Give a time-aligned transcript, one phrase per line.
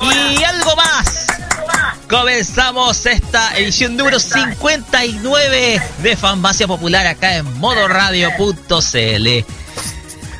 [0.00, 1.26] y algo más,
[2.08, 9.44] comenzamos esta edición número 59 de Farmacia Popular acá en modoradio.cl.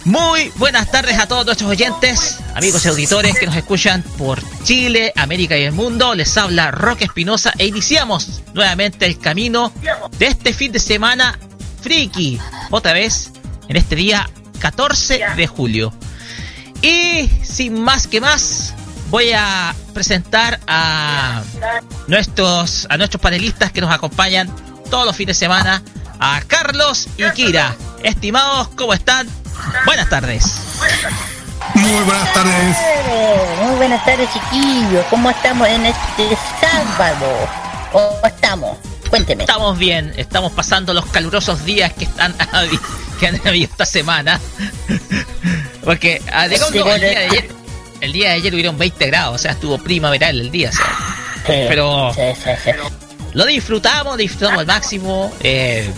[0.04, 5.12] Muy buenas tardes a todos nuestros oyentes, amigos y auditores que nos escuchan por Chile,
[5.16, 6.14] América y el mundo.
[6.14, 9.72] Les habla Roque Espinosa e iniciamos nuevamente el camino
[10.18, 11.38] de este fin de semana
[11.82, 12.38] friki.
[12.70, 13.32] Otra vez
[13.68, 15.92] en este día 14 de julio.
[16.80, 18.74] Y sin más que más,
[19.10, 21.42] voy a presentar a
[22.06, 24.50] nuestros, a nuestros panelistas que nos acompañan
[24.90, 25.82] todos los fines de semana,
[26.20, 27.74] a Carlos y Kira.
[28.02, 29.28] Estimados, ¿cómo están?
[29.84, 30.44] Buenas tardes.
[31.74, 32.76] Muy buenas tardes.
[33.62, 35.04] Muy buenas tardes, chiquillos.
[35.10, 37.48] ¿Cómo estamos en este sábado?
[37.92, 38.78] ¿Cómo estamos?
[39.10, 39.44] Cuénteme.
[39.44, 42.34] Estamos bien, estamos pasando los calurosos días que están
[43.20, 44.40] que han habido esta semana.
[45.84, 47.48] Porque a de Sí, el, día de ayer,
[48.00, 50.70] el día de ayer hubieron 20 grados, o sea, estuvo primaveral el día.
[50.70, 50.86] o sea.
[51.46, 52.22] Pero Sí,
[52.64, 52.70] sí.
[53.32, 55.32] lo disfrutamos, disfrutamos al máximo.
[55.40, 55.90] eh,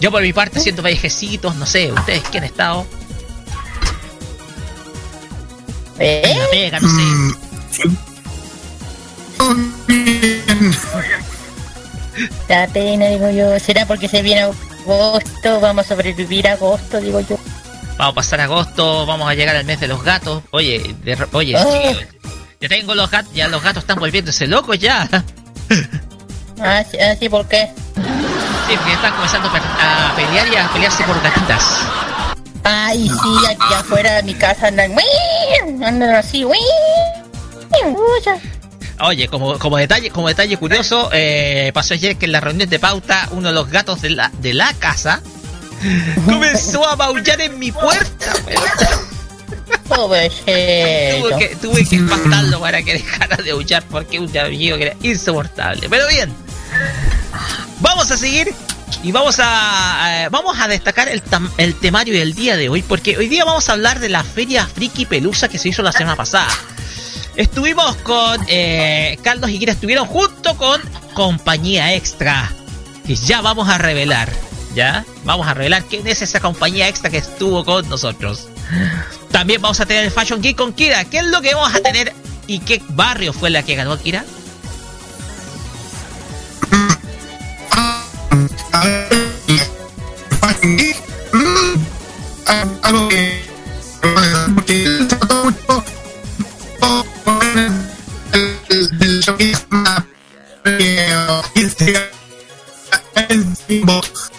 [0.00, 2.86] yo por mi parte siento viejecitos, no sé, ustedes que han estado
[5.98, 6.22] ¿Eh?
[6.24, 7.84] en la pega, no sé.
[7.88, 7.96] Mm.
[12.48, 13.58] La pena, digo yo.
[13.60, 15.60] ¿Será porque se viene agosto?
[15.60, 17.38] Vamos a sobrevivir a agosto, digo yo.
[17.98, 20.42] Vamos a pasar agosto, vamos a llegar al mes de los gatos.
[20.50, 21.92] Oye, de- oye, Ah.
[22.60, 25.08] ya tengo los gatos, ya los gatos están volviéndose locos ya.
[26.60, 27.70] Ah, sí, ah, sí, ¿por qué?
[27.96, 31.62] Sí, porque están comenzando a pelear y a pelearse por gatitas.
[32.64, 34.92] Ay, sí, aquí afuera de mi casa andan...
[35.84, 36.44] Andan así.
[38.98, 42.78] Oye, como, como detalle, como detalle curioso, eh, pasó ayer que en la reunión de
[42.78, 45.22] pauta uno de los gatos de la, de la casa
[46.26, 48.32] comenzó a maullar en mi puerta.
[51.20, 54.96] Tuve que, tuve que espantarlo para que dejara de aullar porque un amigo que era
[55.02, 55.88] insoportable.
[55.88, 56.32] Pero bien,
[57.80, 58.52] vamos a seguir
[59.02, 62.82] y vamos a eh, vamos a destacar el, tam- el temario del día de hoy
[62.82, 65.92] porque hoy día vamos a hablar de la feria Friki Pelusa que se hizo la
[65.92, 66.48] semana pasada.
[67.36, 70.80] Estuvimos con eh, Carlos y Kira, estuvieron junto con
[71.12, 72.50] Compañía Extra,
[73.06, 74.30] que ya vamos a revelar,
[74.76, 75.06] ¿ya?
[75.24, 78.48] Vamos a revelar quién es esa compañía extra que estuvo con nosotros.
[79.32, 81.04] También vamos a tener el Fashion Geek con Kira.
[81.06, 82.12] ¿Qué es lo que vamos a tener
[82.46, 84.24] y qué barrio fue la que ganó Kira?
[91.32, 91.74] Mm,
[92.82, 93.46] algo que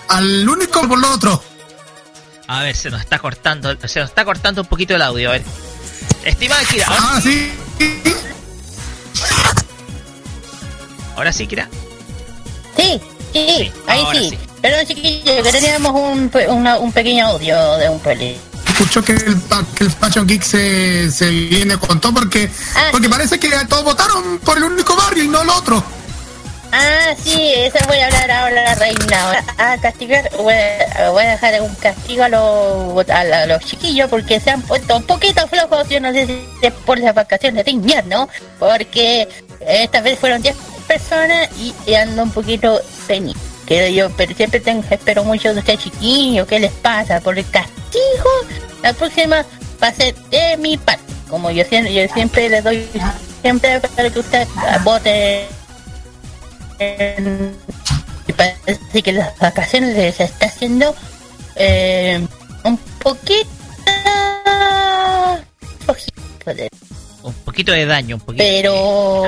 [0.09, 1.43] al único por lo otro.
[2.47, 5.31] A ver, se nos está cortando, se nos está cortando un poquito el audio, a
[5.33, 5.43] ver.
[6.23, 7.51] Estimada Kira, ahora, Ah, sí.
[11.15, 11.69] ahora sí, Kira.
[12.77, 13.01] Sí,
[13.33, 14.29] sí, Sí, ahí sí.
[14.31, 14.37] sí.
[14.61, 18.37] Perdón, chiquillos, que teníamos un, pe- una- un pequeño audio de un peli.
[18.67, 22.89] escuchó que el, pa- que el Fashion Geek se, se viene con todo porque, Ah.
[22.91, 25.83] porque parece que todos votaron por el único barrio y no el otro.
[26.71, 29.43] Ah, sí, eso voy a hablar ahora, reina.
[29.57, 34.09] A castigar, voy a, voy a dejar un castigo a los, a, la- los chiquillos
[34.09, 35.87] porque se han puesto un poquito flojos.
[35.89, 38.27] Yo no sé si es por las vacaciones de invierno,
[38.59, 39.27] porque
[39.61, 40.55] esta vez fueron 10
[40.87, 43.39] personas y, y ando un poquito penito.
[43.65, 47.19] que yo pero siempre tengo, espero mucho de ustedes chiquillos, ¿qué les pasa?
[47.21, 48.29] Por el castigo,
[48.83, 49.45] la próxima
[49.81, 51.03] va a ser de mi parte.
[51.29, 52.87] Como yo siempre, yo siempre les doy,
[53.41, 54.47] siempre para que usted
[54.83, 55.47] vote.
[56.79, 60.95] Y parece que las vacaciones les está haciendo
[61.55, 62.25] eh,
[62.63, 63.49] un poquito
[67.23, 68.43] un poquito de daño, un poquito.
[68.43, 69.23] Pero.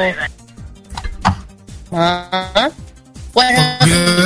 [1.91, 2.69] Ah,
[3.33, 3.61] bueno,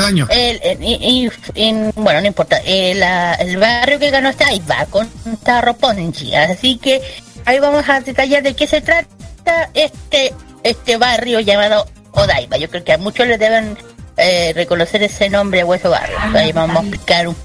[0.01, 0.27] daño.
[0.29, 2.57] El, bueno, no importa.
[2.65, 3.01] El,
[3.39, 5.09] el, barrio que ganó está ahí va con
[5.43, 6.35] Tarro Ponchi.
[6.35, 7.01] Así que
[7.45, 10.33] ahí vamos a detallar de qué se trata este,
[10.63, 12.57] este barrio llamado Odaiba.
[12.57, 13.77] Yo creo que a muchos les deben
[14.17, 16.17] eh, reconocer ese nombre Hueso Barrio.
[16.33, 17.35] Ahí vamos a explicar un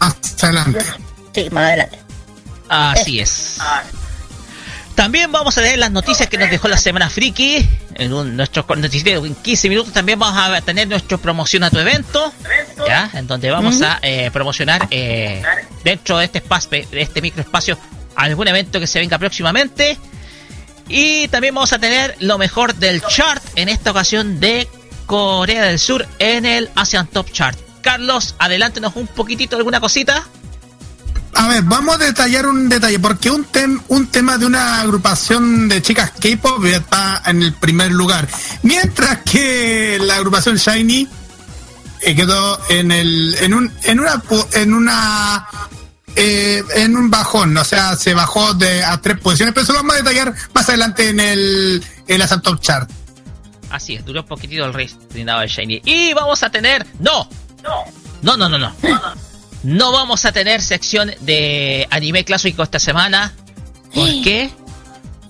[0.00, 0.78] Más adelante.
[1.34, 1.98] Sí, más adelante.
[2.68, 3.58] Así es.
[4.94, 7.66] También vamos a leer las noticias que nos dejó la semana friki.
[7.94, 11.78] En un, nuestro noticiero en 15 minutos también vamos a tener nuestro promoción a tu
[11.78, 12.32] evento.
[12.86, 13.10] ¿Ya?
[13.14, 15.42] En donde vamos a eh, promocionar eh,
[15.84, 17.78] dentro de este espacio, de este microespacio,
[18.16, 19.96] algún evento que se venga próximamente.
[20.88, 24.68] Y también vamos a tener lo mejor del chart en esta ocasión de
[25.06, 27.58] Corea del Sur en el Asian Top Chart.
[27.82, 30.26] Carlos, adelántenos un poquitito alguna cosita.
[31.34, 35.68] A ver, vamos a detallar un detalle, porque un, tem, un tema de una agrupación
[35.68, 38.26] de chicas K-pop está en el primer lugar,
[38.62, 41.06] mientras que la agrupación Shiny
[42.00, 45.46] eh, quedó en el en un en una en una
[46.20, 49.78] eh, en un bajón, o sea, se bajó de a tres posiciones, pero eso lo
[49.78, 52.90] vamos a detallar más adelante en el en la Top Chart.
[53.70, 55.82] Así es, duró un poquitito el reinado de Shiny.
[55.84, 56.84] Y vamos a tener.
[56.98, 57.28] ¡No!
[58.22, 58.74] No, no, no, no.
[59.62, 63.32] No vamos a tener sección de anime clásico esta semana.
[63.94, 64.50] ¿Por qué?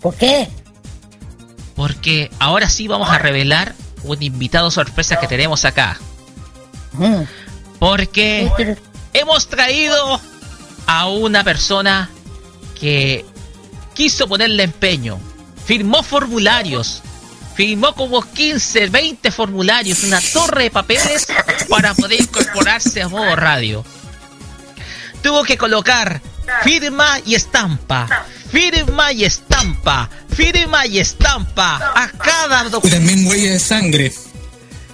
[0.00, 0.49] ¿Por qué?
[1.75, 3.75] Porque ahora sí vamos a revelar
[4.05, 5.99] un invitado sorpresa que tenemos acá.
[6.93, 7.23] Mm.
[7.79, 8.76] Porque
[9.12, 10.20] hemos traído
[10.88, 12.11] a una persona
[12.81, 13.25] que
[13.94, 15.20] quiso ponerle empeño.
[15.64, 17.02] Firmó formularios.
[17.55, 21.26] Firmó como 15, 20 formularios, una torre de papeles
[21.69, 23.85] para poder incorporarse a modo radio
[25.23, 26.20] tuvo que colocar
[26.62, 28.25] firma y estampa.
[28.50, 30.08] Firma y estampa.
[30.35, 31.76] Firma y estampa.
[31.94, 33.29] A cada documento.
[33.29, 34.12] Huella de sangre.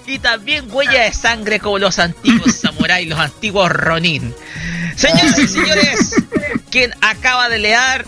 [0.06, 4.34] Y también huella de sangre como los antiguos samuráis, los antiguos ronin.
[4.96, 6.10] Señoras y señores,
[6.70, 8.04] quien acaba de leer,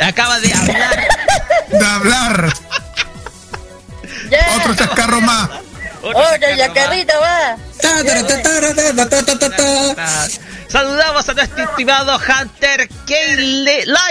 [0.00, 1.08] acaba de hablar.
[1.70, 2.52] De hablar.
[4.56, 5.48] Otro chascarro más.
[6.02, 6.22] Otro
[6.56, 7.56] chacarrito va.
[10.68, 13.14] Saludamos a nuestro estimado Hunter K.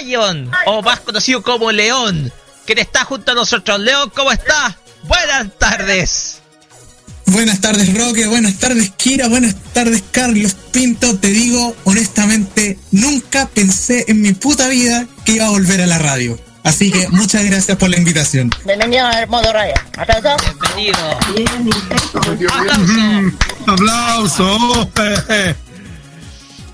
[0.01, 2.33] Lion, o más conocido como León,
[2.65, 3.79] que está junto a nosotros.
[3.79, 4.75] León, ¿cómo está?
[5.03, 6.35] Buenas tardes.
[7.27, 8.25] Buenas tardes, Roque.
[8.27, 9.27] Buenas tardes, Kira.
[9.27, 11.17] Buenas tardes, Carlos Pinto.
[11.19, 15.99] Te digo, honestamente, nunca pensé en mi puta vida que iba a volver a la
[15.99, 16.39] radio.
[16.63, 18.49] Así que muchas gracias por la invitación.
[18.65, 19.73] Bienvenido al modo radio.
[19.97, 20.35] Aplauso.
[20.75, 21.19] Bienvenido.
[22.13, 23.37] Aplauso.
[23.67, 24.89] Aplauso.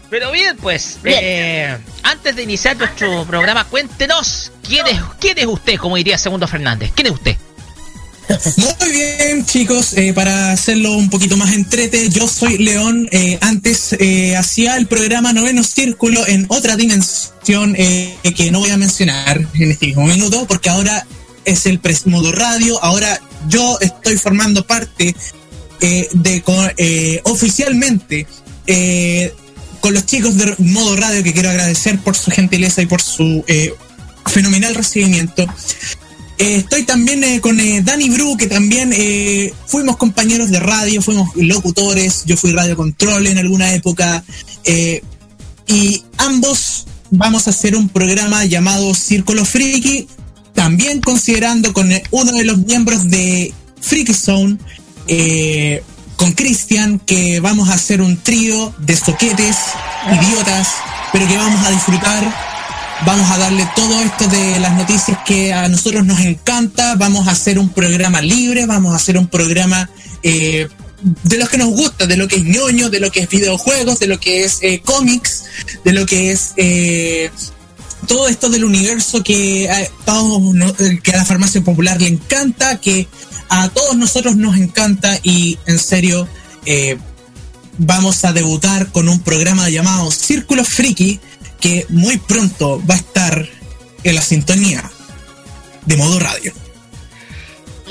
[0.10, 5.76] Pero bien, pues, Eh, antes de iniciar nuestro programa, cuéntenos quién es, quién es usted,
[5.78, 6.92] como diría Segundo Fernández.
[6.96, 7.36] ¿Quién es usted?
[8.58, 13.08] Muy bien, chicos, eh, para hacerlo un poquito más entrete, yo soy León.
[13.12, 18.78] Eh, antes eh, hacía el programa Noveno Círculo en otra dimensión que no voy a
[18.78, 21.06] mencionar en este mismo minuto, porque ahora
[21.46, 22.84] es el modo radio.
[22.84, 25.16] Ahora yo estoy formando parte
[25.80, 28.28] de oficialmente
[29.82, 33.44] con los chicos de modo radio, que quiero agradecer por su gentileza y por su
[34.26, 35.46] fenomenal recibimiento.
[36.38, 38.94] Eh, estoy también eh, con eh, Dani Bru, que también
[39.68, 44.24] fuimos compañeros de radio, fuimos locutores, yo fui radio control en alguna época,
[45.68, 50.08] y ambos vamos a hacer un programa llamado Círculo Friki,
[50.54, 54.58] también considerando con uno de los miembros de Freaky Zone,
[56.18, 59.58] con Cristian, que vamos a hacer un trío de soquetes,
[60.08, 60.68] idiotas,
[61.12, 62.55] pero que vamos a disfrutar
[63.04, 66.96] Vamos a darle todo esto de las noticias que a nosotros nos encanta.
[66.96, 69.90] Vamos a hacer un programa libre, vamos a hacer un programa
[70.24, 70.70] eh,
[71.24, 74.00] de los que nos gusta, de lo que es ñoño, de lo que es videojuegos,
[74.00, 75.44] de lo que es eh, cómics,
[75.84, 77.30] de lo que es eh,
[78.08, 79.82] todo esto del universo que a,
[81.04, 83.08] que a la farmacia popular le encanta, que
[83.50, 86.28] a todos nosotros nos encanta y en serio
[87.78, 91.20] vamos a debutar con un programa llamado Círculo Friki
[91.60, 93.48] que muy pronto va a estar
[94.04, 94.90] en la sintonía
[95.86, 96.54] de modo radio.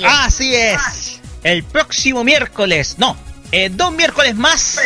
[0.03, 1.19] Así es.
[1.43, 3.15] el próximo miércoles, no,
[3.51, 4.79] eh, dos miércoles más,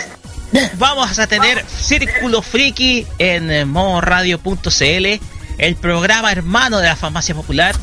[0.77, 5.19] vamos a tener Círculo Friki en modoradio.cl,
[5.57, 7.75] el programa hermano de la farmacia popular.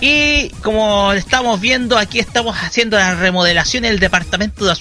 [0.00, 4.72] Y como estamos viendo, aquí estamos haciendo la remodelación del departamento de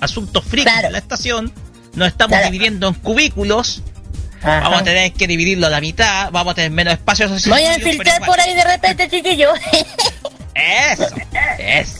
[0.00, 1.52] asuntos friki de la estación.
[1.94, 3.82] Nos estamos dividiendo en cubículos.
[4.42, 6.30] Vamos a tener que dividirlo a la mitad.
[6.30, 7.28] Vamos a tener menos espacio.
[7.46, 9.52] Voy a filtrar por ahí de repente, chiquillo.
[10.54, 11.06] Eso,
[11.58, 11.98] eso.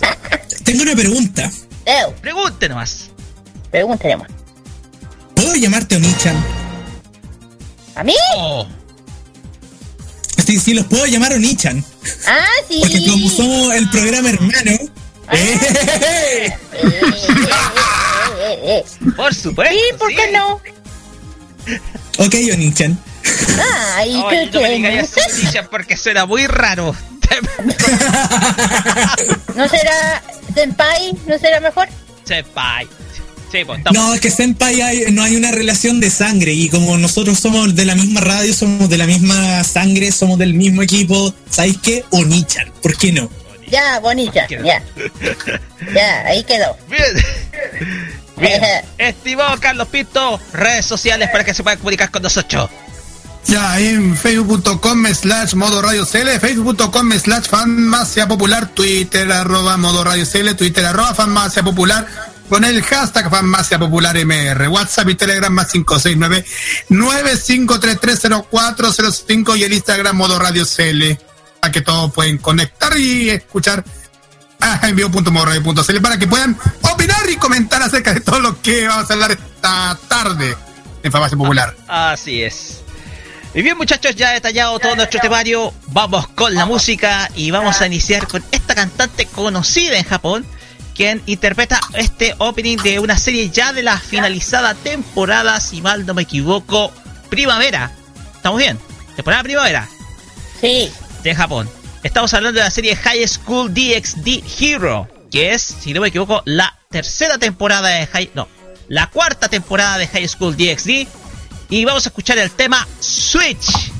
[0.65, 1.51] Tengo una pregunta.
[2.21, 3.11] Pregunte nomás.
[3.71, 4.19] Pregúntale
[5.35, 6.45] ¿Puedo llamarte Onichan?
[7.95, 8.15] ¿A mí?
[8.37, 8.67] Oh.
[10.45, 11.83] Sí, sí, los puedo llamar Onichan.
[12.27, 12.81] Ah, sí.
[12.83, 14.79] Porque como somos el programa hermano.
[15.29, 15.37] Ah.
[19.17, 19.75] Por supuesto.
[19.75, 20.61] Sí, ¿por qué no?
[22.21, 22.99] Ok, Onichan.
[23.97, 26.95] Ay, no qué no me digas eso, porque suena muy raro.
[29.55, 30.23] ¿No será
[30.55, 31.17] Senpai?
[31.27, 31.89] ¿No será mejor?
[32.25, 32.87] Senpai.
[33.51, 36.99] Sí, pues, no, es que Senpai hay, no hay una relación de sangre y como
[36.99, 41.35] nosotros somos de la misma radio, somos de la misma sangre, somos del mismo equipo,
[41.49, 42.05] ¿sabéis qué?
[42.11, 43.31] Onichan, ¿por qué no?
[43.71, 44.83] Ya, bonita, ya.
[45.95, 46.77] Ya, ahí quedó.
[46.89, 47.25] Bien.
[48.41, 48.63] Bien.
[48.99, 52.69] Estimado Carlos Pinto, redes sociales para que se puedan comunicar con nosotros.
[53.47, 60.25] Ya, en facebook.com slash modo radio CL, facebook.com slash farmacia popular, twitter arroba modo radio
[60.25, 62.07] CL, twitter arroba farmacia popular,
[62.49, 66.45] con el hashtag farmacia popular MR, WhatsApp y Telegram más 569
[66.91, 71.19] 95330405 y el Instagram modo radio CL,
[71.61, 73.83] para que todos pueden conectar y escuchar
[74.83, 76.57] a envío.modoradio.cl para que puedan
[76.93, 80.57] opinar y comentar acerca de todo lo que vamos a hablar esta tarde
[81.03, 81.75] en Farmacia Popular.
[81.89, 82.81] Así es.
[83.53, 87.87] Y bien muchachos, ya detallado todo nuestro temario, vamos con la música y vamos a
[87.87, 90.47] iniciar con esta cantante conocida en Japón,
[90.95, 96.15] quien interpreta este opening de una serie ya de la finalizada temporada, si mal no
[96.15, 96.93] me equivoco,
[97.29, 97.91] primavera.
[98.37, 98.79] ¿Estamos bien?
[99.17, 99.89] Temporada primavera.
[100.61, 100.93] Sí.
[101.25, 101.69] De Japón.
[102.03, 106.43] Estamos hablando de la serie High School DxD Hero, que es, si no me equivoco,
[106.47, 108.31] la tercera temporada de High...
[108.35, 108.49] No,
[108.89, 111.07] la cuarta temporada de High School DxD
[111.69, 113.93] y vamos a escuchar el tema Switch.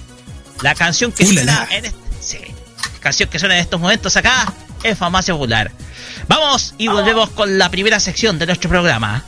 [0.63, 1.93] La canción que suena en
[3.01, 4.53] canción que suena en estos momentos acá
[4.83, 5.71] en Farmacia Popular.
[6.27, 9.25] Vamos y volvemos con la primera sección de nuestro programa.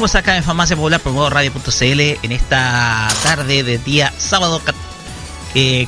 [0.00, 4.72] Seguimos acá en Farmacia Popular por modo radio.cl en esta tarde de día sábado ca-
[5.54, 5.86] eh,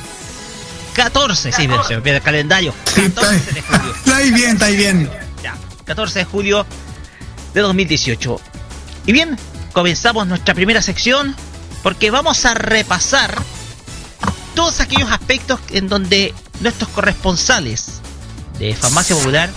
[0.93, 2.75] 14, sí, se me pierde el calendario.
[2.93, 3.93] Sí, está, 14 de julio.
[4.05, 5.09] está ahí bien, está ahí bien.
[5.41, 5.55] Ya,
[5.85, 6.63] 14 de julio
[7.55, 8.39] de 2018.
[9.07, 9.35] Y bien,
[9.71, 11.35] comenzamos nuestra primera sección
[11.81, 13.35] porque vamos a repasar
[14.53, 17.99] todos aquellos aspectos en donde nuestros corresponsales
[18.59, 19.49] de Farmacia Popular,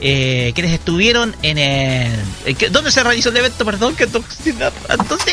[0.00, 2.12] eh, quienes estuvieron en el...
[2.46, 3.64] en que- ¿Dónde se realizó el evento?
[3.64, 4.22] Perdón, que to-
[5.08, 5.32] ¿dónde?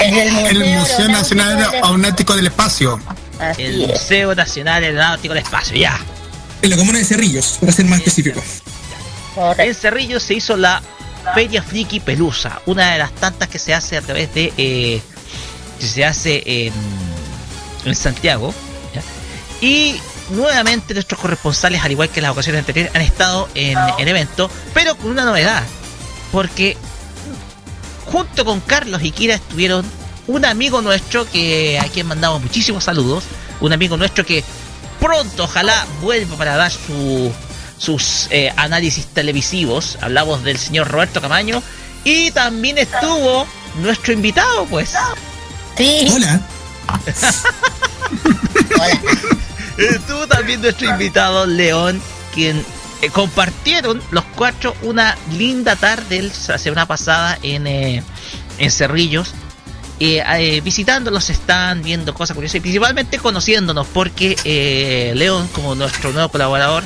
[0.00, 3.00] En el Museo, En el Museo Nacional Aeronáutico del Espacio.
[3.38, 3.88] Así El es.
[3.88, 5.98] Museo Nacional Aeronáutico del Espacio, ya.
[6.62, 8.40] En la comuna de Cerrillos, para ser más específico.
[8.40, 9.80] En Correcto.
[9.80, 10.82] Cerrillo se hizo la
[11.34, 14.52] Feria Friki Pelusa, una de las tantas que se hace a través de.
[14.56, 15.00] eh,
[15.80, 16.72] que se hace en,
[17.84, 18.54] en Santiago.
[18.94, 19.02] ¿ya?
[19.66, 20.00] Y
[20.32, 24.96] nuevamente nuestros corresponsales, al igual que las ocasiones anteriores, han estado en el evento, pero
[24.96, 25.62] con una novedad.
[26.30, 26.76] Porque
[28.06, 29.84] junto con Carlos y Kira estuvieron
[30.26, 33.24] un amigo nuestro que a quien mandamos muchísimos saludos.
[33.60, 34.44] Un amigo nuestro que
[35.00, 37.32] pronto ojalá vuelva para dar su,
[37.78, 39.98] sus eh, análisis televisivos.
[40.00, 41.62] Hablamos del señor Roberto Camaño.
[42.04, 43.46] Y también estuvo
[43.80, 44.92] nuestro invitado, pues.
[45.76, 46.40] Sí, Hola.
[48.80, 49.00] hola.
[49.76, 52.00] Estuvo también nuestro invitado León,
[52.34, 52.64] quien
[53.00, 58.02] eh, compartieron los cuatro una linda tarde la semana pasada en, eh,
[58.58, 59.32] en Cerrillos.
[60.00, 66.12] eh, eh, los stands, viendo cosas curiosas y principalmente conociéndonos porque eh, León como nuestro
[66.12, 66.84] nuevo colaborador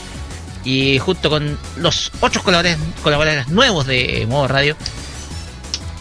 [0.65, 4.77] y junto con los otros colaboradores, colaboradores nuevos de Modo Radio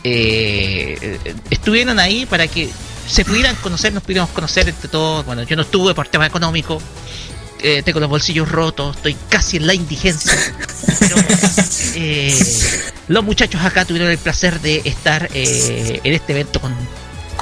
[0.03, 2.69] eh, eh, estuvieron ahí para que
[3.07, 5.25] se pudieran conocer, nos pudiéramos conocer entre todos.
[5.25, 6.81] Bueno, yo no estuve por tema económico,
[7.61, 10.33] eh, tengo los bolsillos rotos, estoy casi en la indigencia.
[10.99, 11.15] Pero
[11.95, 12.37] eh,
[13.07, 16.75] los muchachos acá tuvieron el placer de estar eh, en este evento con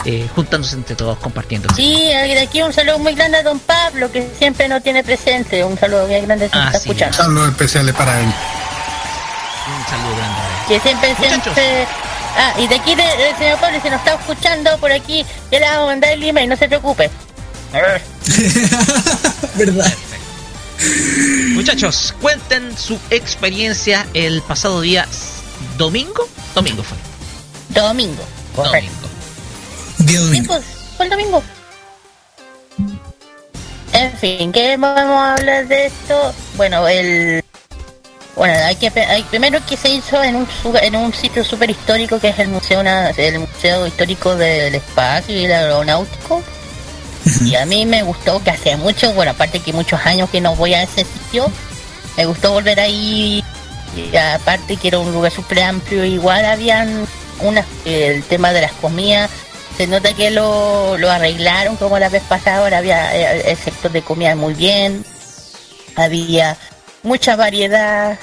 [0.05, 1.73] eh, juntándose entre todos, compartiendo.
[1.75, 5.63] Sí, de aquí un saludo muy grande a don Pablo, que siempre nos tiene presente.
[5.63, 6.89] Un saludo bien grande si nos Ah, está sí.
[6.89, 7.15] escuchando.
[7.17, 8.25] Saludos especiales para él.
[8.25, 10.41] Un saludo grande.
[10.67, 11.53] Que siempre, Muchachos.
[11.53, 11.87] siempre...
[12.35, 15.65] Ah, y de aquí de- señor Pablo, si nos está escuchando por aquí, ya le
[15.67, 17.09] vamos a mandar el email, no se preocupe.
[19.55, 19.93] ¿Verdad?
[21.53, 25.07] Muchachos, cuenten su experiencia el pasado día
[25.77, 26.27] domingo.
[26.55, 26.97] Domingo fue.
[27.69, 28.23] Domingo.
[28.55, 29.07] Correcto.
[29.97, 30.11] Domingo.
[30.11, 30.47] Día Sí, domingo.
[30.47, 30.63] pues,
[30.97, 31.43] fue el domingo.
[33.93, 36.33] En fin, ¿qué vamos a hablar de esto?
[36.57, 37.43] Bueno, el...
[38.35, 40.47] Bueno, hay que hay, primero que se hizo en un
[40.81, 45.45] en un sitio súper histórico que es el museo el museo histórico del espacio y
[45.45, 46.41] el aeronáutico.
[47.45, 50.55] Y a mí me gustó que hace mucho bueno aparte que muchos años que no
[50.55, 51.49] voy a ese sitio
[52.17, 53.43] me gustó volver ahí.
[53.95, 57.07] Y aparte que era un lugar súper amplio igual habían
[57.41, 59.29] unas el tema de las comidas
[59.77, 63.91] se nota que lo, lo arreglaron como la vez pasada ahora había eh, el sector
[63.91, 65.03] de comida muy bien
[65.95, 66.57] había
[67.03, 68.17] mucha variedad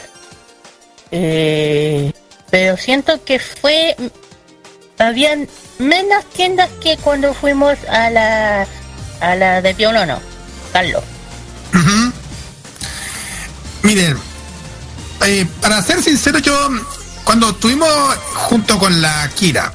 [1.10, 2.12] eh,
[2.50, 3.96] pero siento que fue
[4.98, 8.66] habían menos tiendas que cuando fuimos a la
[9.20, 10.18] a la de Piolono
[10.72, 11.04] Carlos
[11.74, 12.12] Ujú.
[13.82, 14.18] Miren,
[15.26, 16.68] eh, para ser sincero, yo
[17.24, 17.88] cuando estuvimos
[18.34, 19.72] junto con la Kira,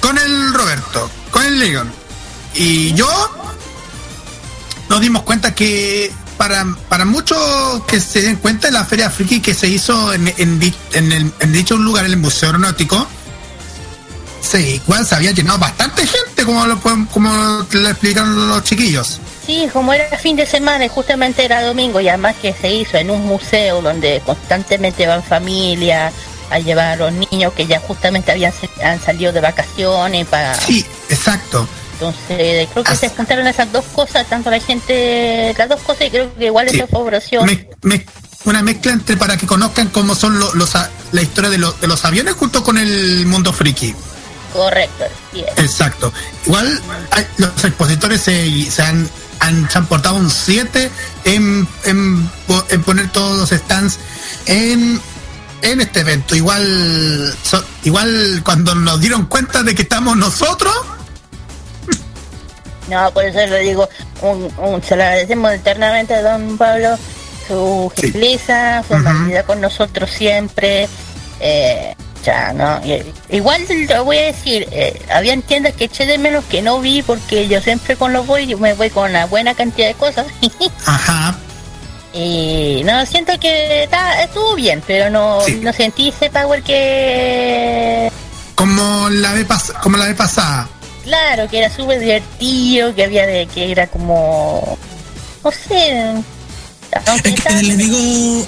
[0.00, 1.92] con el Roberto, con el Leon
[2.54, 3.08] y yo,
[4.88, 7.38] nos dimos cuenta que para, para muchos
[7.86, 10.60] que se den cuenta de la Feria Friki que se hizo en, en,
[10.92, 13.06] en el- en dicho lugar, en el Museo Aeronáutico,
[14.40, 19.20] Sí, igual se había llenado bastante gente, como lo, como le explicaron los chiquillos.
[19.46, 22.96] Sí, como era fin de semana y justamente era domingo y además que se hizo
[22.96, 26.12] en un museo donde constantemente van familias
[26.50, 28.52] a llevar a los niños que ya justamente habían
[28.82, 31.68] han salido de vacaciones para Sí, exacto.
[32.08, 36.06] Entonces creo que As- se juntaron esas dos cosas tanto la gente las dos cosas
[36.06, 36.76] y creo que igual Sí.
[36.76, 38.04] eso favoreció Me- me-
[38.44, 41.80] una mezcla entre para que conozcan cómo son lo- los, a- la historia de, los-
[41.80, 43.94] de los aviones junto con el mundo friki.
[44.52, 45.04] correcto
[45.56, 46.12] Exacto.
[46.46, 46.80] Igual
[47.12, 49.08] hay- los expositores se, se han,
[49.40, 50.90] han, se han portado un 7
[51.24, 52.28] en, en
[52.84, 53.98] poner todos los stands
[54.46, 55.00] en,
[55.62, 56.34] en este evento.
[56.36, 60.74] Igual, so- igual cuando nos dieron cuenta de que estamos nosotros,
[62.88, 63.88] no por eso le digo
[64.22, 66.96] un, un- se lo agradecemos eternamente a don Pablo
[67.46, 68.02] su Sí.
[68.02, 70.88] gentileza su amabilidad con nosotros siempre
[71.40, 72.80] eh, ya no
[73.30, 77.02] igual lo voy a decir eh, habían tiendas que eché de menos que no vi
[77.02, 80.26] porque yo siempre con los voy me voy con una buena cantidad de cosas
[80.86, 81.34] ajá,
[82.14, 85.60] y no siento que está, estuvo bien pero no Sí.
[85.62, 88.10] no sentí ese power que
[88.54, 90.68] como la pas- como la vez pasada.
[91.04, 94.78] Claro, que era súper divertido, que había de que era como
[95.44, 96.14] no sé.
[97.24, 98.46] Es que les digo,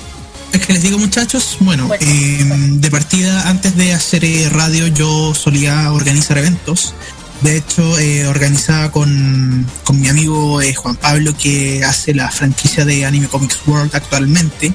[0.52, 2.76] es que les digo muchachos, bueno, Bueno, eh, bueno.
[2.76, 6.94] de partida antes de hacer eh, radio yo solía organizar eventos.
[7.40, 13.04] De hecho, eh, organizaba con, con mi amigo Juan Pablo que hace la franquicia de
[13.04, 14.72] Anime Comics World actualmente.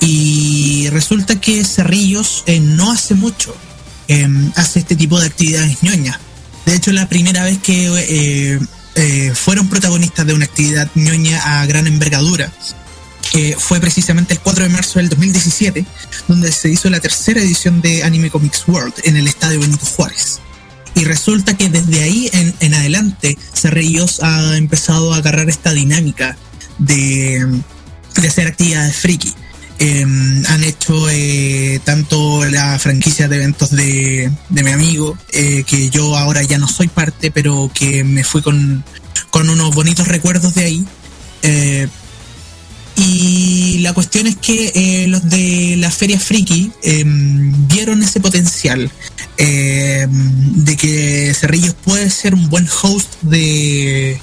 [0.00, 3.54] Y resulta que Cerrillos no hace mucho
[4.08, 6.18] eh, hace este tipo de actividades ñoñas.
[6.66, 8.60] De hecho, la primera vez que eh,
[8.96, 12.52] eh, fueron protagonistas de una actividad ñoña a gran envergadura
[13.58, 15.84] fue precisamente el 4 de marzo del 2017,
[16.28, 20.40] donde se hizo la tercera edición de Anime Comics World en el estadio Benito Juárez.
[20.94, 26.36] Y resulta que desde ahí en, en adelante Cerrillos ha empezado a agarrar esta dinámica
[26.78, 27.60] de,
[28.16, 29.34] de hacer actividades friki.
[29.78, 35.90] Eh, han hecho eh, tanto la franquicia de eventos de, de mi amigo, eh, que
[35.90, 38.84] yo ahora ya no soy parte, pero que me fui con,
[39.30, 40.86] con unos bonitos recuerdos de ahí.
[41.42, 41.88] Eh,
[42.96, 48.90] y la cuestión es que los de la Feria Friki eh, vieron ese potencial
[49.36, 54.18] eh, de que Cerrillos puede ser un buen host de,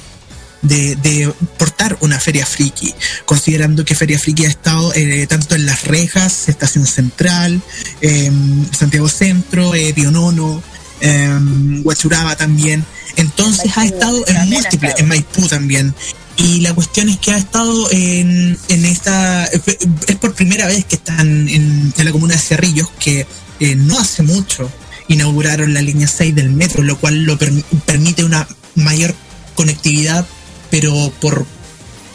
[0.63, 2.93] de, de portar una Feria Friki,
[3.25, 7.61] considerando que Feria Friki ha estado eh, tanto en Las Rejas, Estación Central,
[8.01, 8.31] eh,
[8.77, 10.63] Santiago Centro, eh, Pionono,
[11.01, 11.37] eh,
[11.83, 12.83] Huachuraba también.
[13.15, 15.93] Entonces ha estado en múltiples, en Maipú también.
[16.35, 19.45] Y la cuestión es que ha estado en, en esta.
[19.45, 23.27] Es por primera vez que están en, en la comuna de Cerrillos, que
[23.59, 24.71] eh, no hace mucho
[25.09, 29.13] inauguraron la línea 6 del metro, lo cual lo perm- permite una mayor
[29.53, 30.25] conectividad,
[30.73, 31.45] pero por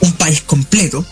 [0.00, 1.06] un país completo.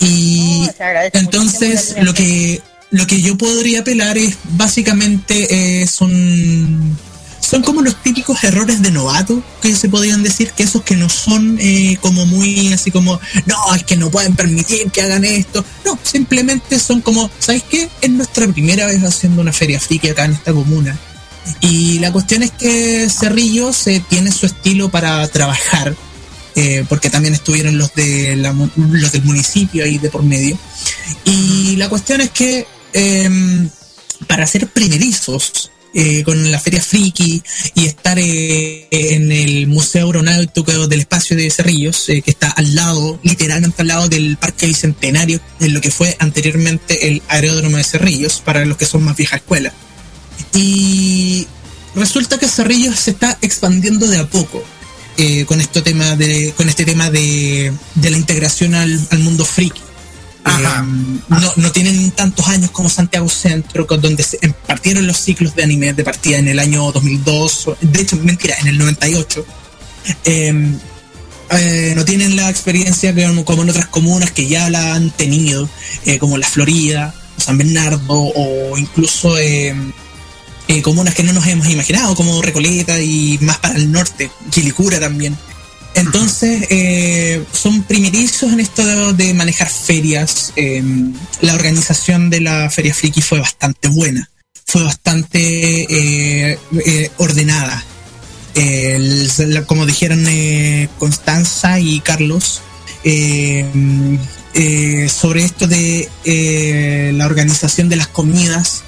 [0.00, 2.60] Y se agradece entonces lo que
[2.90, 6.98] lo que yo podría apelar es básicamente eh, son
[7.38, 11.08] son como los típicos errores de novato que se podrían decir que esos que no
[11.08, 15.64] son eh, como muy así como no es que no pueden permitir que hagan esto
[15.84, 20.24] no simplemente son como sabes qué es nuestra primera vez haciendo una feria friki acá
[20.24, 20.98] en esta comuna.
[21.60, 25.94] Y la cuestión es que Cerrillos eh, tiene su estilo para trabajar
[26.54, 30.58] eh, porque también estuvieron los de la los del municipio ahí de por medio
[31.24, 33.68] y la cuestión es que em,
[34.26, 37.40] para ser primerizos eh, con la Feria Friki
[37.76, 42.74] y estar eh, en el Museo Aeronáutico del Espacio de Cerrillos, eh, que está al
[42.74, 47.84] lado, literalmente al lado del Parque Bicentenario, en lo que fue anteriormente el Aeródromo de
[47.84, 49.72] Cerrillos, para los que son más vieja escuela.
[50.52, 51.46] Y
[51.94, 54.64] resulta que Cerrillos se está expandiendo de a poco.
[55.16, 59.44] Eh, con este tema de con este tema de, de la integración al, al mundo
[59.44, 59.80] friki
[60.46, 60.84] Ajá.
[60.86, 65.54] Eh, no, no tienen tantos años como Santiago Centro, con donde se partieron los ciclos
[65.56, 69.46] de anime de partida en el año 2002, o- de hecho, mentira, en el 98.
[70.26, 70.52] Eh,
[71.50, 75.66] eh, no tienen la experiencia que, como en otras comunas que ya la han tenido,
[76.04, 79.38] eh, como la Florida, San Bernardo o incluso
[80.68, 84.98] eh, comunas que no nos hemos imaginado, como Recoleta y más para el norte, Quilicura
[85.00, 85.36] también.
[85.96, 90.52] Entonces, eh, son primerizos en esto de, de manejar ferias.
[90.56, 90.82] eh,
[91.40, 94.28] la organización de la Feria Friki fue bastante buena,
[94.66, 97.84] fue bastante eh, eh, ordenada.
[98.56, 100.26] El- la- como dijeron
[100.98, 102.60] Constanza y Carlos,
[103.04, 103.64] eh,
[105.12, 106.08] sobre esto de
[107.14, 108.82] la organización de las comidas,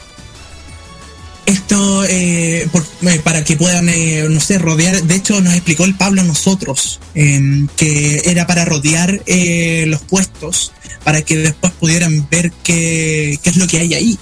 [1.47, 5.03] esto eh, por- eh, para que puedan, eh, no sé, rodear.
[5.03, 10.03] De hecho, nos explicó el Pablo a nosotros em, que era para rodear eh, los
[10.03, 10.73] puestos
[11.05, 14.19] para que después pudieran ver qué, qué es lo que hay ahí.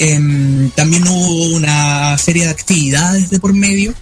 [0.00, 3.94] Em, también hubo una serie de actividades de por medio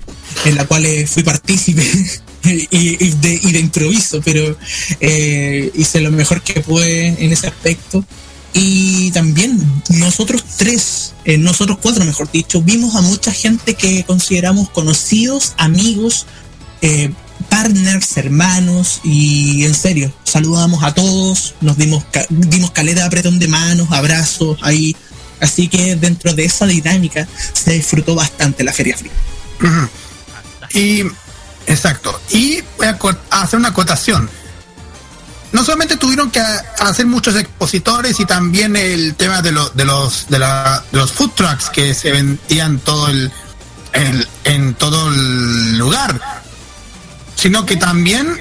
[0.46, 1.82] en la cual eh, fui partícipe
[2.70, 4.56] y, de, y de improviso, pero
[5.00, 8.02] eh, hice lo mejor que pude en ese aspecto.
[8.54, 14.68] Y también nosotros tres, eh, nosotros cuatro mejor dicho, vimos a mucha gente que consideramos
[14.70, 16.26] conocidos, amigos,
[16.82, 17.12] eh,
[17.48, 23.48] partners, hermanos y en serio, saludamos a todos, nos dimos, ca- dimos caleta apretón de
[23.48, 24.94] manos, abrazos ahí.
[25.40, 28.96] Así que dentro de esa dinámica se disfrutó bastante la Feria.
[29.60, 30.78] Ujú.
[30.78, 31.02] Y,
[31.66, 32.20] exacto.
[32.30, 34.30] Y voy a hacer una acotación.
[35.52, 40.26] No solamente tuvieron que hacer muchos expositores y también el tema de, lo- de los
[40.28, 43.30] de, la- de los food trucks que se vendían todo el,
[44.44, 46.20] en todo el lugar,
[47.36, 48.38] sino que también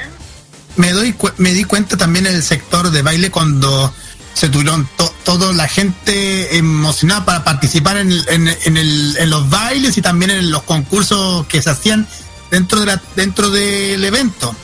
[0.78, 3.94] me doy me di cuenta también el sector de baile cuando
[4.34, 9.50] se tuvieron to- toda la gente emocionada para participar en, en, en el- en los
[9.50, 12.08] bailes y también en los concursos que se hacían
[12.50, 14.56] dentro de la, dentro del evento.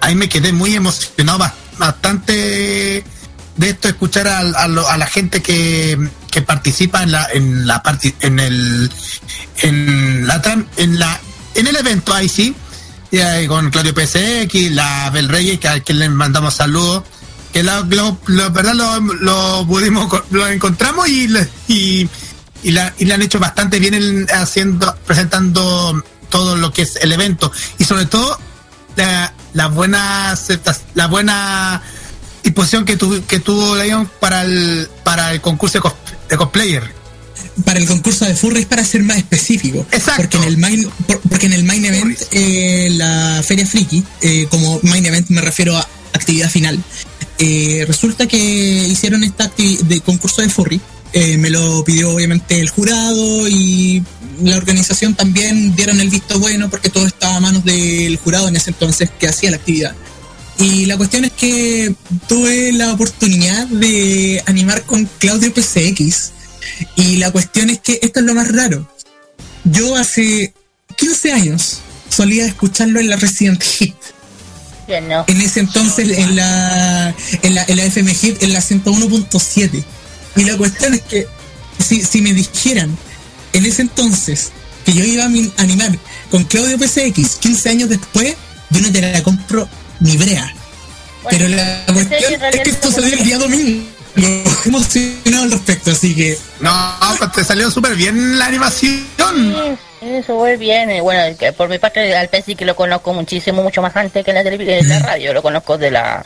[0.00, 3.04] Ahí me quedé muy emocionado, bas- bastante
[3.56, 5.98] de esto escuchar a, a lo- a la gente que,
[6.30, 7.82] que participa en la en la
[8.20, 8.90] en el
[9.62, 10.40] en la
[10.76, 11.20] en la
[11.54, 12.54] en el evento ahí sí
[13.48, 17.02] con Claudio PSX, la Bel Reyes, que a quien le mandamos saludos,
[17.52, 21.28] que la, verdad lo, lo pudimos lo encontramos y
[21.68, 22.08] y,
[22.62, 26.96] y la, y le han hecho bastante bien en- haciendo presentando todo lo que es
[27.02, 28.38] el evento y sobre todo
[28.96, 30.38] la, la buena
[30.94, 31.82] la buena
[32.42, 35.94] disposición que, tuvo que tuvo Lion para el para el concurso de, cos-
[36.28, 36.82] de cosplayer.
[37.64, 39.86] para el concurso de Furries para ser más específico.
[39.92, 40.22] Exacto.
[40.22, 44.46] Porque en el main, por- porque en el main event, eh, la Feria Friki, eh,
[44.50, 46.78] como main event me refiero a actividad final,
[47.38, 50.80] eh, resulta que hicieron esta de concurso de Furry.
[51.12, 54.02] Eh, me lo pidió obviamente el jurado y
[54.42, 58.56] la organización también dieron el visto bueno porque todo estaba a manos del jurado en
[58.56, 59.94] ese entonces que hacía la actividad.
[60.58, 61.94] Y la cuestión es que
[62.28, 66.32] tuve la oportunidad de animar con Claudio PCX.
[66.96, 68.86] Y la cuestión es que esto es lo más raro.
[69.64, 70.52] Yo hace
[70.96, 71.78] 15 años
[72.10, 73.94] solía escucharlo en la Resident Hit.
[75.08, 75.24] No.
[75.28, 79.84] En ese entonces en la, en la, en la FM Hit en la 101.7.
[80.36, 81.26] Y la cuestión es que
[81.78, 82.96] si, si me dijeran
[83.52, 84.50] en ese entonces
[84.84, 85.90] que yo iba a mi- animar
[86.30, 88.34] con Claudio PCX 15 años después,
[88.70, 89.68] yo no te la compro
[90.00, 90.54] ni brea.
[91.28, 93.84] Pero la cuestión es que esto salió el día domingo.
[94.66, 96.72] emocionado al respecto, así que No,
[97.18, 99.06] pues te salió súper bien la animación.
[100.00, 100.90] Sí, Eso muy bien.
[100.90, 104.24] y bueno, que por mi parte al sí que lo conozco muchísimo, mucho más antes
[104.24, 105.32] que en la, en la radio.
[105.34, 106.24] Lo conozco de la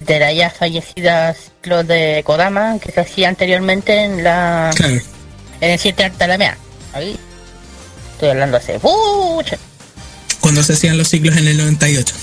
[0.00, 4.94] de la ya fallecida ciclo de Kodama que se hacía anteriormente en la claro.
[5.60, 6.56] en el 7 Artalamea.
[6.92, 7.18] Ahí
[8.12, 9.56] estoy hablando hace mucho.
[10.40, 12.14] Cuando se hacían los ciclos en el 98.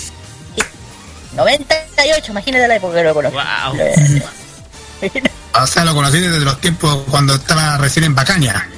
[1.35, 3.39] 98, imagínate la época que lo conozco.
[3.39, 3.77] Wow.
[5.57, 8.69] O sea, lo conocí desde los tiempos cuando estaba recién en Bacaña.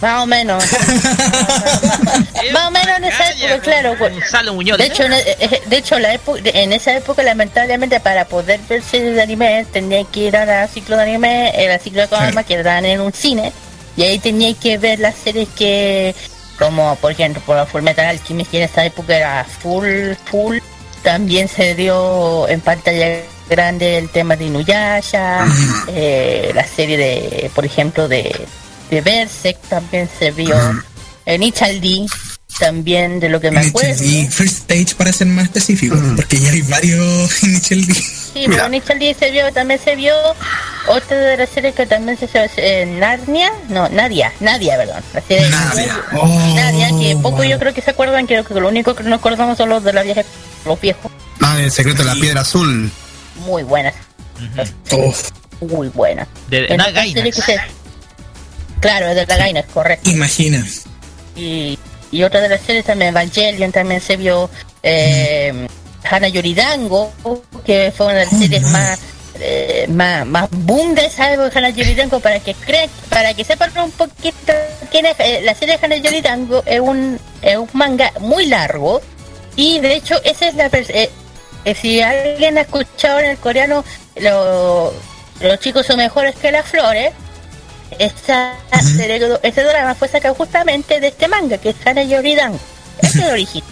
[0.00, 0.64] Más o menos.
[2.52, 3.94] Más o menos en esa época, claro.
[3.98, 4.12] pues.
[4.12, 4.78] Gonzalo Muñoz.
[4.78, 8.82] De hecho, en, eh, de hecho la época, en esa época, lamentablemente, para poder ver
[8.82, 12.08] series de anime, tenía que ir a la ciclo de anime, era el ciclo de
[12.08, 13.52] Kodama, que eran en un cine,
[13.96, 16.14] y ahí tenía que ver las series que,
[16.58, 20.58] como por ejemplo, por Full Metal Alchemist, que en esa época era full, full.
[21.02, 25.46] También se dio en pantalla grande el tema de Inuyasha,
[25.88, 28.46] eh, la serie de, por ejemplo, de,
[28.90, 30.56] de Berserk también se vio,
[31.26, 32.06] en Ichaldi
[32.58, 34.02] también de lo que me acuerdo.
[34.02, 37.94] Y First Stage para ser más específico, porque ya hay varios Initial D.
[37.94, 38.68] Sí, Mira.
[38.68, 40.14] pero D se vio, también se vio
[40.88, 45.02] otra de las series que también se vio, eh, Narnia, no, Nadia, Nadia, perdón.
[45.14, 46.00] La serie de Nadia.
[46.16, 47.44] Oh, Nadia, que poco wow.
[47.44, 49.92] yo creo que se acuerdan, creo que lo único que nos acordamos son los de
[49.92, 50.22] la vieja,
[50.64, 52.90] los viejos, Ah, el secreto de la piedra azul.
[53.46, 53.94] muy buenas,
[54.90, 55.14] Oh,
[55.60, 56.26] muy buenas.
[56.48, 56.92] De En Nat
[58.80, 60.10] Claro, de la Gaina, correcto.
[60.10, 60.64] imagina.
[61.36, 61.78] Y,
[62.10, 64.48] y otra de las series también, Evangelion, también se vio
[64.82, 65.66] eh,
[66.04, 67.12] Hana Yoridango,
[67.64, 68.98] que fue una de las Oh, series más,
[69.40, 73.70] eh, más más boom de esa época, Hana Yoridango, para que crean, para que sepan
[73.78, 74.52] un poquito
[74.90, 79.00] quién es, eh, la serie de Hana Yoridango es un, es un manga muy largo,
[79.56, 81.10] y de hecho esa es la eh,
[81.64, 83.84] eh, si alguien ha escuchado en el coreano
[84.20, 84.92] lo-
[85.40, 87.12] los chicos son mejores que las flores,
[87.98, 92.58] esa serie- ese drama fue sacado justamente de este manga, que es Hana Yoridan.
[93.02, 93.68] Este es el original.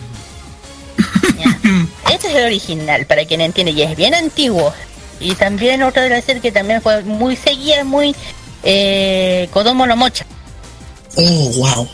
[2.13, 4.73] Este es el original, para quien entiende, y es bien antiguo.
[5.21, 8.15] Y también otra de las series que también fue muy seguida, muy
[8.63, 10.25] eh, Kodomo no Mocha.
[11.17, 11.89] Oh, wow.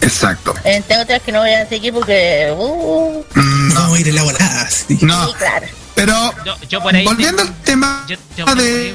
[0.00, 0.54] Exacto.
[0.64, 2.52] Entre otras que no voy a seguir porque...
[2.56, 4.84] Uh, Mm, a ir elaboradas.
[4.88, 4.98] sí.
[5.02, 5.66] No, sí, claro.
[5.94, 6.12] pero
[6.44, 8.94] Yo, yo por ahí volviendo tengo- al tema yo, yo por ahí de...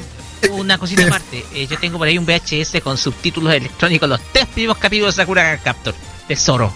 [0.52, 1.46] una cosita aparte.
[1.54, 5.22] Eh, yo tengo por ahí un VHS con subtítulos electrónicos, los tres primeros capítulos de
[5.22, 5.96] Sakura Captor.
[6.28, 6.74] Tesoro.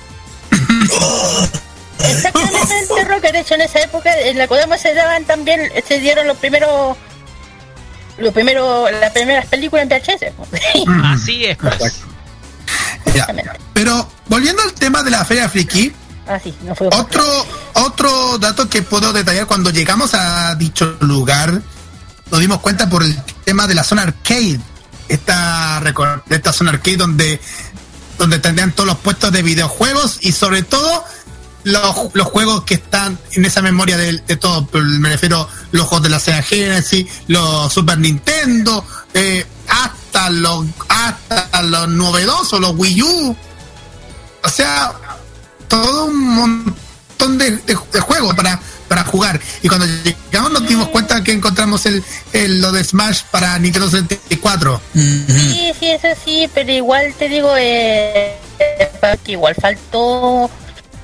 [1.99, 3.31] Exactamente, Rocker.
[3.31, 6.97] De hecho, en esa época, en la Kodama se daban también, se dieron los primeros,
[8.17, 10.33] los primeros, las primeras películas en VHS.
[11.03, 12.01] Así es, pues.
[13.13, 13.27] Ya.
[13.73, 15.91] Pero volviendo al tema de la feria friki,
[16.29, 17.23] Ah, sí, no fue otro
[17.73, 21.59] otro dato que puedo detallar cuando llegamos a dicho lugar,
[22.31, 24.59] nos dimos cuenta por el tema de la zona arcade.
[25.07, 25.81] Esta,
[26.29, 27.41] esta zona arcade donde,
[28.19, 31.03] donde tendrían todos los puestos de videojuegos y sobre todo
[31.63, 34.67] los, los juegos que están en esa memoria de, todo.
[34.73, 41.63] Me refiero los juegos de la Sega Genesis, los Super Nintendo, eh, hasta los hasta
[41.63, 43.37] los novedosos, los Wii U.
[44.43, 44.93] O sea,
[45.67, 48.59] todo un montón de juegos para,
[48.89, 49.39] para jugar.
[49.61, 53.89] Y cuando llegamos nos dimos cuenta que encontramos el, el- lo de Smash para Nintendo
[53.89, 54.81] 64.
[54.95, 55.03] Ujú.
[55.29, 58.35] Sí, sí, eso sí, pero igual te digo eh,
[59.23, 60.49] que igual faltó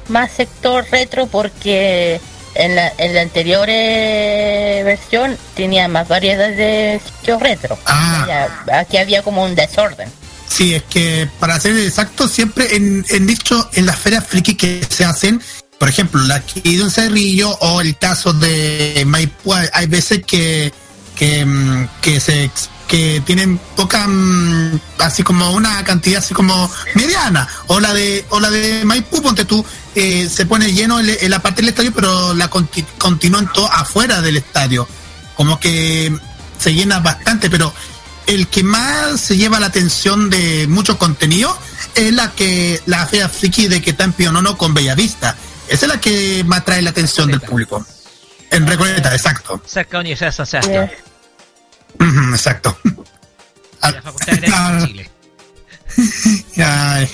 [0.10, 2.19] más sector retro porque
[2.56, 7.78] en la, en la anterior eh, versión tenía más variedad de sitios retro.
[7.86, 8.26] Ah.
[8.67, 10.10] Ya, aquí había como un desorden.
[10.48, 14.86] Sí, es que para ser exacto, siempre en, en dicho, en las ferias friki que
[14.89, 15.41] se hacen,
[15.79, 20.73] por ejemplo, la aquí de un cerrillo o el caso de Maipú, hay- veces que,
[21.15, 21.88] que, mm,
[22.19, 22.49] se
[22.88, 28.39] que tienen poca mm, así como una cantidad así como mediana o la de o
[28.39, 32.35] la de Maipú ponte tú eh, se pone lleno en, la parte del estadio pero
[32.35, 34.88] la conti- continúan todo afuera del estadio
[35.35, 36.15] como que
[36.59, 37.73] se llena bastante pero
[38.27, 41.57] el que más se lleva la atención de mucho contenido
[41.95, 45.35] es la que la fea friki de que está en Pionono con Bellavista.
[45.67, 47.86] Esa es la que más trae la atención del público.
[48.51, 49.62] En Recoleta, exacto.
[49.65, 50.91] Cerca de la Universidad de San Sebastián.
[51.99, 52.78] Ujú, exacto.
[53.82, 55.10] Ah, La Facultad de Derecho ah, de Chile.
[56.58, 57.10] ay.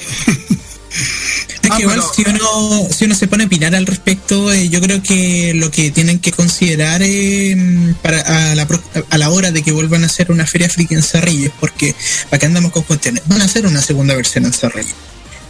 [1.63, 4.51] Es Ah, que igual pero- si uno, si uno se pone a opinar al respecto,
[4.51, 7.55] eh, yo creo que lo que tienen que considerar eh,
[8.01, 8.19] para
[8.51, 8.67] a la,
[9.09, 11.95] a la hora de que vuelvan a hacer una feria friki en Cerrillos, porque
[12.29, 14.95] para que andamos con cuestiones, van a hacer una segunda versión en Cerrillos.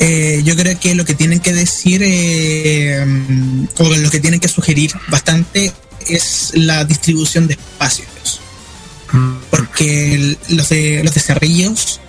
[0.01, 3.05] Eh, yo creo que lo que tienen que decir eh,
[3.77, 5.71] o lo que tienen que sugerir bastante
[6.07, 8.41] es la distribución de espacios
[9.49, 11.99] porque los de los de Cerrillos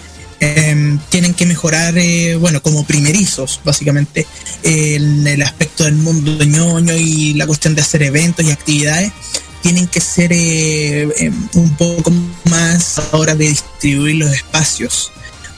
[0.40, 4.26] em, tienen que mejorar, eh, bueno, como primerizos, básicamente,
[4.62, 9.12] en el aspecto del mundo ñoño y la cuestión de hacer eventos y actividades,
[9.62, 12.12] tienen que ser eh, un poco
[12.50, 15.12] más a la hora de distribuir los espacios.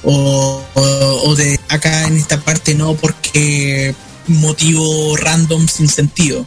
[0.04, 3.94] O, o- o de acá en esta parte no, porque
[4.26, 6.46] motivo random sin sentido.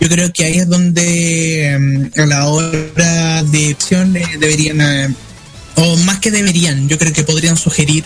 [0.00, 5.14] Yo creo que ahí es donde em, a la hora de opción eh, deberían, eh,
[5.76, 8.04] o más que deberían, yo creo que podrían sugerir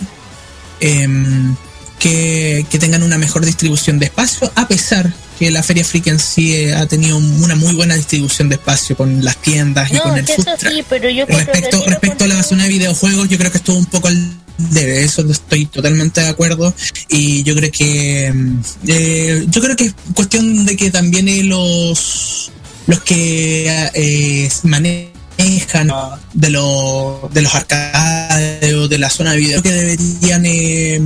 [0.81, 1.55] em,
[1.99, 6.19] que, que tengan una mejor distribución de espacio, a pesar que la Feria Freak en
[6.19, 10.17] sí eh, ha tenido una muy buena distribución de espacio con las tiendas y con
[10.17, 13.59] el eso sí, pero yo Respecto, respecto a la zona de videojuegos, yo creo que
[13.59, 14.17] estuvo un poco al
[14.59, 16.75] debe, eso estoy totalmente de acuerdo.
[17.09, 21.43] Y yo creo que mm, eh, yo creo que es cuestión de que también eh,
[21.43, 22.51] los
[22.87, 25.91] los que eh, manejan
[26.35, 31.01] de los de los arcades o de la zona de video que deberían eh,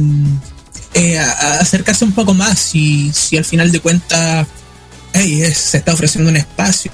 [0.95, 2.59] eh, a- a acercarse un poco más.
[2.59, 4.47] Si, si al final de cuentas
[5.13, 6.91] hey, es- se está ofreciendo un espacio.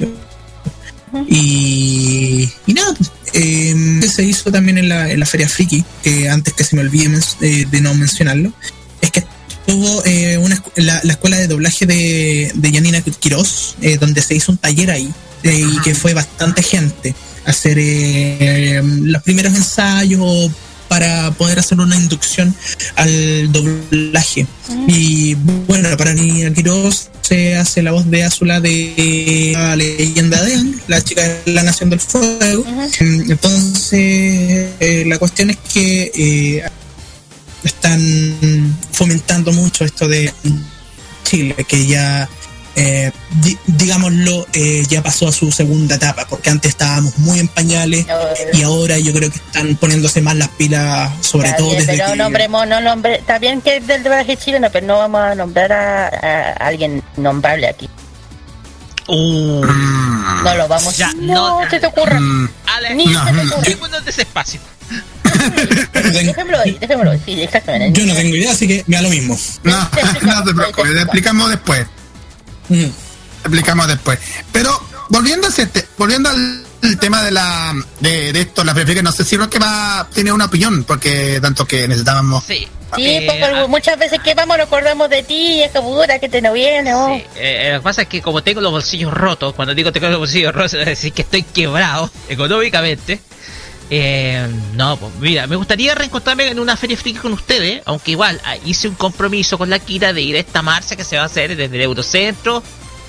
[1.28, 2.94] Y, y nada,
[3.32, 6.82] eh, se hizo también en la, en la Feria Friki, que antes que se me
[6.82, 8.52] olvide eh, de no mencionarlo,
[9.00, 9.24] es que
[9.66, 14.34] tuvo eh, una, la, la escuela de doblaje de, de Yanina Quiroz, eh, donde se
[14.34, 15.12] hizo un taller ahí,
[15.42, 17.14] eh, y que fue bastante gente
[17.46, 20.50] a hacer eh, los primeros ensayos
[20.92, 22.54] para poder hacer una inducción
[22.96, 24.46] al doblaje.
[24.86, 25.32] Y
[25.66, 30.80] bueno, para Yanina Quiroz se hace la voz de Azula de la leyenda de Aang,
[30.88, 32.62] la chica de la Nación del Fuego.
[32.66, 36.62] Mm, Entonces, eh, la cuestión es que eh,
[37.64, 40.30] están fomentando mucho esto de
[41.24, 42.28] Chile, que ya
[42.76, 43.12] eh,
[43.42, 48.06] di- digámoslo, eh, ya pasó a su segunda etapa, porque antes estábamos muy en pañales
[48.52, 51.98] y ahora yo creo que están poniéndose más las pilas, sobre Está todo bien, desde
[51.98, 52.16] pero que...
[52.18, 55.72] nombremos, no nombre, está bien que es del doblaje chileno, pero no vamos a nombrar
[55.72, 57.88] a, a alguien nombrable aquí.
[59.08, 61.70] Uh, Mm, No lo vamos Ya, no, no.
[61.70, 62.20] se te ocurra.
[62.20, 63.62] mm, Alex, Ni no, se te ocurra.
[63.68, 64.60] démonos de ese espacio.
[66.12, 67.98] Déjamelo ahí, déjamelo ahí, sí, exactamente.
[68.00, 69.36] Yo no tengo idea, así que me da lo mismo.
[69.64, 69.76] no,
[70.22, 71.86] no te preocupes, te explicamos después.
[72.72, 72.90] Mm.
[73.42, 74.18] explicamos después.
[74.52, 74.70] Pero
[75.08, 79.02] volviendo a ese te- volviendo al el tema de la de, de esto, la prefiero,
[79.02, 82.42] no sé si Roque va tiene una opinión, porque tanto que necesitábamos.
[82.44, 82.66] Sí.
[82.94, 86.18] Sí, Eh, porque ah, muchas veces que vamos nos acordamos de ti y es dura
[86.18, 87.08] que te no viene, oh.
[87.16, 90.08] Sí, eh, lo que pasa es que como tengo los bolsillos rotos, cuando digo tengo
[90.08, 93.20] los bolsillos rotos, es decir que estoy quebrado económicamente.
[93.94, 98.40] Eh, no, pues mira, me gustaría reencontrarme en una feria friki con ustedes, aunque igual
[98.42, 101.24] ah, hice un compromiso con la Kira de ir a esta marcha que se va
[101.24, 102.62] a hacer desde el Eurocentro,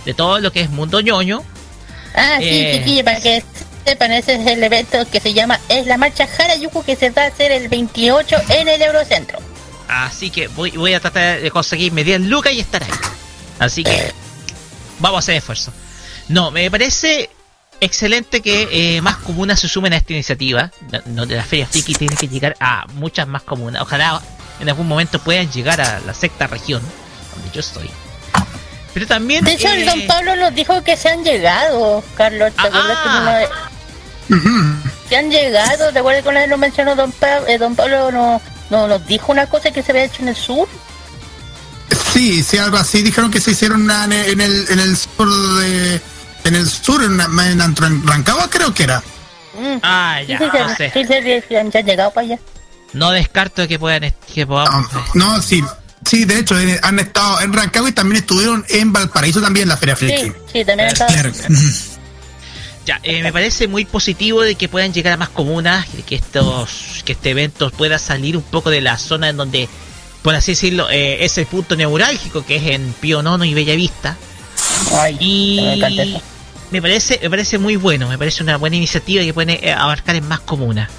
[0.04, 1.42] de todo lo que es Mundo ñoño.
[2.14, 2.80] Ah, sí, Eh.
[2.80, 3.42] chiquillos, para que
[3.86, 7.22] sepan, ese es el evento que se llama, es la marcha Harajuku que se va
[7.24, 9.40] a hacer el 28 en el Eurocentro.
[9.88, 12.90] Así que voy, voy a tratar de conseguirme 10 lucas y estar ahí.
[13.58, 14.12] Así que
[15.00, 15.72] vamos a hacer esfuerzo.
[16.28, 17.30] No, me parece
[17.84, 20.72] excelente que eh, más comunas se sumen a esta iniciativa.
[21.06, 23.82] No, de la Feria Friki tiene que llegar a muchas más comunas.
[23.82, 24.22] Ojalá
[24.60, 26.82] en algún momento puedan llegar a la sexta región,
[27.36, 27.90] donde yo estoy.
[28.94, 29.44] Pero también...
[29.44, 32.66] De hecho, el eh, don Pablo nos dijo que se han llegado, Carlos, ¿te Ah,
[32.66, 33.48] acuerdas que ah.
[34.30, 34.50] no- Ujú.
[35.10, 37.46] Se han llegado, ¿te acuerdas que una vez lo mencionó don Pablo?
[37.60, 40.68] don Pablo no, no nos dijo una cosa que se había hecho en el sur.
[42.14, 43.02] Sí, sí, algo así.
[43.02, 45.28] Dijeron que se hicieron una- en, el, en el en el sur
[45.60, 46.02] de
[46.44, 49.04] en el sur en, en Rancagua creo que era.
[49.58, 49.78] Mm.
[49.84, 50.92] Ah, ya, sí, no sí, sé.
[50.94, 52.40] sí, sí, sí, sí, han ya han llegado para allá.
[52.94, 54.90] No descarto que puedan que podamos...
[54.94, 55.64] Ah, No, sí,
[56.06, 59.70] sí, de hecho eh, han estado en Rancagua y también estuvieron en Valparaíso también en
[59.70, 60.24] la Feria Friki.
[60.24, 61.12] Sí, sí, también han estado.
[62.86, 66.16] Ya, eh, me parece muy positivo de que puedan llegar a más comunas, de que
[66.16, 69.70] estos, que este evento pueda salir un poco de la zona en donde,
[70.22, 74.18] por así decirlo, eh, es el punto neurálgico que es en Pío Nono y Bellavista.
[74.94, 75.16] Ay,
[75.62, 76.22] me encanta Y eso.
[76.74, 80.16] Me parece, me parece muy bueno, me parece una buena iniciativa que puede eh, abarcar
[80.16, 80.90] en más comunas.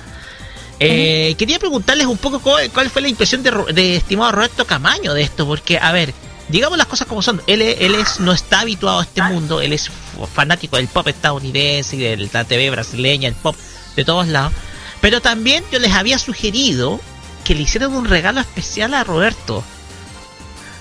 [0.78, 5.12] Eh, Quería preguntarles un poco cuál, cuál fue la impresión de, de estimado Roberto Camaño
[5.14, 6.14] de esto, porque, a ver,
[6.48, 9.72] digamos las cosas como son, él, él es, no está habituado a este mundo, él
[9.72, 9.90] es
[10.32, 13.56] fanático del pop estadounidense y de la TV brasileña, el pop
[13.96, 14.52] de todos lados,
[15.00, 17.00] pero también yo les había sugerido
[17.44, 19.64] que le hicieran un regalo especial a Roberto.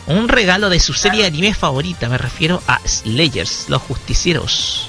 [0.08, 4.88] Un regalo de su serie de anime favorita, me refiero a Slayers, los justicieros.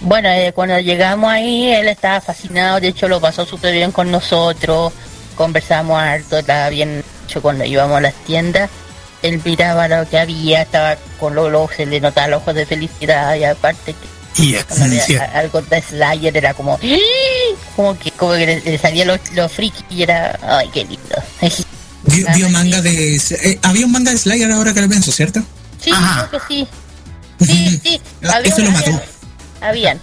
[0.00, 4.10] Bueno, eh, cuando llegamos ahí, él estaba fascinado, de hecho lo pasó súper bien con
[4.10, 4.92] nosotros,
[5.36, 8.70] conversamos harto, estaba bien hecho cuando íbamos a las tiendas,
[9.22, 12.66] él miraba lo que había, estaba con los ojos, se le notaba los ojos de
[12.66, 16.78] felicidad y aparte que Y cuando había sí, a- algo de Slayer era como,
[17.76, 21.22] como que, como que le, le salía lo, lo friki y era, ay, qué lindo.
[22.04, 23.16] Vio, vio manga de.
[23.16, 25.42] eh, había un manga de Slayer ahora que lo pienso, ¿cierto?
[25.80, 26.26] Sí, Ajá.
[26.30, 26.68] creo que sí.
[27.44, 28.00] Sí, sí.
[28.24, 28.98] Ah, eso lo mató.
[29.60, 30.00] Habían.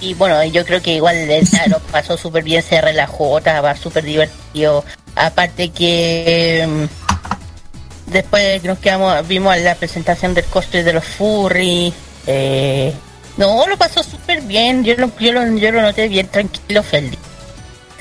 [0.00, 1.16] Y bueno, yo creo que igual
[1.54, 4.84] ah, lo pasó súper bien, se relajó, estaba súper divertido.
[5.16, 11.92] Aparte que mm, después nos quedamos, vimos la presentación del cosplay de los furry.
[12.26, 12.92] Eh,
[13.36, 17.18] no, lo pasó súper bien, yo lo, yo, lo, yo lo noté bien tranquilo, feliz.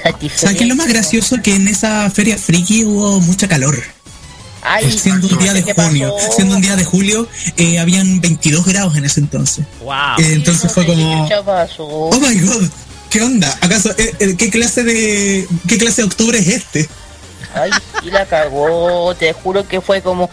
[0.02, 0.42] Satisfecho.
[0.42, 1.38] ¿Sabes qué es lo más gracioso?
[1.42, 3.82] Que en esa feria friki hubo mucha calor.
[4.68, 7.28] Ay, siendo un día de ¿qué junio, siendo un día de julio,
[7.58, 9.66] eh, habían 22 grados en ese entonces.
[9.82, 9.94] ¡Wow!
[10.20, 11.28] Eh, entonces fue como,
[11.88, 12.64] oh my god,
[13.12, 13.56] ¿qué onda?
[13.62, 16.90] ¿Acaso, eh, eh, qué clase de, qué clase de octubre es este?
[17.54, 17.70] Ay,
[18.02, 20.30] sí la cagó, te juro que fue como...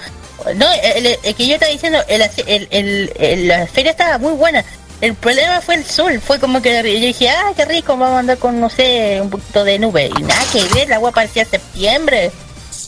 [0.56, 4.16] No, el, el- el que yo estaba diciendo, el, el, el- el- la feria estaba
[4.18, 4.64] muy buena.
[5.02, 8.18] El problema fue el sol, fue como que yo dije, ah, qué rico, vamos a
[8.20, 10.08] andar con, no sé, un poquito de nube.
[10.16, 12.30] Y nada que ver, la agua parecía septiembre.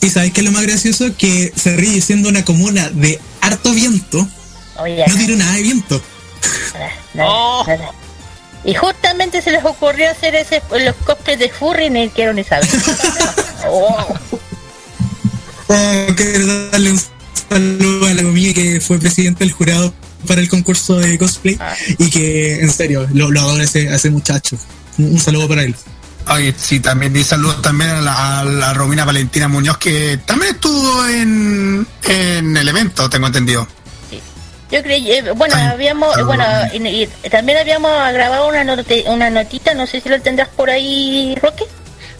[0.01, 1.05] Y sabes qué es lo más gracioso?
[1.17, 4.25] Que se ríe siendo una comuna de harto viento,
[4.77, 6.01] Oye, no tiró nada de viento.
[6.73, 7.63] nada, nada, Oh.
[7.67, 7.91] nada.
[8.63, 12.67] Y justamente se les ocurrió hacer ese los cosplays de furry ni quiero ni saber.
[13.67, 13.97] Oh.
[15.67, 17.01] Oh, quiero darle un
[17.49, 19.91] saludo a la amiga que fue presidente del jurado
[20.25, 21.73] para el concurso de cosplay Ah.
[21.97, 24.57] y que, en serio, lo, lo adoro a ese, a ese muchacho.
[24.97, 25.75] Un, un saludo para él.
[26.27, 30.55] Oye, sí, también y saludos también a la, a la Romina Valentina Muñoz, que también
[30.55, 33.67] estuvo en, en el evento, tengo entendido.
[34.71, 39.29] Yo creí, eh, bueno, Ay, habíamos, bueno, y, y también habíamos grabado una, note- una
[39.29, 41.65] notita, no sé si lo tendrás por ahí, Roque.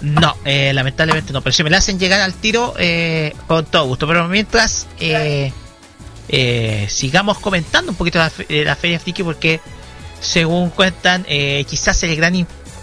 [0.02, 3.88] No, eh, lamentablemente no, pero si me la hacen llegar al tiro, eh, con todo
[3.88, 4.08] gusto.
[4.08, 5.52] Pero mientras, eh,
[6.30, 9.60] eh, sigamos comentando un poquito la, fe- de la Feria Friki, porque
[10.22, 12.36] según cuentan, eh, quizás el gran,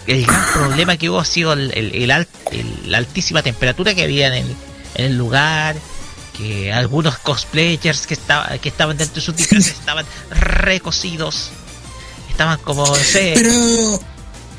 [0.07, 3.93] el gran problema que hubo ha sido el, el- el alt- el- la altísima temperatura
[3.95, 4.55] que había en el,
[4.95, 5.75] en el lugar.
[6.37, 11.51] Que algunos cosplayers que, estaba, que estaban dentro de sus disfraces estaban recocidos.
[12.31, 13.33] Estaban como, no sé.
[13.35, 13.99] Pero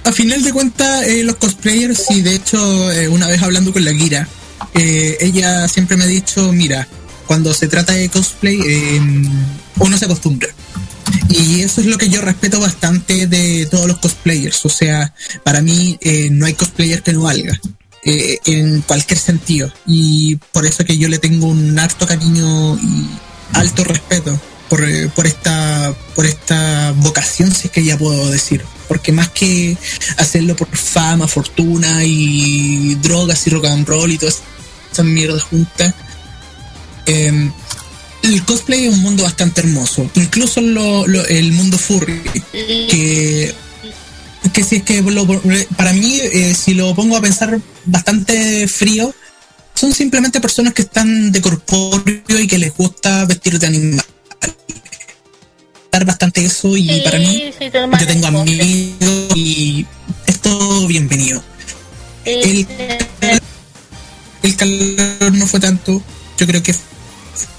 [0.05, 3.85] a final de cuentas, eh, los cosplayers, y de hecho, eh, una vez hablando con
[3.85, 4.29] la Gira,
[4.75, 6.87] eh, ella siempre me ha dicho, mira,
[7.27, 9.01] cuando se trata de cosplay, eh,
[9.79, 10.49] uno se acostumbra.
[11.29, 14.65] Y eso es lo que yo respeto bastante de todos los cosplayers.
[14.67, 17.61] O sea, para mí eh, no hay cosplayer que no valga.
[18.05, 19.73] eh, en cualquier sentido.
[19.87, 23.09] Y por eso que yo le tengo un harto cariño y
[23.55, 28.63] alto respeto por, por esta por esta vocación, si es que ya puedo decir.
[28.89, 29.77] Porque más que
[30.19, 34.43] hacerlo por fama, fortuna y drogas y rock and roll y todas
[34.93, 35.95] esas mierdas juntas,
[37.07, 37.51] eh,
[38.23, 40.11] el cosplay es un mundo bastante hermoso.
[40.15, 43.55] Incluso lo- lo- el mundo furry, que
[44.53, 45.27] que si es que lo-
[45.77, 49.13] para mí, eh, si lo pongo a pensar bastante frío,
[49.75, 54.05] son simplemente personas que están de corpóreo y que les gusta vestir de animal.
[56.07, 58.67] bastante eso y Sí, para mí, sí, yo tengo amigos
[59.37, 59.87] y
[60.27, 61.43] es todo bienvenido.
[62.25, 62.67] Sí,
[63.21, 63.41] el-
[64.43, 66.03] El calor no fue tanto,
[66.37, 66.75] yo creo que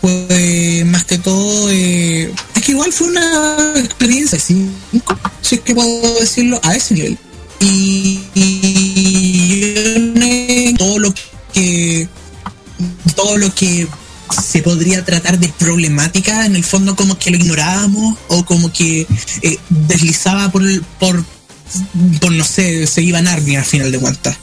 [0.01, 4.69] fue más que todo, eh, es que igual fue una experiencia, sí,
[5.41, 7.17] si es que puedo decirlo, a ese nivel.
[7.59, 9.63] Y, y
[10.77, 11.13] todo lo
[11.53, 12.07] que
[13.15, 13.87] todo lo que
[14.43, 19.07] se podría tratar de problemática, en el fondo como que lo ignorábamos o como que
[19.41, 20.63] eh, deslizaba por,
[20.99, 21.23] por,
[22.19, 24.37] por, no sé, se iba a Narnia al final de cuentas.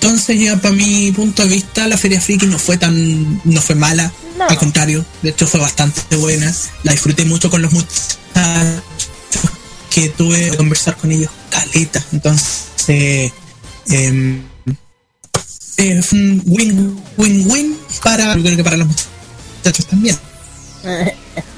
[0.00, 3.74] Entonces ya para mi punto de vista la Feria Friki no fue tan, no fue
[3.74, 4.46] mala, No.
[4.48, 8.18] al contrario, de hecho fue bastante buena, la disfruté mucho con los muchachos
[9.90, 13.32] que tuve que conversar con ellos, caleta, entonces
[13.88, 14.42] em,
[15.78, 20.16] eh, fue un win-win-win para, yo creo que para los muchachos también.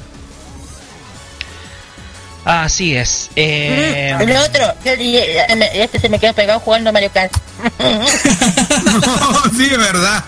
[2.48, 3.28] Así es.
[3.36, 5.44] Eh, El otro, que-
[5.74, 7.30] este se me quedó pegado jugando Mario Kart.
[9.56, 10.24] sí, es verdad.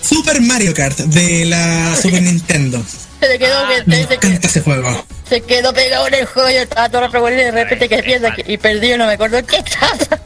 [0.00, 2.80] Super Mario Kart de la Super Nintendo.
[3.18, 5.04] Se le quedó, que- Me se, ese juego.
[5.28, 6.48] se quedó pegado en el juego.
[6.50, 9.44] Yo estaba todo revuelto y de repente que piensa que, y perdido, no me acuerdo
[9.44, 10.20] qué estaba.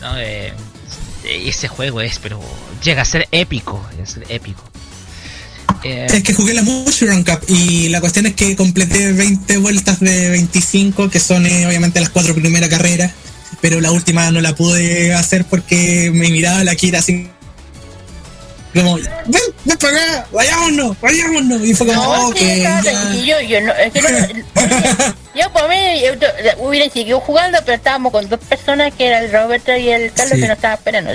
[0.00, 0.54] no, eh,
[1.24, 2.40] ese juego es, pero
[2.82, 3.84] llega a ser épico.
[3.92, 4.62] llega a ser épico.
[5.84, 10.00] Eh, Es que jugué la Mushroom Cup y la cuestión es que completé 20 vueltas
[10.00, 13.12] de 25, que son eh, obviamente las cuatro primeras carreras,
[13.60, 17.28] pero la última no la pude hacer porque me miraba la Kira así
[18.74, 19.04] como, ven,
[19.66, 21.62] ven para acá, vayámonos, vayámonos.
[21.62, 24.08] Y fue como, No, ok, sí, tranquilo, yo no, es que no,
[25.38, 29.30] yo por mí yo, hubiera seguido jugando, pero estábamos con dos personas que era el
[29.30, 30.40] Roberto y el Carlos Sí.
[30.40, 31.10] que nos estaban esperando.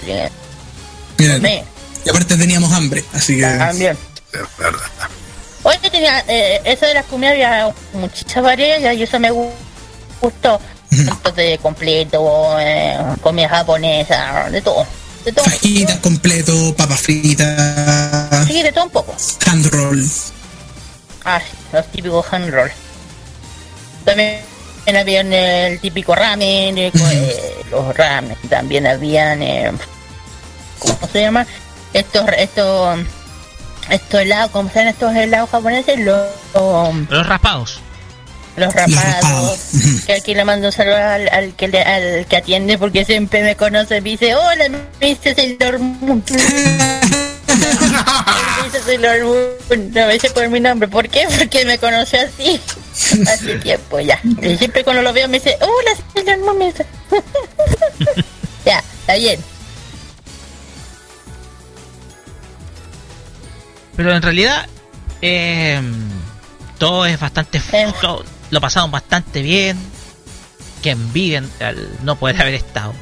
[1.17, 1.41] Bien.
[1.41, 1.63] me,
[2.05, 3.41] Y aparte teníamos hambre, así que...
[3.41, 3.97] también.
[4.57, 4.81] Verdad.
[5.63, 9.51] Hoy tenía, eh, eso de las comidas había muchas variedades y eso me gu-
[10.21, 10.59] gustó.
[10.91, 14.85] Entonces, completo, eh, comida japonesa, de todo.
[15.25, 15.43] De todo.
[15.43, 19.15] Fajitas completo, papas fritas, Sí, de todo un poco.
[19.45, 20.05] hand roll.
[21.25, 22.71] Ah, sí, los típicos hand roll.
[24.05, 24.39] También
[24.97, 28.37] habían el típico ramen, eh, eh, los ramen.
[28.49, 29.39] También habían,
[30.79, 31.45] ¿cómo se llama?
[31.93, 32.99] Estos, estos,
[33.89, 35.99] estos helados, ¿cómo se llaman estos helados japoneses?
[35.99, 36.25] Los,
[37.09, 37.79] los raspados.
[38.55, 39.59] los rapados.
[40.05, 43.43] Que aquí le mando un saludo al, al que le- al que atiende porque siempre
[43.43, 46.23] me conoce y me dice, hola, me dice Sailor Moon.
[47.57, 50.87] Me dice Sailor Moon, no me dice por mi nombre.
[50.87, 51.25] ¿Por qué?
[51.37, 52.59] Porque me conoce así.
[53.27, 54.19] Hace tiempo ya.
[54.41, 56.57] Y siempre cuando lo veo me dice, hola Sailor Moon.
[56.59, 56.85] me dice.
[58.65, 59.39] ya, está bien.
[63.97, 64.65] Pero en realidad,
[65.21, 65.81] eh,
[66.77, 67.61] todo es bastante.
[67.73, 67.91] Eh.
[67.99, 69.77] todo- lo pasamos bastante bien.
[70.81, 72.93] Que envidian al no poder haber estado.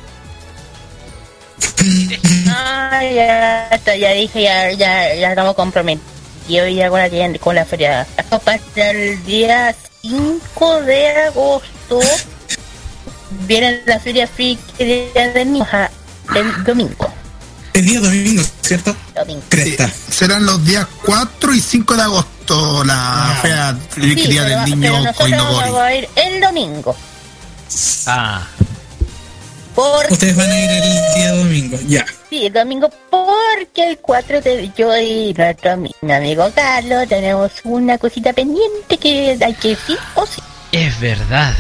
[2.50, 8.08] Ah, ya, dije, ya, ya, ya estamos comprometidos ya con la, con la feria.
[8.44, 8.60] Para
[8.92, 12.00] el día 5 de agosto
[13.48, 15.92] viene la feria free día del niño, ajá,
[16.36, 17.14] el domingo.
[17.76, 18.96] El día domingo, ¿cierto?
[19.16, 19.42] domingo.
[19.50, 19.92] Cresta.
[20.10, 24.76] Serán los días 4 y 5 de agosto la fea Sí, Día pero, del pero
[24.76, 26.96] Niño nosotros vamos a ir el domingo.
[28.08, 28.48] Ah,
[30.10, 32.06] Ustedes van a ir el día domingo, ya.
[32.30, 37.52] Sí, el domingo porque el 4 de yo y nuestro ami- mi amigo Carlos tenemos
[37.66, 40.42] una cosita pendiente que hay que decir o sí.
[40.72, 41.54] Es verdad,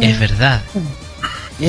[0.00, 0.60] es verdad.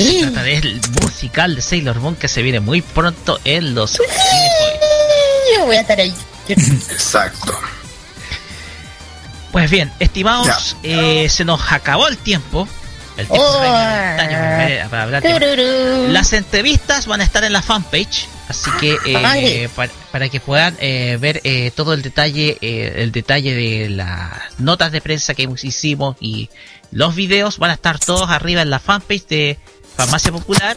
[0.10, 0.20] Sí.
[0.22, 5.56] trata del musical de Sailor Moon que se viene muy pronto en los cines hoy.
[5.58, 6.14] Yo voy a estar ahí.
[6.48, 7.56] Exacto.
[9.52, 12.68] Pues bien, estimados, eh, se nos acabó el tiempo.
[13.16, 13.60] El tiempo Oh.
[13.60, 16.08] para ver- para hablar de-.
[16.08, 20.76] Las entrevistas van a estar en la fanpage, así que eh, para, para que puedan
[20.80, 25.48] eh, ver eh, todo el detalle, eh, el detalle de las notas de prensa que
[25.62, 26.50] hicimos y
[26.90, 29.58] los videos van a estar todos arriba en la fanpage de
[29.96, 30.76] Farmacia Popular.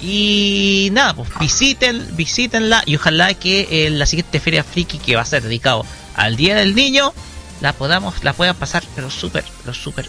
[0.00, 5.22] Y nada, pues visiten, visítenla y ojalá que en la siguiente feria friki que va
[5.22, 5.84] a ser dedicado
[6.14, 7.12] al Día del Niño
[7.60, 10.08] la podamos, la puedan pasar pero súper, pero súper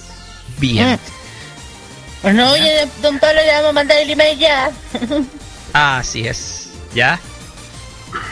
[0.60, 1.00] bien.
[2.24, 4.72] No, oye, don Pablo, le vamos a mandar el email ya.
[5.74, 7.20] Así es, ¿ya?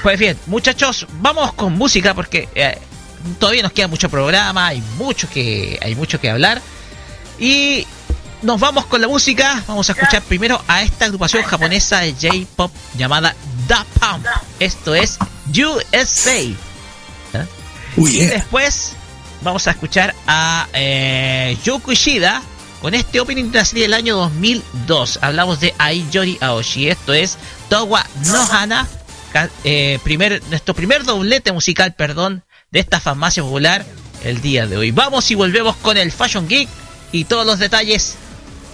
[0.03, 2.77] Pues bien, muchachos, vamos con música porque eh,
[3.39, 6.61] todavía nos queda mucho programa, hay mucho que hay mucho que hablar
[7.39, 7.85] y
[8.41, 9.63] nos vamos con la música.
[9.67, 13.35] Vamos a escuchar primero a esta agrupación japonesa de J-pop llamada
[13.67, 14.25] Da Pump.
[14.59, 15.17] Esto es
[15.47, 16.41] USA.
[17.97, 18.27] Uy, Y eh.
[18.27, 18.93] después
[19.41, 22.41] vamos a escuchar a eh, Ishida
[22.81, 25.19] con este opening de la serie del año 2002.
[25.21, 26.87] Hablamos de Aiyori Aoshi.
[26.89, 27.37] Esto es
[27.67, 28.87] Towa no Hana.
[29.33, 33.85] ca- eh, primer, nuestro primer doblete musical, perdón, de esta farmacia popular
[34.23, 34.91] el día de hoy.
[34.91, 36.69] Vamos y volvemos con el Fashion Geek
[37.11, 38.15] y todos los detalles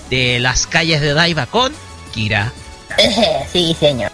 [0.10, 1.74] de las calles de Daiba con
[2.14, 2.54] Kira.
[3.52, 4.12] sí, señor.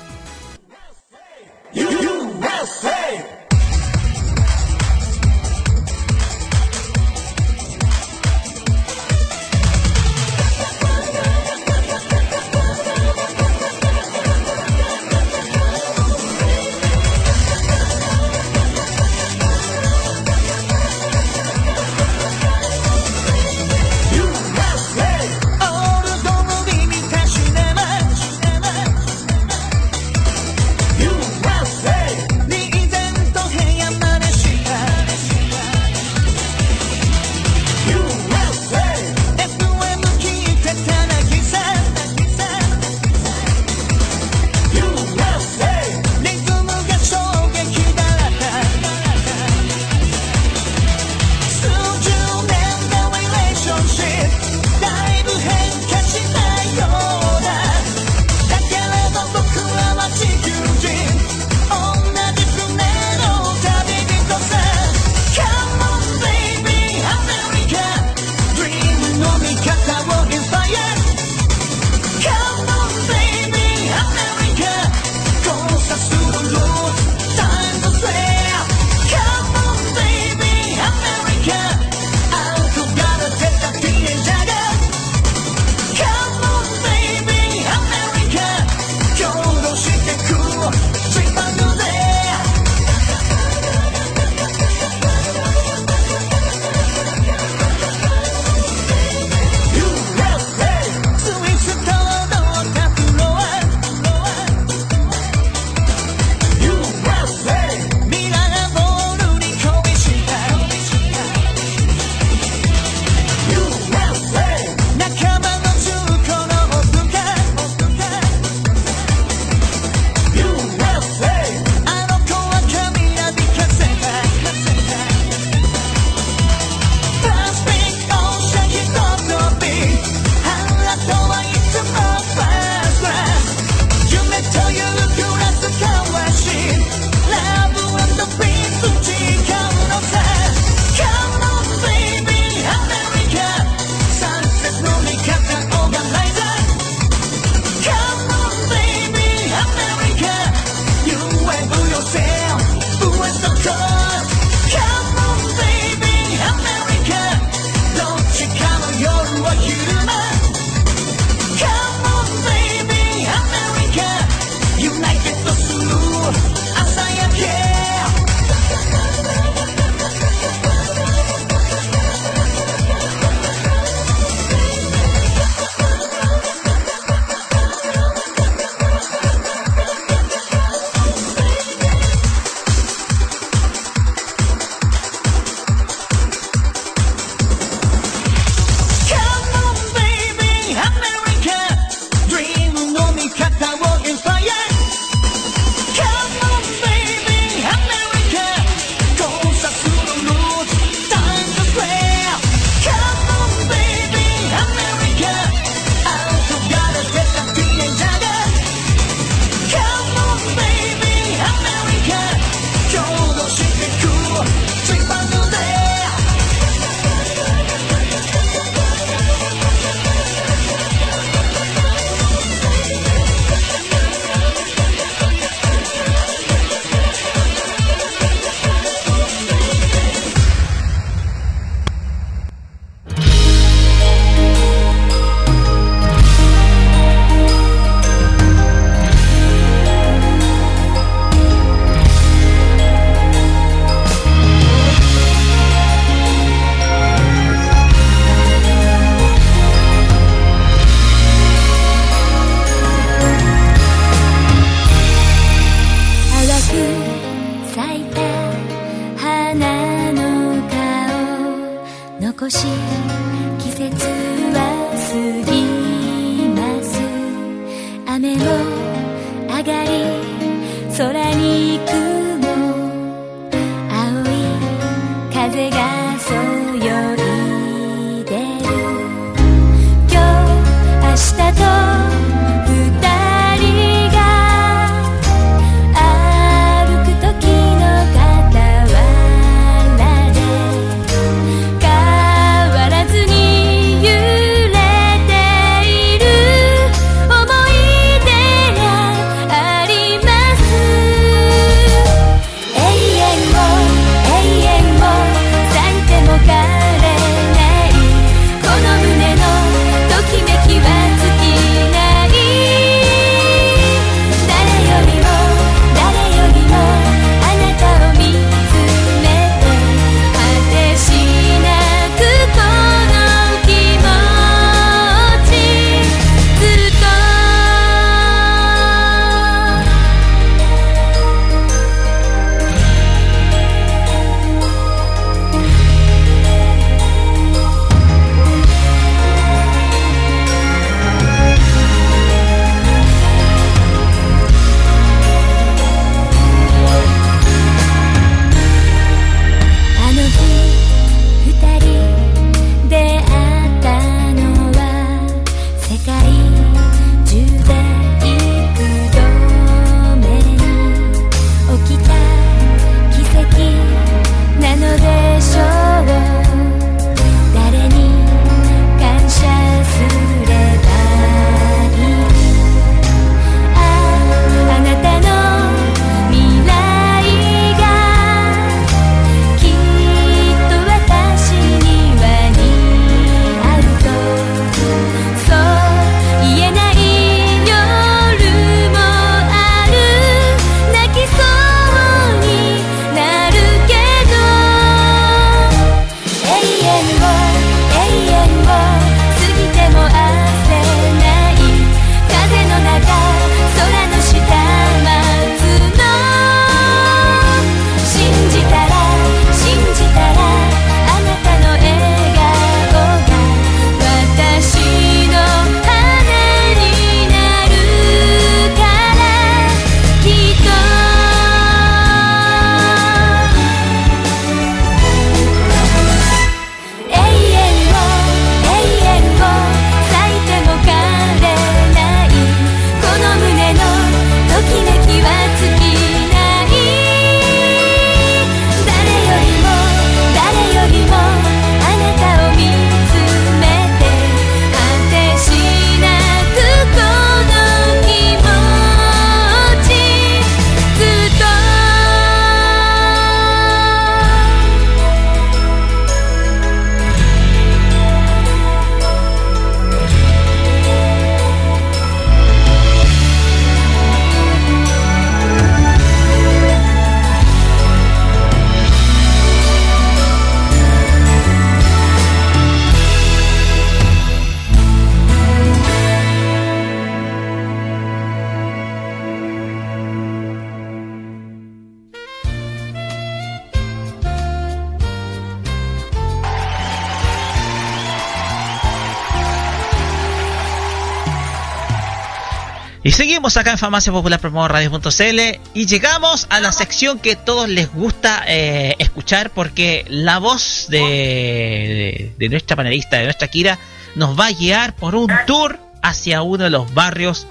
[493.61, 498.43] acá en Farmacia Popular Promo Radio.cl y llegamos a la sección que todos les gusta
[498.47, 503.77] eh, escuchar porque la voz de, de, nuestra panelista, de nuestra Kira,
[504.15, 507.45] nos va a guiar por un tour hacia uno de los barrios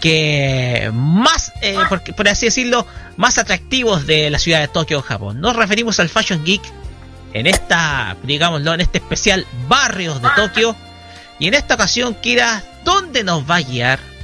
[0.00, 2.84] que más, eh, por, por, así decirlo,
[3.16, 5.40] más atractivos de la ciudad de Tokio, Japón.
[5.40, 6.62] Nos referimos al Fashion Geek
[7.34, 10.74] en esta, digámoslo, en este especial Barrios de Tokio.
[11.38, 14.15] Y en esta ocasión, Kira, ¿dónde nos va a guiar?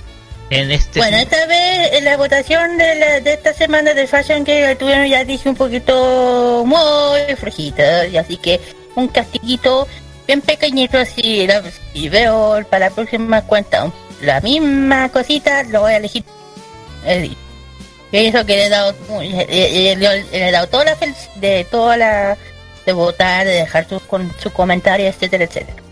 [0.53, 0.99] en este...
[0.99, 5.07] Bueno, esta vez en la votación de, la, de esta semana de Fashion que tuvieron
[5.07, 8.61] ya dije un poquito muy flojita, y así que
[8.95, 9.89] un castiguito
[10.27, 13.91] bien pequeñito así, la, si veo para la próxima cuenta
[14.21, 16.25] la misma cosita, lo voy a elegir.
[17.07, 17.31] Eh,
[18.13, 20.97] El, eso que le he dado, eh, eh, le, le, he dado toda la
[21.37, 22.37] de toda la
[22.85, 25.83] de votar, de dejar sus con su comentario, etcétera, etcétera.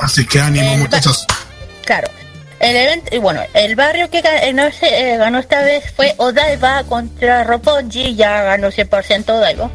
[0.00, 1.26] Así que ánimo, muchachos.
[1.84, 2.08] Claro.
[2.60, 6.82] El evento, y bueno, el barrio que ganó, eh, eh, ganó esta vez fue Odaiba
[6.84, 9.70] contra Roppongi, ya ganó 100% Odaiba.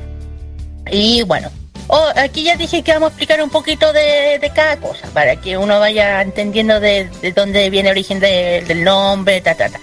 [0.92, 1.50] Y bueno,
[1.88, 5.38] oh, aquí ya dije que vamos a explicar un poquito de, de cada cosa, para
[5.38, 9.80] que uno vaya entendiendo de, dónde viene el origen de, del nombre, ta, ta, ta.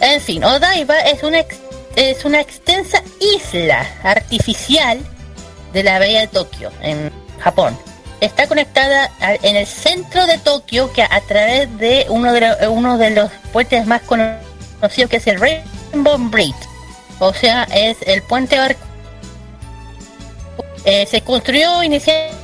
[0.00, 1.56] En fin, Odaiba es una, ex,
[1.96, 4.98] es una extensa isla artificial
[5.72, 7.78] de la bahía de Tokio, en Japón
[8.20, 12.98] Está conectada en el centro de Tokio que a, través de uno de, lo- uno
[12.98, 16.54] de los puentes más conocidos que es el Rainbow Bridge.
[17.18, 18.80] O sea, es el puente barco.
[20.84, 22.34] Eh, se construyó inicialmente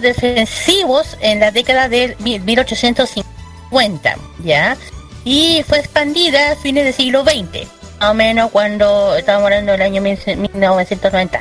[0.00, 4.76] defensivos en la década del mil- 1850, ¿ya?
[5.24, 7.68] Y fue expandida a fines del siglo XX,
[8.00, 11.40] más o menos cuando estábamos hablando del año 1990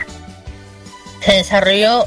[1.22, 2.06] se desarrolló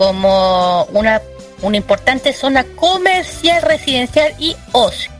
[0.00, 1.20] como una,
[1.60, 5.12] una importante zona comercial, residencial y ocio.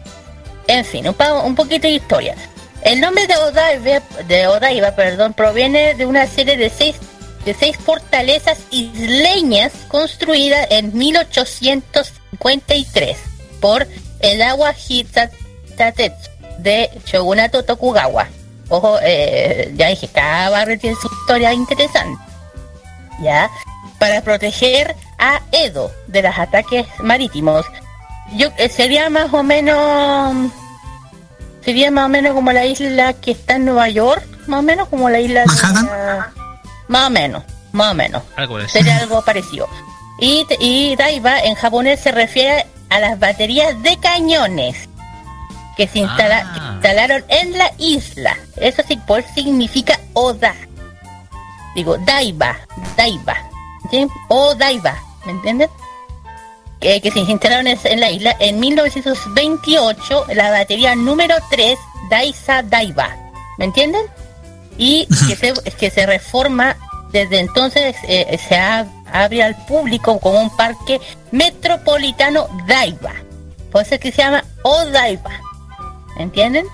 [0.68, 1.14] En fin, un,
[1.44, 2.34] un poquito de historia.
[2.80, 6.96] El nombre de Odaiba, de Odaiba perdón, proviene de una serie de seis,
[7.44, 13.18] de seis fortalezas isleñas construidas en 1853
[13.60, 13.86] por
[14.20, 18.28] el agua Hisatetsu de Shogunato Tokugawa.
[18.70, 22.30] Ojo, eh, ya dije, cada barrio tiene su historia interesante.
[23.20, 23.50] ¿ya?
[24.00, 27.64] Para proteger a Edo de los ataques marítimos.
[28.32, 30.50] Yo eh, sería más o menos
[31.64, 34.88] sería más o menos como la isla que está en Nueva York, más o menos
[34.88, 36.32] como la isla de- ¿Manhattan?
[36.88, 37.42] más o menos,
[37.72, 38.22] más o menos.
[38.36, 38.68] Algo por.
[38.70, 39.68] Sería algo parecido.
[40.18, 44.88] Y, y Daiba en japonés se refiere a las baterías de cañones
[45.76, 46.52] que se instala- Ah.
[46.54, 48.36] que instalaron en la isla.
[48.56, 50.54] Eso sí, pues significa Oda.
[51.74, 52.56] Digo, Daiba,
[52.96, 53.36] Daiba.
[54.28, 55.68] O Daiba, ¿me entienden?
[56.80, 61.78] Que, que se instalaron en, la isla en 1928, la batería número 3,
[62.08, 63.14] Daisa Daiba.
[63.58, 64.06] ¿Me entienden?
[64.78, 66.76] Y que se, que se reforma
[67.12, 71.00] desde entonces, eh, se abre al público como un parque
[71.32, 73.14] metropolitano Daiba.
[73.70, 75.30] Por eso es que se llama Odaiba.
[76.16, 76.66] ¿Me entienden?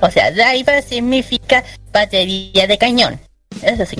[0.00, 3.20] O sea, Daiba significa batería de cañón.
[3.62, 3.96] Eso sí.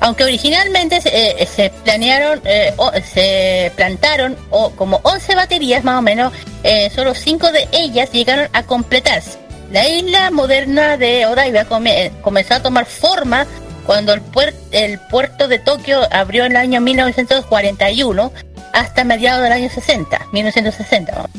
[0.00, 1.10] Aunque originalmente se,
[1.42, 6.32] eh, planearon, eh, o- se plantaron o, como 11 baterías más o menos,
[6.64, 9.38] eh, solo 5 de ellas llegaron a completarse.
[9.70, 13.46] La isla moderna de Odaiba eh, comenzó a tomar forma
[13.86, 18.32] cuando el, puer- el puerto de Tokio abrió en el año 1941
[18.72, 21.12] hasta mediados del año 60, 1960.
[21.12, 21.30] vamos.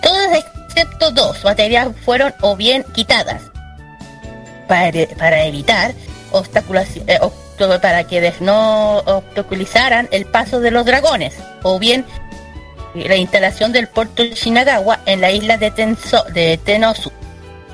[0.00, 0.38] Todas
[0.68, 3.42] excepto dos baterías fueron o bien quitadas
[4.68, 5.92] para, evitar
[6.32, 7.18] obstaculaci- eh,
[7.64, 12.04] obst- para que no obstaculizaran el paso de los dragones o bien
[12.94, 17.12] la instalación del puerto de Shinagawa en la isla de, Tenso, de Tenosu.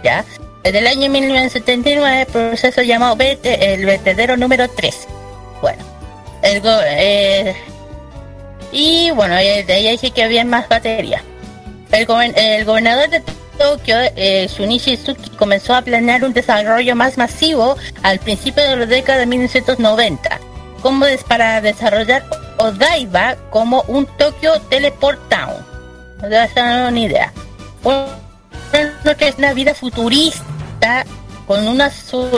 [0.02, 0.24] ¿ya?
[0.64, 5.06] Desde el año 1979, proceso llamado vete- el vertedero número 3.
[5.60, 5.82] Bueno,
[6.42, 7.54] el go- eh,
[8.72, 11.22] y bueno, eh, de ahí dije que había más baterías.
[11.92, 13.22] El, gober- el gobernador de
[13.59, 18.86] Tokio, eh, Shunichi Suki, comenzó a planear un desarrollo más masivo al principio de la
[18.86, 20.40] década de 1990,
[20.80, 22.24] como es para desarrollar
[22.59, 25.64] Odaiba como un Tokio Teleport Town.
[26.22, 27.32] No te una idea.
[28.72, 31.05] Es una vida futurista
[31.46, 31.90] con una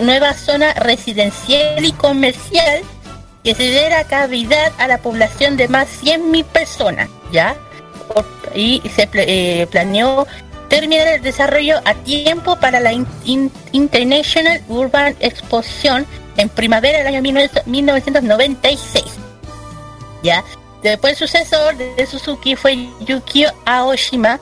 [0.03, 2.83] nueva zona residencial y comercial
[3.43, 7.55] que se diera cavidad a la población de más 100.000 personas, ¿ya?
[8.55, 10.27] Y se eh, planeó
[10.69, 16.07] terminar el desarrollo a tiempo para la In- In- International Urban Exposition
[16.37, 19.05] en primavera del año 19- 1996.
[20.23, 20.43] ¿Ya?
[20.83, 24.39] Después el sucesor de Suzuki fue Yukio Aoshima,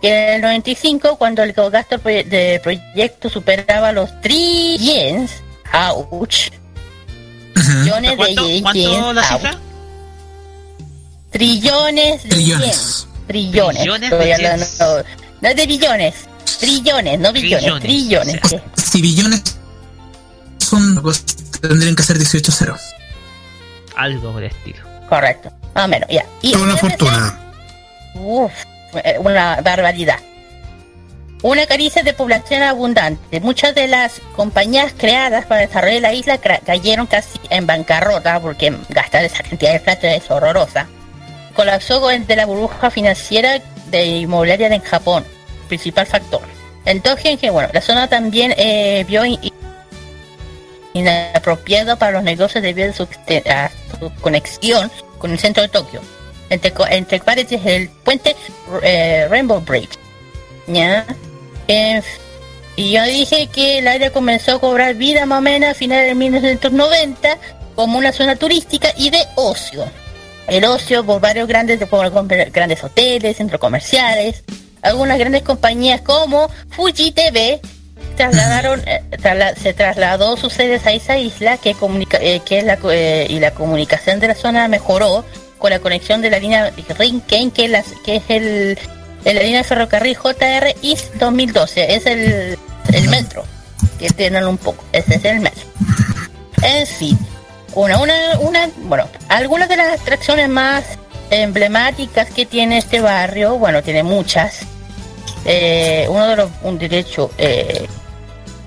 [0.00, 5.30] que en el 95, cuando el gasto de proyecto superaba los trillions,
[5.72, 6.50] ouch,
[7.54, 9.58] trillones de ¿Cuánto, la cifra?
[11.30, 12.66] trillones de Trillones.
[12.66, 15.06] yens, trillones, Trillones Estoy de hablando- yens.
[15.40, 16.14] No, es de billones,
[16.58, 18.62] trillones, no billones, Trillones, trillones, o sea.
[18.76, 18.82] sí.
[18.90, 19.42] Si billones
[20.58, 21.24] son, pues,
[21.60, 22.80] tendrían que ser 18 ceros.
[23.96, 24.78] Algo por el estilo.
[25.08, 26.24] correcto, más o menos, ya.
[26.42, 27.38] Y una fortuna.
[28.14, 28.52] Uf,
[29.04, 30.18] eh, una barbaridad.
[31.42, 33.40] Una caricia de población abundante.
[33.40, 39.24] Muchas de las compañías creadas para desarrollar la isla cayeron casi en bancarrota porque gastar
[39.24, 40.86] esa cantidad de plata es horrorosa.
[41.54, 43.58] Colapsó de la burbuja financiera
[43.90, 45.24] de inmobiliaria en Japón,
[45.68, 46.42] principal factor.
[46.84, 49.38] En Tokio, que bueno, la zona también eh, vio in-
[50.94, 56.00] inapropiado para los negocios debido a su, a su conexión con el centro de Tokio.
[56.48, 58.34] Entre, entre paréntesis el puente
[58.82, 59.90] eh, Rainbow Bridge.
[60.66, 61.06] ¿Ya?
[62.76, 66.06] Y yo dije que el área comenzó a cobrar vida más o menos a finales
[66.08, 67.38] de 1990
[67.76, 69.84] como una zona turística y de ocio.
[70.50, 72.10] El ocio por varios grandes, por
[72.50, 74.42] grandes hoteles, centros comerciales,
[74.82, 77.60] algunas grandes compañías como Fuji TV
[78.16, 82.64] trasladaron, eh, trasla- se trasladó sus sedes a esa isla que comunica, eh, que es
[82.64, 85.24] la, eh, y la comunicación de la zona mejoró
[85.58, 88.76] con la conexión de la línea Rinken que es, la, que es el,
[89.22, 92.58] de la línea de ferrocarril JR East 2012 es el,
[92.92, 93.44] el metro
[94.00, 95.64] que tienen un poco ese es el metro.
[96.62, 97.18] En fin
[97.74, 100.84] una una una bueno algunas de las atracciones más
[101.30, 104.60] emblemáticas que tiene este barrio bueno tiene muchas.
[105.44, 107.86] Eh, uno de los un derecho eh,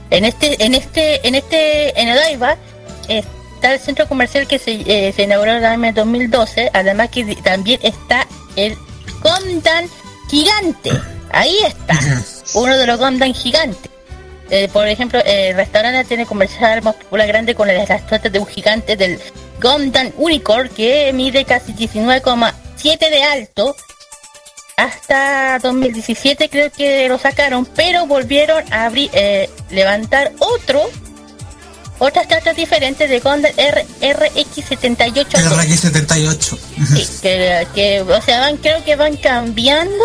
[0.09, 2.57] en este en este en este en Odaiba
[3.07, 7.35] está el centro comercial que se, eh, se inauguró en el año 2012 además que
[7.43, 8.75] también está el
[9.21, 9.87] Gondan
[10.29, 10.91] gigante.
[11.31, 11.97] Ahí está
[12.55, 13.92] uno de los Gondan gigantes
[14.49, 18.45] Eh, por ejemplo el restaurante tiene comercial más popular grande con las estatuas de un
[18.45, 19.19] gigante del
[19.61, 23.75] Gondan Unicorn que mide casi 19,7 de alto
[24.75, 30.81] hasta 2017 creo que lo sacaron, pero volvieron a abrir, eh, levantar otro,
[31.99, 35.37] otras tratas diferentes de Gondam R- RX78.
[35.37, 36.57] El RX78.
[36.95, 40.03] Sí, que, que, o sea, van, creo que van cambiando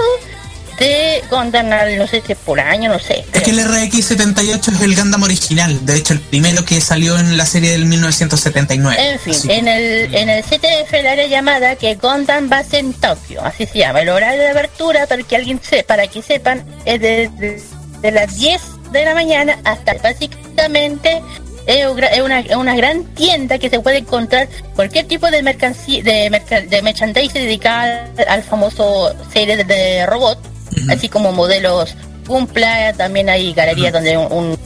[0.79, 3.25] de Gondam al, no sé si es por año, no sé.
[3.33, 7.37] Es que el RX78 es el Gundam original, de hecho el primero que salió en
[7.37, 8.97] la serie del 1979.
[9.13, 9.51] En fin, Así.
[9.53, 13.79] en el, en el CTF el área llamada que Gondam Base en Tokio, así se
[13.79, 14.01] llama.
[14.03, 17.63] El horario de abertura, para que alguien sepa, para que sepan, es de, de-
[18.01, 18.61] de las 10
[18.93, 21.21] de la mañana hasta básicamente
[21.67, 26.31] es una, es una gran tienda que se puede encontrar cualquier tipo de mercancía, de,
[26.31, 30.39] merca- de merchandising dedicada al, al famoso serie de, de robot,
[30.91, 31.95] así como modelos
[32.27, 34.59] Gumpla, también hay galerías donde un, un-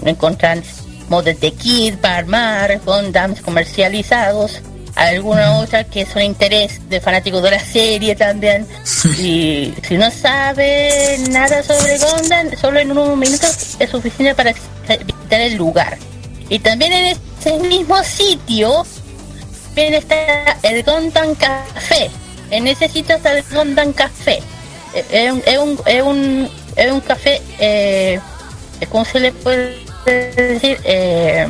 [1.09, 4.61] modelos de Kid, Barmar, Gundams comercializados,
[4.97, 8.67] alguna otra que son interés de fanáticos de la serie también.
[9.19, 15.41] Y si no sabe nada sobre Gundam, solo en unos minutos es suficiente para visitar
[15.41, 15.97] el lugar.
[16.49, 18.85] Y también en ese mismo sitio
[19.67, 22.11] también está el Gundam Café.
[22.51, 24.41] En ese sitio está el Gundam Café.
[24.95, 28.21] Eh, Es un, es un, es un, es un café, eh,
[28.91, 30.79] ¿cómo se le puede decir?
[30.85, 31.47] Eh,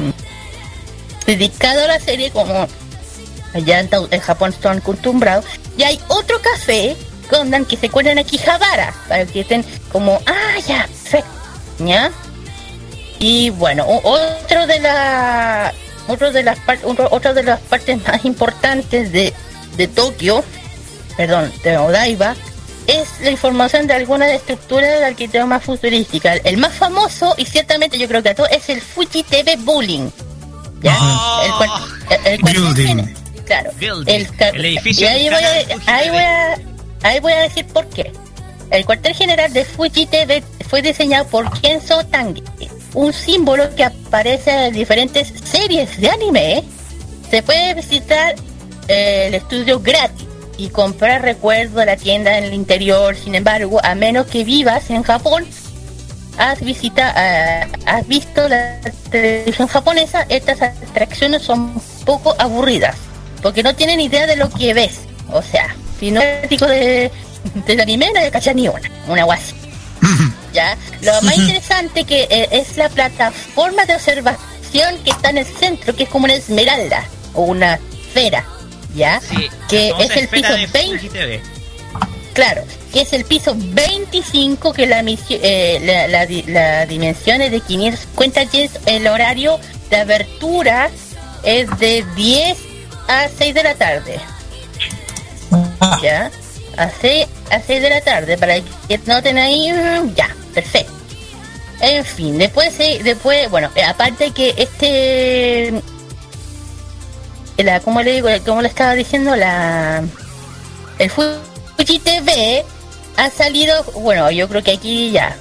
[1.27, 2.67] dedicado a la serie como
[3.55, 5.45] allá en, Japón están acostumbrados.
[5.77, 6.97] Y hay otro café,
[7.31, 11.31] Gundam, que se encuentra en Akihabara, para que estén como, ah, ya, perfecto,
[11.79, 12.11] ¿ya?
[13.19, 15.73] Y bueno, otro de la
[16.09, 16.59] otro de las
[17.11, 19.33] otra de las partes más importantes de,
[19.77, 20.43] de Tokio,
[21.17, 22.35] perdón, de Odaiba,
[22.87, 26.35] es la información de algunas estructuras de arquitectura más futurística.
[26.35, 30.11] El más famoso, y ciertamente yo creo que a todos, es el Fuji TV Building.
[30.83, 30.97] ¿Ya?
[31.01, 31.43] Oh.
[31.45, 33.15] El, cual- el- el cual- Building.
[33.47, 33.71] Claro.
[33.79, 34.13] Building.
[34.55, 36.55] El, edificio y ahí voy, a, ahí, voy a,
[37.03, 38.13] ahí voy a decir por qué.
[38.71, 42.43] El cuartel general de Fuji TV fue diseñado por Kenzo Tange,
[42.95, 46.65] un símbolo que aparece en diferentes series de anime.
[47.31, 48.35] Se puede visitar
[48.89, 50.27] eh, el estudio gratis
[50.59, 53.17] y comprar recuerdos de la tienda en el interior.
[53.17, 55.47] Sin embargo, a menos que vivas en Japón,
[56.39, 58.81] has visita, ah, has visto la
[59.11, 62.97] televisión japonesa, estas atracciones son un poco aburridas,
[63.43, 65.01] porque no tienen idea de lo que ves.
[65.33, 67.11] O sea, si no eres fanático de,
[67.67, 69.55] del anime, no cachas ni una, una guasa.
[70.53, 70.77] ¿Ya?
[71.01, 75.95] Lo más interesante que eh, es la plataforma de observación que está en el centro,
[75.97, 78.45] que es como una esmeralda o una esfera,
[78.95, 79.21] ¿ya?
[79.21, 81.41] Sí, que es el piso de 20 Fuji TV.
[82.35, 82.63] Claro,
[82.93, 87.61] que es el piso 25, que la, misi- eh, la, la la dimensión es de
[87.61, 89.59] 550 yens, el horario
[89.91, 90.91] de abertura
[91.43, 92.57] es de 10
[93.09, 94.19] a 6 de la tarde,
[95.81, 96.31] Ah, ¿ya?
[96.79, 98.55] A 6, a 6 de la tarde, para
[98.89, 99.71] que noten ahí,
[100.15, 100.93] ya, perfecto.
[101.81, 105.75] En fin, después, eh, después bueno, eh, aparte que este,
[107.59, 108.29] la, ¿cómo le digo?
[108.47, 110.03] Como le estaba diciendo, la,
[110.99, 112.65] el Fuji TV
[113.17, 115.37] ha salido, bueno, yo creo que aquí ya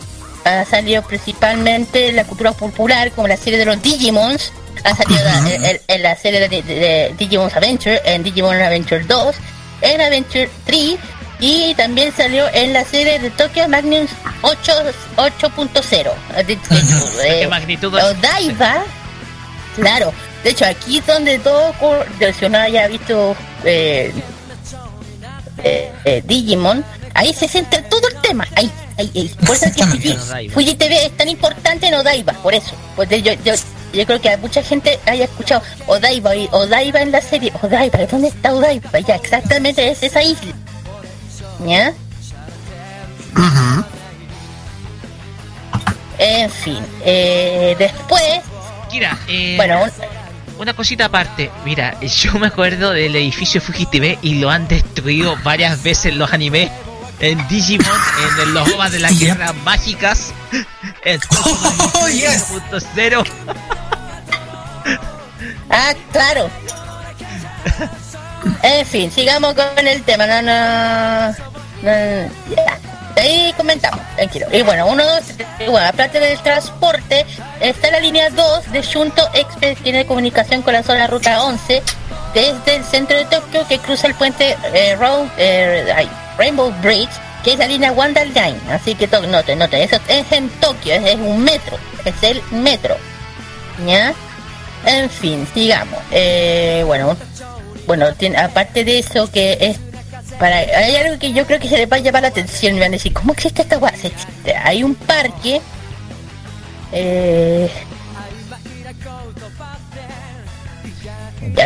[0.46, 4.52] ha salido principalmente la cultura popular, como la serie de los Digimons,
[4.84, 8.56] ha salido la- en, en- en la serie de, de- de Digimon's Adventure, en Digimon
[8.56, 9.36] Adventure 2,
[9.82, 10.96] en Adventure 3
[11.40, 14.06] y también salió en la serie de Tokyo Magnum
[14.42, 14.74] 8
[15.18, 16.12] 8.0.
[16.38, 17.94] eh, de- ¿Qué eh, magnitud?
[17.94, 18.84] Odaiba,
[19.76, 20.14] claro.
[20.44, 21.74] De hecho, aquí es donde todo,
[22.42, 24.12] uno haya visto eh,
[25.64, 26.84] eh, eh, Digimon,
[27.14, 28.48] ahí se centra todo el tema.
[28.56, 29.36] Ahí, ahí, ahí.
[29.46, 29.84] Por eso es que.
[29.86, 32.72] Fuji, Fuji TV es tan importante en Odaiba, por eso.
[32.96, 33.54] Pues de- yo, yo,
[33.94, 37.52] yo creo que mucha gente haya escuchado Odaiba y Odaiba en la serie.
[37.62, 39.00] Odaiba, ¿dónde está Odaiba?
[39.00, 40.54] Ya, exactamente es esa isla.
[41.66, 41.94] ¿Ya?
[46.18, 48.42] En fin, eh, después,
[48.92, 49.92] Kira, eh, bueno, un-
[50.62, 51.52] una cosita aparte.
[51.66, 56.72] Mira, yo me acuerdo del edificio Fujitime y lo han destruido varias veces los animes.
[57.20, 57.86] En Digimon,
[58.46, 59.38] en los OVAs de las Yep.
[59.38, 60.34] guerras mágicas,
[61.06, 61.20] en
[61.94, 62.48] Oh, yes.
[62.72, 63.24] 5.0.
[65.70, 66.50] Ah, claro.
[68.64, 70.26] En fin, sigamos con el tema.
[70.26, 71.28] No, no,
[71.84, 72.80] no, ya.
[73.16, 74.48] Ahí comentamos, tranquilo.
[74.52, 75.24] Y bueno, uno, dos,
[75.60, 77.26] y bueno, aparte del transporte,
[77.60, 81.82] está la línea 2 de Shunto Express, tiene comunicación con la zona ruta 11,
[82.34, 84.98] desde el centro de Tokio, que cruza el puente eh,
[85.38, 86.08] eh,
[86.38, 87.12] Rainbow Bridge,
[87.44, 88.60] que es la línea Wanda Line.
[88.72, 92.96] Así que noten, noten, eso es en Tokio, es, es un metro, es el metro.
[93.86, 94.14] ¿Ya?
[94.86, 96.00] En fin, sigamos.
[96.12, 97.16] Eh, bueno,
[97.86, 99.91] bueno, tiene, aparte de eso que es
[100.42, 102.80] para hay algo que yo creo que se les va a llamar la atención y
[102.80, 104.10] van a decir, ¿cómo existe esta guasa?
[104.64, 105.62] Hay un parque
[106.92, 107.70] eh,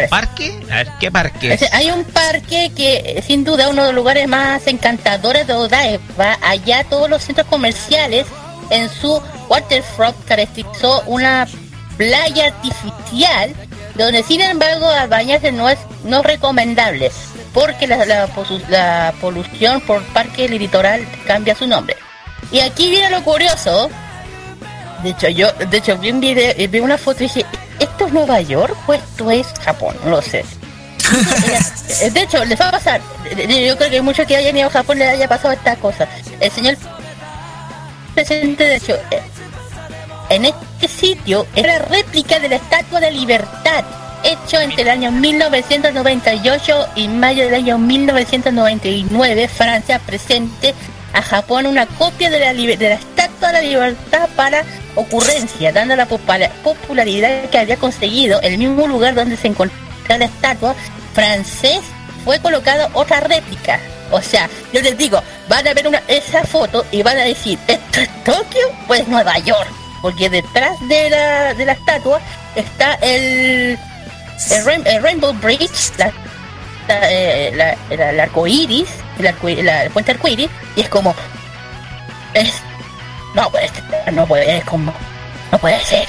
[0.10, 0.60] ¿Parque?
[0.70, 1.54] A ver, ¿qué parque?
[1.54, 5.48] o sea, hay un parque que eh, sin duda uno de los lugares más encantadores
[5.48, 8.26] de Odaiba, allá todos los centros comerciales
[8.72, 11.48] en su waterfront caracterizó una
[11.96, 13.54] playa artificial
[13.96, 17.10] donde sin embargo al bañarse no es no es recomendable
[17.56, 21.96] porque la, la polución por parque litoral cambia su nombre.
[22.52, 23.90] Y aquí viene lo curioso.
[25.02, 27.46] De hecho, yo de hecho vi un video, eh, vi una foto y dije,
[27.80, 29.96] ¿esto es Nueva York o esto es Japón?
[30.04, 30.44] No lo sé.
[32.12, 33.00] De hecho, les va a pasar.
[33.30, 36.08] Yo creo que muchos que hayan ido a Japón les haya pasado esta cosa.
[36.40, 36.76] El señor
[38.16, 39.22] presidente, de hecho, eh,
[40.30, 43.86] en este sitio es la réplica de la Estatua de Libertad,
[44.26, 49.48] hecho entre el año 1998 y mayo del año 1999.
[49.48, 50.74] Francia presente
[51.14, 54.64] a Japón una copia de la, de la Estatua de la Libertad para
[54.96, 59.86] ocurrencia, dando la popula- popularidad que había conseguido el mismo lugar donde se encontraba
[60.20, 60.76] la estatua
[61.14, 61.80] francés
[62.24, 63.80] fue colocada otra réplica.
[64.12, 65.20] O sea, yo les digo,
[65.50, 68.68] van a ver una, esa foto y van a decir, ¿esto es Tokio?
[68.88, 69.68] Pues Nueva York.
[70.02, 72.20] Porque detrás de la, de la estatua
[72.56, 73.78] está el,
[74.52, 76.12] el, Rain- el Rainbow Bridge, la,
[76.88, 78.90] la, eh, la- la- el arco iris,
[79.20, 81.16] el, arco- la- el puente arco iris, y es como,
[82.34, 82.54] es,
[83.34, 83.72] no, pues,
[84.12, 84.94] no puede, es como,
[85.52, 86.08] no puede ser.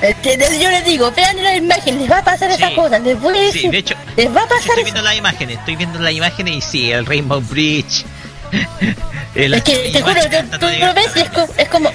[0.00, 2.74] Este, Yo les digo, vean la imagen, les va a pasar esa Sí.
[2.74, 5.02] cosa, les voy a Sí, decir, de hecho, les va a sí, pasar estoy viendo
[5.02, 8.04] las imágenes, estoy viendo las imágenes y sí, el Rainbow Bridge.
[9.34, 10.20] El- Es que te juro,
[10.50, 11.90] tú, tú lo ves y es, co- es como,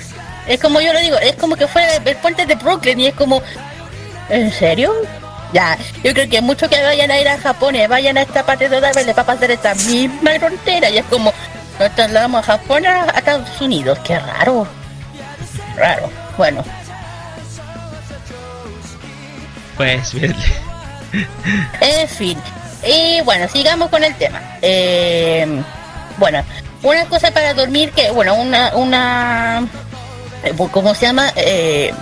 [0.47, 3.13] es como yo lo digo, es como que fuera el puente de Brooklyn y es
[3.13, 3.43] como,
[4.29, 4.91] ¿en serio?
[5.53, 8.45] Ya, yo creo que muchos que vayan a ir a Japón y vayan a esta
[8.45, 11.33] parte de Odaiba les va a pasar esta misma frontera y es como,
[11.79, 14.67] nos trasladamos a Japón a, a Estados Unidos, qué raro,
[15.77, 16.63] raro, bueno,
[19.77, 20.35] Pues bien.
[21.79, 22.37] En fin.
[22.85, 24.41] Y bueno, sigamos con el tema.
[24.61, 25.45] Eh,
[26.17, 26.43] bueno,
[26.83, 29.67] una cosa para dormir que, bueno, una, una,
[30.43, 31.31] eh, ¿cómo se llama?
[31.35, 31.93] Eh,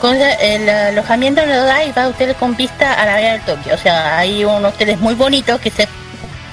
[0.00, 3.74] con el alojamiento en Odaiba, hoteles con vista a la área del Tokio.
[3.74, 5.86] O sea, hay unos hoteles muy bonitos que se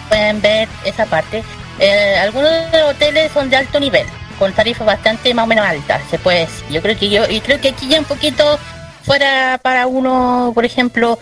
[0.10, 1.44] pueden ver esa parte.
[1.80, 4.06] Eh, algunos de los hoteles son de alto nivel,
[4.38, 6.48] con tarifas bastante más o menos altas, se puede.
[6.69, 8.60] Yo creo que yo, y creo que aquí ya un poquito
[9.03, 11.18] fuera para uno, por ejemplo,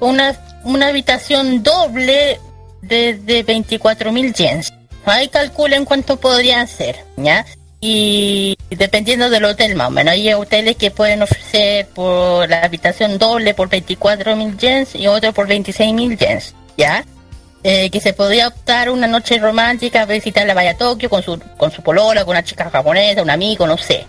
[0.00, 0.34] una,
[0.64, 2.38] una habitación doble
[2.82, 4.72] de, de 24 mil yens.
[5.06, 7.46] Ahí calculen cuánto podrían ser, ¿ya?
[7.80, 13.18] Y dependiendo del hotel más o menos, hay hoteles que pueden ofrecer por la habitación
[13.18, 17.04] doble por 24 mil yens y otro por 26 mil yens, ¿ya?
[17.62, 21.70] Eh, que se podría optar una noche romántica, visitar la Valla Tokio con su, con
[21.70, 24.06] su polola, con una chica japonesa, un amigo, no sé,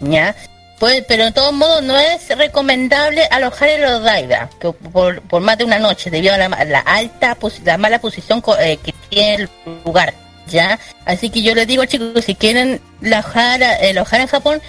[0.00, 0.34] ¿ya?
[0.78, 5.42] Pues, pero de todos modos no es recomendable alojar en los Odaiba que por, por
[5.42, 9.34] más de una noche debido a la, la alta, la mala posición eh, que tiene
[9.34, 9.48] el
[9.84, 10.14] lugar,
[10.50, 10.78] ¿ya?
[11.04, 14.60] Así que yo les digo chicos, si quieren alojar, eh, alojar en Japón,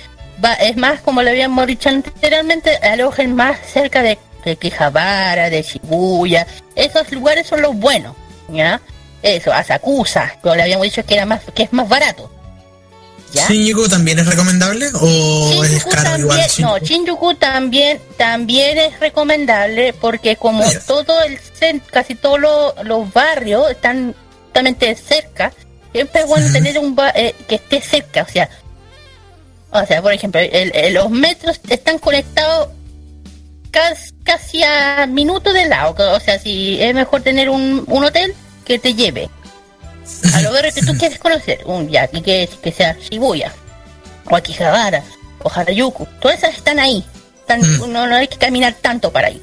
[0.44, 5.62] va, es más como lo habíamos dicho anteriormente, alojen más cerca de, de Kihabara, de
[5.62, 8.16] Shibuya, esos lugares son los buenos,
[8.50, 8.82] ¿ya?
[9.22, 12.32] Eso, Asakusa, como le habíamos dicho que era más, que es más barato.
[13.34, 13.48] ¿Ya?
[13.48, 16.50] ¿Shinjuku también es recomendable o es Shinjuku caro también, igual?
[16.60, 17.34] no, Shinjuku?
[17.36, 21.40] También, también es recomendable porque como todo el
[21.92, 24.16] casi todos los, los barrios están
[24.52, 25.54] justamente cerca,
[25.94, 28.50] siempre es bueno tener un ba- eh, que esté cerca, o sea,
[29.74, 32.68] O sea, por ejemplo, el- el- los metros están conectados
[33.72, 35.96] cas- casi a minutos de lado.
[36.14, 38.34] O sea, si es mejor tener un, un hotel
[38.66, 39.30] que te lleve
[40.34, 43.54] a lo barrio que tú quieres conocer, un ya, que, que, sea Shibuya,
[44.30, 45.04] o Akihabara,
[45.42, 47.02] o Harajuku, todas esas están ahí.
[47.40, 47.92] Están- Mm.
[47.94, 49.42] no, no hay que caminar tanto para ir.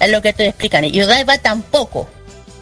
[0.00, 0.88] Es lo que estoy explicando.
[0.88, 2.08] Y Odaiba tampoco.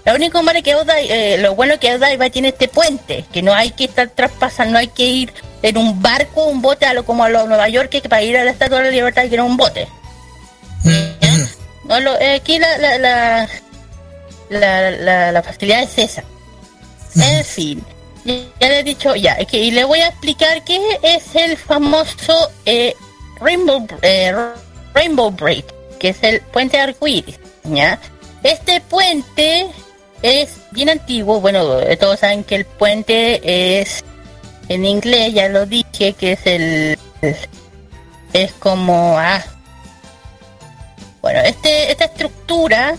[0.05, 3.55] Lo único malo que Odai- eh, lo bueno que Odaiba tiene este puente, que no
[3.55, 5.33] hay que estar traspasando, no hay que ir
[5.63, 8.37] en un barco, un bote, a lo como a lo Nueva York, que para ir
[8.37, 9.89] a la Estatua de la Libertad hay que ir un bote.
[10.85, 13.49] Mm, No, lo, eh, aquí la, la, la,
[14.51, 16.23] la, la- la facilidad es esa.
[17.17, 17.85] En fin,
[18.25, 21.35] ya ya le he dicho, ya, es que, y le voy a explicar qué es
[21.35, 22.95] el famoso eh,
[23.41, 24.35] Rainbow, eh,
[24.93, 25.67] Rainbow Bridge,
[25.99, 27.99] que es el puente arcoíris, ¿ya?
[28.43, 29.67] Este puente
[30.25, 34.03] es bien antiguo, bueno, eh, todos saben que el puente es,
[34.71, 36.99] en inglés, ya lo dije, que es el,
[38.33, 39.45] es como, ah,
[41.21, 42.97] bueno, este, esta estructura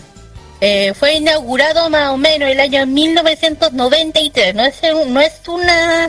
[0.60, 4.54] eh, fue inaugurado más o menos el año 1993.
[4.54, 6.08] No es, no es una,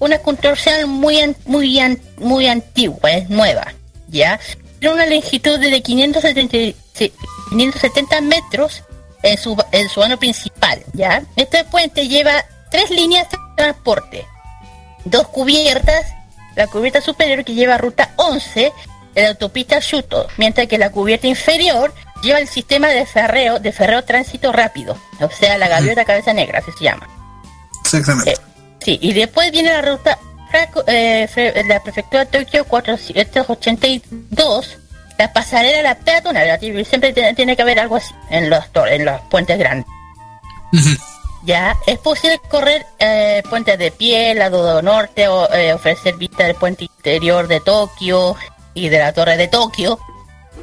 [0.00, 1.78] una construcción muy, muy,
[2.18, 3.72] muy antigua, es nueva.
[4.08, 4.40] ¿ya?
[4.80, 7.12] Tiene una longitud de 570, sí,
[7.50, 8.82] 570 metros
[9.22, 10.82] en su, en su ano principal.
[10.92, 11.22] ¿ya?
[11.36, 14.26] Este puente lleva tres líneas de transporte,
[15.04, 16.06] dos cubiertas,
[16.54, 18.72] la cubierta superior que lleva ruta 11
[19.14, 23.72] de la autopista Shuto, mientras que la cubierta inferior lleva el sistema de ferreo, de
[23.72, 27.08] ferreo tránsito rápido, o sea, la gaviota cabeza negra, así se llama.
[27.82, 28.32] Exactamente.
[28.32, 28.36] Eh,
[28.80, 30.18] sí, y después viene la ruta
[30.86, 34.78] eh, la prefectura de Tokio 482,
[35.18, 39.58] la pasarela la peatonal, siempre tiene, que haber algo así en los, en los puentes
[39.58, 39.86] grandes.
[41.44, 46.56] Ya, es posible correr eh, puentes de pie, lado norte, o eh, ofrecer vista del
[46.56, 48.36] puente interior de Tokio
[48.74, 49.98] y de la torre de Tokio,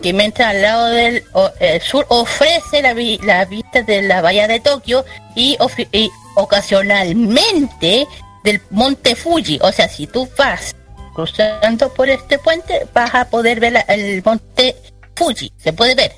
[0.01, 1.49] que mientras al lado del o-
[1.81, 5.05] sur ofrece la, vi- la vista de la bahía de Tokio
[5.35, 5.57] y,
[5.93, 8.05] y ocasionalmente
[8.43, 9.59] del monte Fuji.
[9.61, 10.75] O sea, si tú vas
[11.13, 14.75] cruzando por este puente, vas a poder ver el monte
[15.15, 16.11] Fuji, se puede ver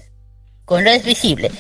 [0.66, 1.52] con lo es visible.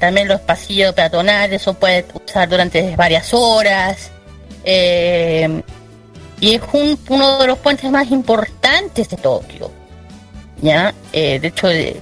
[0.00, 4.10] También los pasillos peatonales se puede usar durante varias horas.
[4.64, 5.62] eh,
[6.40, 9.70] y es un- uno de los puentes más importantes de Tokio.
[10.60, 10.94] ¿Ya?
[11.12, 12.00] Eh, de hecho, de-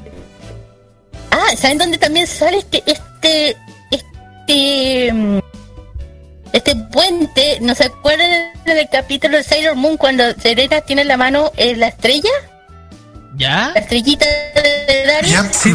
[1.30, 3.56] ah, ¿saben dónde también sale este, este,
[3.90, 5.38] este, mm,
[6.52, 7.58] este puente?
[7.60, 11.76] ¿No se acuerdan del capítulo de Sailor Moon cuando Serena tiene en la mano eh,
[11.76, 12.30] la estrella?
[13.36, 13.70] ¿Ya?
[13.74, 15.30] La estrellita de Dario.
[15.30, 15.72] Ya, sí.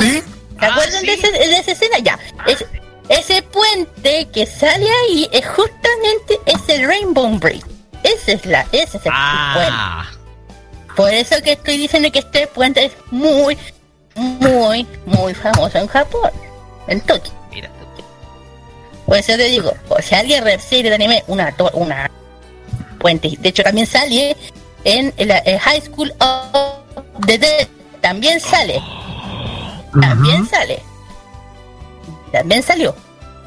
[0.00, 0.22] ¿Sí?
[0.60, 1.98] ¿Se Ah, acuerdan de, ese- de esa escena?
[2.00, 2.18] Ya.
[2.46, 2.64] Es-
[3.08, 7.64] ese puente que sale ahí es justamente es el Rainbow Bridge.
[8.02, 9.12] Ese es la, ese es el puente.
[9.12, 10.06] Ah,
[10.96, 13.56] Por eso que estoy diciendo que este puente es muy,
[14.16, 16.30] muy, muy famoso en Japón.
[16.88, 17.32] En Tokio.
[19.08, 22.10] Por eso te digo, por si alguien ve serie de anime, una, una
[22.98, 23.32] puente.
[23.38, 24.36] De hecho, también sale
[24.84, 27.66] en la el High School of the Dead.
[28.02, 28.82] También sale.
[29.98, 30.82] También sale.
[32.32, 32.94] También salió.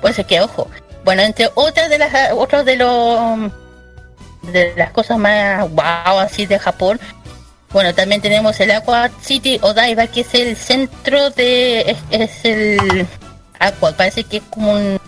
[0.02, 0.68] Pues es que, ojo.
[1.06, 3.52] Bueno, entre otras de las otros de los
[4.52, 7.00] de las cosas más wow así de Japón.
[7.72, 13.08] Bueno, también tenemos el Aqua City Odaiba, que es el centro de es, es el
[13.60, 15.00] Aqua, parece que es como un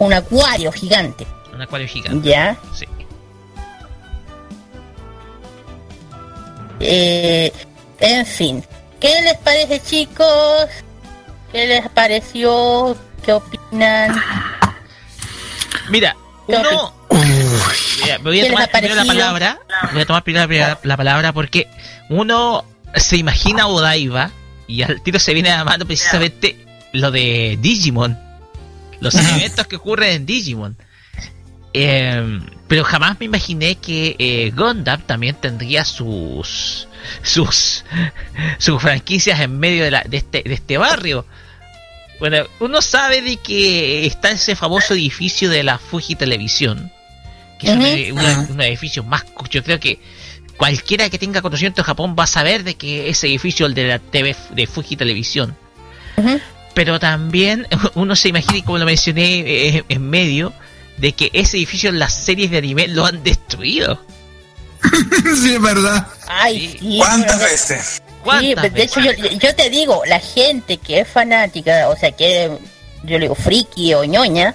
[0.00, 2.28] un acuario gigante, Un acuario gigante.
[2.28, 2.56] ¿ya?
[2.74, 2.86] Sí.
[6.80, 7.52] Eh,
[8.00, 8.64] en fin,
[8.98, 10.66] ¿qué les parece, chicos?
[11.52, 12.96] ¿Qué les pareció?
[13.24, 14.20] ¿Qué opinan?
[15.90, 16.16] Mira,
[16.46, 16.94] uno.
[18.02, 19.58] Mira, me voy ¿Qué a tomar primero la palabra.
[19.92, 21.68] Voy a tomar primero la, la palabra porque
[22.08, 22.64] uno
[22.94, 24.30] se imagina Odaiba
[24.66, 26.56] y al tiro se viene a la mano precisamente
[26.92, 28.29] lo de Digimon.
[29.00, 30.76] Los eventos que ocurren en Digimon.
[31.72, 36.88] Eh, pero jamás me imaginé que eh, Gundam también tendría sus
[37.22, 37.84] sus
[38.58, 41.24] sus franquicias en medio de, la, de este de este barrio.
[42.18, 46.92] Bueno, uno sabe de que está ese famoso edificio de la Fuji Televisión,
[47.58, 47.86] que es un, Ujú.
[47.86, 49.24] ed- uno de los edificios más...
[49.48, 50.00] Yo creo que
[50.58, 53.88] cualquiera que tenga conocimiento de Japón va a saber de que ese edificio el de
[53.88, 55.56] la TV de Fuji Televisión.
[56.18, 56.38] Ujú.
[56.74, 60.52] Pero también uno se imagina, y como lo mencioné eh, en medio,
[60.96, 64.02] de que ese edificio en las series de anime lo han destruido.
[65.42, 66.06] sí, es verdad.
[66.28, 67.86] Ay, sí, ¿Cuántas pero- veces?
[67.96, 71.96] Sí, ¿Cuántas pues, de hecho yo, yo te digo, la gente que es fanática, o
[71.96, 72.50] sea, que
[73.02, 74.54] yo le digo friki o ñoña,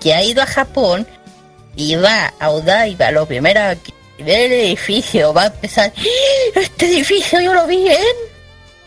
[0.00, 1.06] que ha ido a Japón
[1.74, 5.92] y va a Odaiba, lo primero que ve el edificio, va a empezar.
[5.96, 6.60] "¡Ah!
[6.60, 7.96] Este edificio yo lo vi en.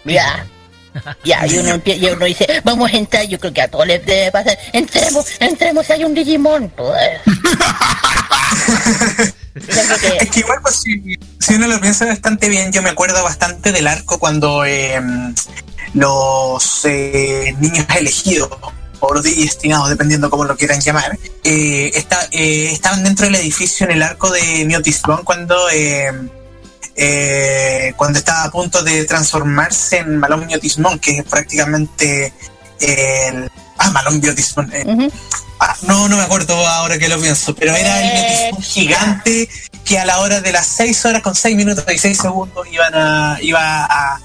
[0.05, 0.45] Ya.
[1.23, 4.05] Ya, y uno, y uno dice, vamos a entrar, yo creo que a todos les
[4.05, 4.57] debe pasar.
[4.71, 6.69] Entremos, entremos, hay un Digimon.
[6.69, 7.21] Pues.
[10.01, 13.23] Que- Es que igual, pues, si, si uno lo piensa bastante bien, yo me acuerdo
[13.23, 14.99] bastante del arco cuando eh,
[15.93, 18.49] los eh, niños elegidos
[18.99, 23.85] o los destinados, dependiendo cómo lo quieran llamar, eh, está- eh, estaban dentro del edificio
[23.85, 25.69] en el arco de Miotisbon cuando
[26.95, 32.33] eh, eh, cuando estaba a punto de transformarse en Malón Miotismon, que es prácticamente
[32.79, 33.49] el...
[33.77, 34.71] Ah, Malón Miotismon.
[34.73, 35.09] eh.
[35.59, 38.11] Ah, no, no me acuerdo ahora que lo pienso, pero era el Eh,
[38.51, 39.49] Miotismon gigante
[39.85, 42.93] que a la hora de las 6 horas con 6 minutos y 6 segundos iban
[42.95, 44.19] a, iba a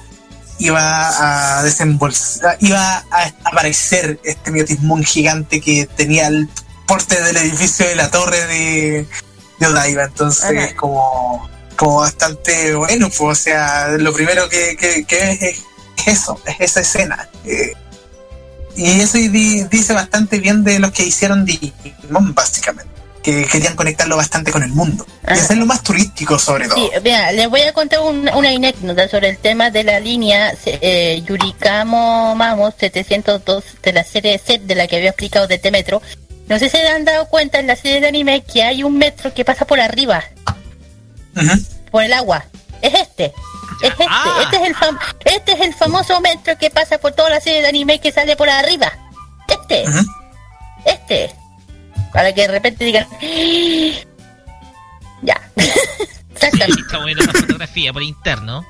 [0.60, 6.48] iba a desembolsar, iba a aparecer este Miotismon gigante que tenía el
[6.86, 9.06] porte del edificio de la torre de,
[9.60, 10.76] de Odaiba, entonces Ajá.
[10.76, 15.62] como, como bastante bueno, pues, o sea, lo primero que, que, que es, es
[16.06, 17.28] eso, es esa escena.
[17.46, 17.72] eh,
[18.76, 22.92] y eso di- dice bastante bien de los que hicieron Digimon, básicamente.
[23.22, 25.04] Que querían conectarlo bastante con el mundo.
[25.24, 25.42] Y Ajá.
[25.42, 26.76] hacerlo más turístico, sobre todo.
[26.76, 30.54] Sí, mira, les voy a contar un- una anécdota sobre el tema de la línea
[30.64, 36.00] eh, Yurikamo Mamos 702 de la serie Z de la que había explicado de T-Metro.
[36.48, 38.96] No sé si se han dado cuenta en la serie de anime que hay un
[38.96, 40.22] metro que pasa por arriba,
[41.90, 42.44] Por el agua.
[42.82, 43.26] Es este.
[43.82, 44.06] Es este.
[44.08, 44.40] Ah.
[44.42, 47.62] Este, es el fam- este es el famoso metro que pasa por toda la serie
[47.62, 48.92] de anime que sale por arriba.
[49.48, 49.84] Este.
[50.84, 51.34] Este.
[52.12, 53.06] Para que de repente digan...
[55.22, 55.40] Ya.
[56.34, 56.80] Exactamente.
[56.82, 58.64] Está buena la fotografía por interno.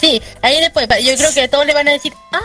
[0.00, 2.40] Sí, ahí después, yo creo que todos le van a decir, ah,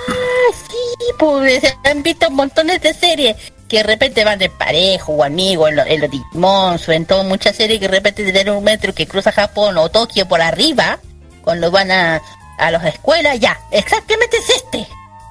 [0.69, 3.35] sí, pues se han visto montones de series
[3.69, 7.25] que de repente van de parejo o amigos en, lo- los Digimon o en todas
[7.25, 10.99] muchas series que de repente tienen un metro que cruza Japón o Tokio por arriba,
[11.43, 12.21] cuando van a,
[12.57, 14.87] a las escuelas, ya, exactamente es este,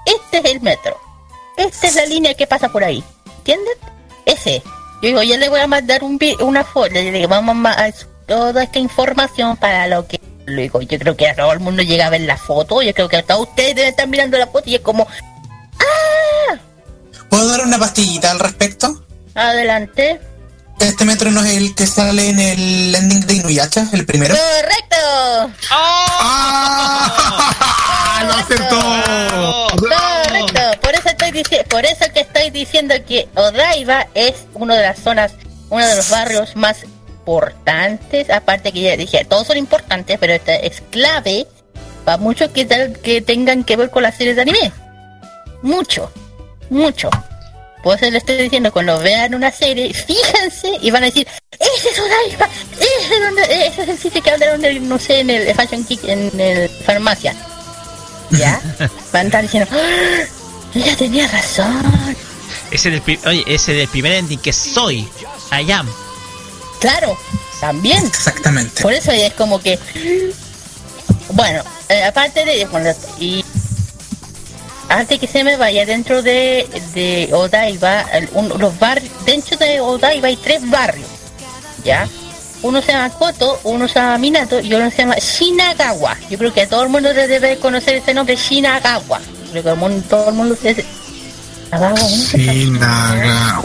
[0.06, 0.96] este es el metro,
[1.56, 3.04] esta es la línea que pasa por ahí,
[3.38, 3.74] ¿entienden?
[4.24, 4.62] Ese.
[5.02, 7.90] Yo digo, ya le voy a mandar un una foto, le digo, vamos a
[8.26, 12.06] toda esta información para lo que Luego, yo creo que a todo el mundo llega
[12.06, 12.80] a ver la foto.
[12.80, 15.06] Yo creo que todos ustedes deben estar mirando la foto y es como,
[17.30, 19.02] ¿Puedo dar una pastillita al respecto?
[19.34, 20.20] adelante.
[20.80, 24.34] Este metro no es el que sale en el ending de Inuyasha, el primero.
[24.36, 24.96] ¡Correcto!
[25.70, 27.12] ¡Ah!
[28.26, 28.80] ¡Lo acertó!
[29.76, 30.80] ¡Correcto!
[30.80, 35.32] Por eso, estoy por eso que estoy diciendo que Odaiba es una de las zonas,
[35.70, 38.30] uno de los barrios más importantes.
[38.30, 41.46] Aparte que ya dije, todos son importantes, pero este es clave
[42.04, 44.72] para muchos que, tal- que tengan que ver con las series de anime.
[45.62, 46.10] Mucho,
[46.70, 47.10] mucho.
[47.82, 51.90] Por eso les estoy diciendo, cuando vean una serie, fíjense y van a decir, ese
[51.90, 55.30] es Odaiba, ese es, donde, ese es el sitio que hablaron del, no sé, en
[55.30, 57.34] el Fashion Kick, en el farmacia.
[58.30, 58.60] ¿Ya?
[59.12, 60.24] Van a estar diciendo, ¡Ah!
[60.74, 62.16] ella tenía razón.
[62.70, 65.08] Ese del, oye, ese del primer ending que soy.
[65.50, 65.88] I am.
[66.80, 67.16] Claro,
[67.60, 68.04] también.
[68.04, 68.82] Exactamente.
[68.82, 69.78] Por eso es como que.
[71.30, 72.66] Bueno, eh, aparte de.
[72.66, 73.44] bueno, y
[74.88, 79.12] antes que se me vaya, dentro de, de Odaiba, un- los barrios.
[79.24, 81.06] Dentro de Odaiba hay tres barrios.
[81.84, 82.08] ¿Ya?
[82.62, 86.16] Uno se llama Koto, uno se llama Minato y uno se llama Shinagawa.
[86.28, 89.20] Yo creo que todo el mundo debe conocer ese nombre, Shinagawa.
[89.52, 90.84] Creo que el mundo- todo el mundo se.
[91.70, 93.62] Shinagawa,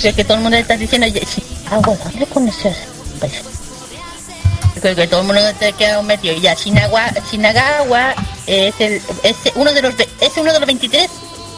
[0.00, 3.42] creo que todo el mundo está diciendo, "Oye, Shinagawa, ¿dónde conoció ese nombre?"
[4.74, 6.34] Yo creo que todo el mundo te queda metido.
[6.40, 8.14] Ya, Shinagawa, Shinagawa
[8.48, 11.10] es, el, es uno de los es uno de los 23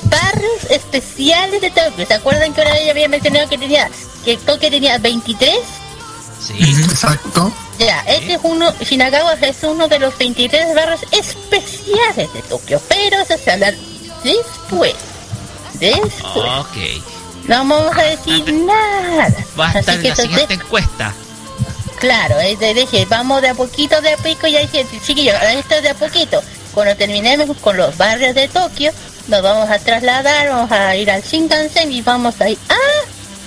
[0.05, 2.07] barrios especiales de Tokio.
[2.07, 3.89] ¿Se acuerdan que una vez había mencionado que tenía
[4.25, 5.51] que Tokio tenía 23?
[6.47, 6.55] Sí.
[6.85, 7.53] Exacto.
[7.79, 13.21] Ya, ese es uno, Shinagawa es uno de los 23 barrios especiales de Tokio, pero
[13.21, 13.73] eso se habla
[14.25, 14.95] después.
[15.75, 16.45] Después.
[16.59, 16.77] Ok.
[17.45, 19.33] No vamos a decir nada.
[19.59, 21.15] Va a estar Así en que la siguiente de- encuesta.
[21.99, 25.75] Claro, es de, dije, vamos de a poquito, de a poquito, ya dije, chiquillos, esto
[25.75, 26.43] es de a poquito.
[26.75, 28.93] Cuando terminemos con los barrios de Tokio,
[29.29, 32.77] nos vamos a trasladar, vamos a ir al Shinkansen y vamos a ir a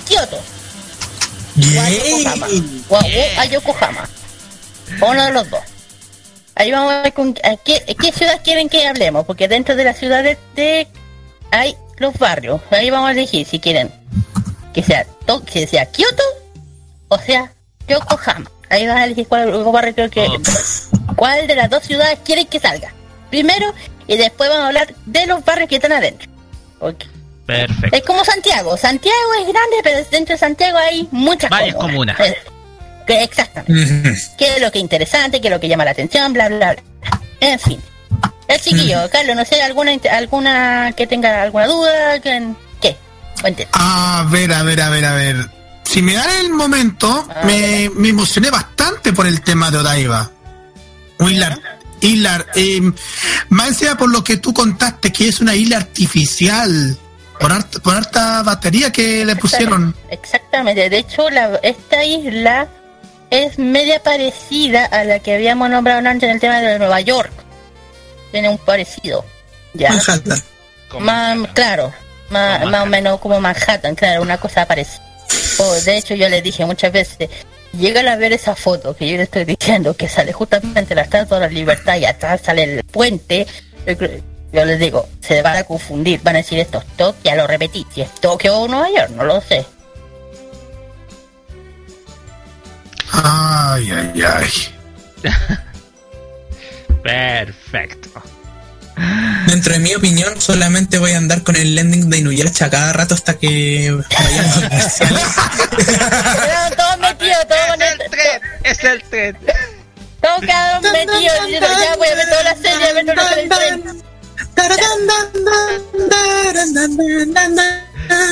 [0.06, 0.36] Kioto
[1.56, 2.46] o a Yokohama.
[2.88, 4.08] O a, o a Yokohama.
[5.00, 5.60] Uno de los dos.
[6.56, 9.84] Ahí vamos a ver con a qué, qué ciudad quieren que hablemos, porque dentro de
[9.84, 10.86] las ciudades de
[11.50, 12.60] hay los barrios.
[12.70, 13.90] Ahí vamos a elegir si quieren
[14.72, 16.22] que sea, To- que sea Kioto
[17.08, 17.52] o sea
[17.88, 18.50] Yokohama.
[18.70, 20.48] Ahí vas a elegir cuál barrio creo que Ok.
[21.16, 22.92] cuál de las dos ciudades quieren que salga.
[23.34, 23.74] Primero
[24.06, 26.30] y después vamos a hablar de los barrios que están adentro.
[26.78, 27.04] Porque
[27.46, 27.96] Perfecto.
[27.96, 28.76] es como Santiago.
[28.76, 32.16] Santiago es grande, pero dentro de Santiago hay muchas Varias comunas.
[32.16, 32.20] comunas.
[32.38, 32.38] Eh,
[33.08, 34.14] Que exactamente.
[34.38, 36.74] Qué es lo que es interesante, qué es lo que llama la atención, bla, bla,
[36.74, 36.76] bla.
[37.40, 37.80] En fin.
[38.46, 42.96] El chiquillo, Carlos, no sé, alguna alguna que tenga alguna duda, que- ¿qué?
[43.72, 45.36] A ver, a ver, a ver, a ver.
[45.82, 50.30] Si me dan el momento, Ah, me, me emocioné bastante por el tema de Odaiba.
[51.18, 51.58] Hilar,
[52.04, 52.80] Hilar, eh,
[53.48, 56.96] más encima por lo que tú contaste, que es una isla artificial.
[57.40, 59.94] Por, harta- por harta batería que le pusieron.
[60.10, 60.88] Exactamente.
[60.88, 62.68] De hecho, la, esta isla
[63.30, 67.32] es media parecida a la que habíamos nombrado antes en el tema de Nueva York.
[68.30, 69.24] Tiene un parecido.
[69.74, 69.90] Ya.
[69.90, 70.42] Manhattan.
[71.00, 71.92] Más, claro,
[72.30, 75.02] más, o menos como Manhattan, claro, una cosa parecida.
[75.58, 77.28] O, de hecho, yo le dije muchas veces,
[77.76, 81.38] llegan a ver esa foto que yo le estoy diciendo, que sale justamente la Estatua
[81.38, 83.46] de la Libertad y atrás sale el puente.
[84.52, 87.46] Yo les digo, se van a confundir, van a decir esto es Tokio, ya lo
[87.46, 89.66] repetí, si es Tokio o Nueva York, no lo sé.
[93.12, 94.50] Ay, ay, ay.
[97.02, 98.22] Perfecto.
[99.46, 103.14] Dentro de mi opinión, solamente voy a andar con el landing de Inuyasha cada rato
[103.14, 105.20] hasta que vayamos a comerciales.
[105.86, 109.36] Quedaron todos metidos, todos Es con el el- tren, es el tren.
[110.20, 113.34] todos quedaron metidos, diciendo, ya voy a ver toda la serie, a ver toda la
[113.34, 113.82] serie.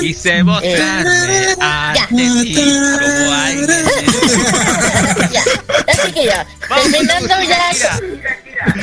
[0.01, 3.03] Quise mostrarme ante ti como.
[5.33, 5.43] Ya,
[5.93, 7.73] así que ya, terminando ya,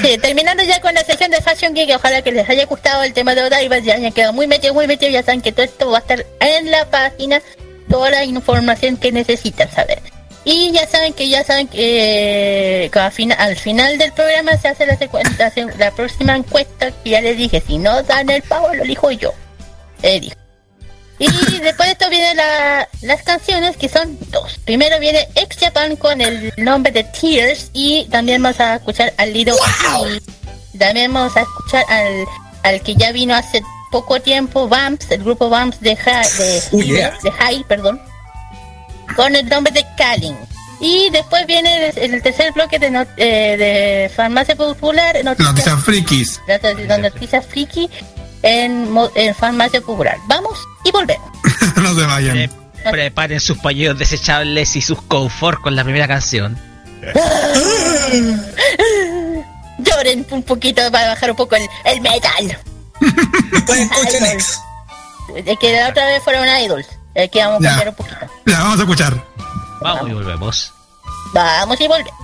[0.02, 3.14] sí, terminando ya con la sesión de Fashion Geek, ojalá que les haya gustado el
[3.14, 5.90] tema de Odaiba, ya hayan quedado muy metidos, muy metidos, ya saben que todo esto
[5.92, 7.42] va a estar en la página,
[7.90, 10.00] toda la información que necesitan saber.
[10.46, 14.58] Y ya saben que ya saben que, eh, que al, fina- al final del programa
[14.58, 16.92] se hace la, secuen- la se- próxima encuesta.
[17.04, 19.34] Que ya les dije, si no dan el pago lo elijo yo.
[20.02, 20.36] Eh, dijo.
[21.20, 21.28] Y
[21.60, 24.58] después de esto vienen la- las canciones que son dos.
[24.66, 29.34] Primero viene Ex Japan con el nombre de Tears y también vamos a escuchar al
[29.34, 29.56] Lido
[30.74, 32.26] y también vamos a escuchar al,
[32.64, 36.82] al que ya vino hace poco tiempo, Vamps, el grupo Vamps de, Ha- de, Oh,
[36.82, 37.18] yeah.
[37.22, 38.02] de High, perdón,
[39.16, 40.38] con el nombre de Kalin.
[40.82, 45.84] Y después viene el, el tercer bloque de, not- eh, de Farmacia Popular, Noticias Noticias
[45.84, 46.42] frikis.
[47.02, 47.90] Noticias friki
[48.44, 50.18] en, mo- en farmacia popular.
[50.28, 51.30] Vamos y volvemos.
[51.76, 52.34] no se vayan.
[52.34, 56.58] Pre- preparen sus pañuelos desechables y sus confort con la primera canción.
[59.80, 62.58] Lloren un poquito para bajar un poco el, el metal.
[63.52, 64.60] Después escuchen X.
[65.46, 66.88] Es que la otra vez fueron idols.
[67.16, 68.18] Es que vamos a cambiar un poquito.
[68.46, 69.24] Ya, vamos a escuchar.
[69.82, 70.74] Vamos y volvemos.
[71.34, 72.20] Vamos y volvemos.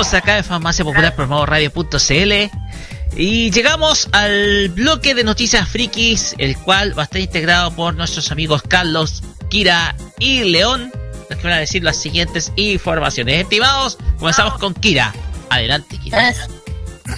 [0.00, 1.14] Acá en Farmacia Popular
[1.46, 2.32] Radio.cl
[3.16, 8.32] y llegamos al bloque de noticias frikis, el cual va a estar integrado por nuestros
[8.32, 10.90] amigos Carlos, Kira y León,
[11.28, 13.42] los que van a decir las siguientes informaciones.
[13.42, 15.12] Estimados, comenzamos con Kira.
[15.50, 16.28] Adelante, Kira.
[16.30, 16.46] Ah,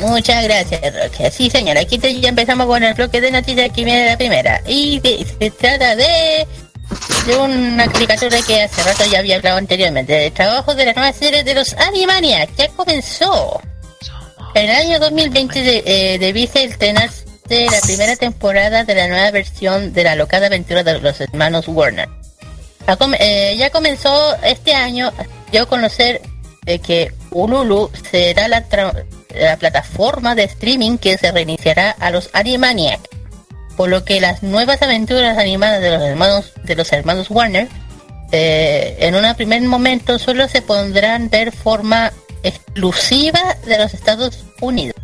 [0.00, 1.30] Muchas gracias, Roque.
[1.30, 4.60] Sí, señor, aquí te- ya empezamos con el bloque de noticias que viene la primera.
[4.66, 6.46] Y de- se trata de,
[7.26, 10.26] de una caricatura que hace rato ya había hablado anteriormente.
[10.26, 13.60] El trabajo de la nueva serie de los Animaniacs ya comenzó.
[14.54, 19.92] En el año 2020 de, eh, debiese estrenarse la primera temporada de la nueva versión
[19.92, 22.08] de la locada aventura de los hermanos Warner.
[23.18, 26.20] Eh, ya comenzó este año, a conocer
[26.62, 28.64] de que Ululu será la,
[29.34, 33.08] la plataforma de streaming que se reiniciará a los Animaniacs,
[33.76, 37.68] por lo que las nuevas aventuras animadas de los hermanos de los hermanos Warner
[38.32, 42.12] eh, en un primer momento solo se podrán ver forma
[42.42, 44.96] exclusiva de los Estados Unidos.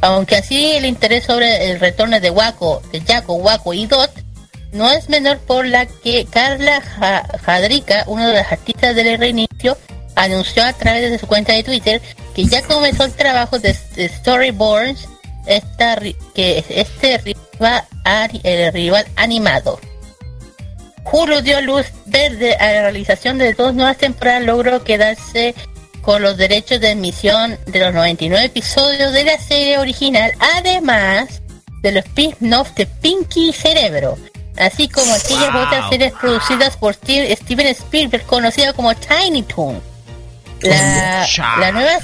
[0.00, 4.10] Aunque así el interés sobre el retorno de Waco, de Jaco, Waco y Dot
[4.72, 9.76] no es menor por la que Carla Ja- Jadrica, uno de los artistas del reinicio,
[10.14, 12.00] anunció a través de su cuenta de Twitter
[12.34, 15.08] que ya comenzó el trabajo de, de Storyboards,
[15.46, 15.98] esta,
[16.34, 19.80] que este ari- el rival animado.
[21.10, 25.54] Hulu dio luz verde a la realización de dos nuevas temporadas, logró quedarse
[26.02, 31.42] con los derechos de emisión de los 99 episodios de la serie original, además
[31.82, 34.16] de los spin-offs de Pinky y Cerebro,
[34.56, 35.62] así como aquellas Wow.
[35.62, 39.80] otras series producidas por Steve- Steven Spielberg, conocida como Tiny Toon.
[40.62, 42.00] La, nueva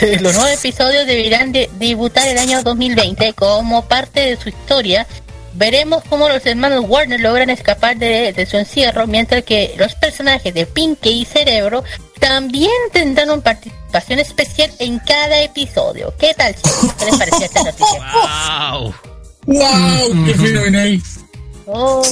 [0.20, 5.06] los nuevos episodios deberán de debutar el año 2020 como parte de su historia.
[5.54, 10.52] Veremos cómo los hermanos Warner logran escapar de, de su encierro, mientras que los personajes
[10.52, 11.84] de Pinky y Cerebro
[12.18, 16.12] también tendrán una participación especial en cada episodio.
[16.18, 16.92] ¿Qué tal, chicos?
[16.98, 18.12] ¿Qué les pareció esta noticia?
[18.72, 18.94] ¡Wow!
[19.46, 20.24] ¡Wow!
[20.26, 21.02] ¡Qué fenomenal!
[21.66, 22.02] Oh.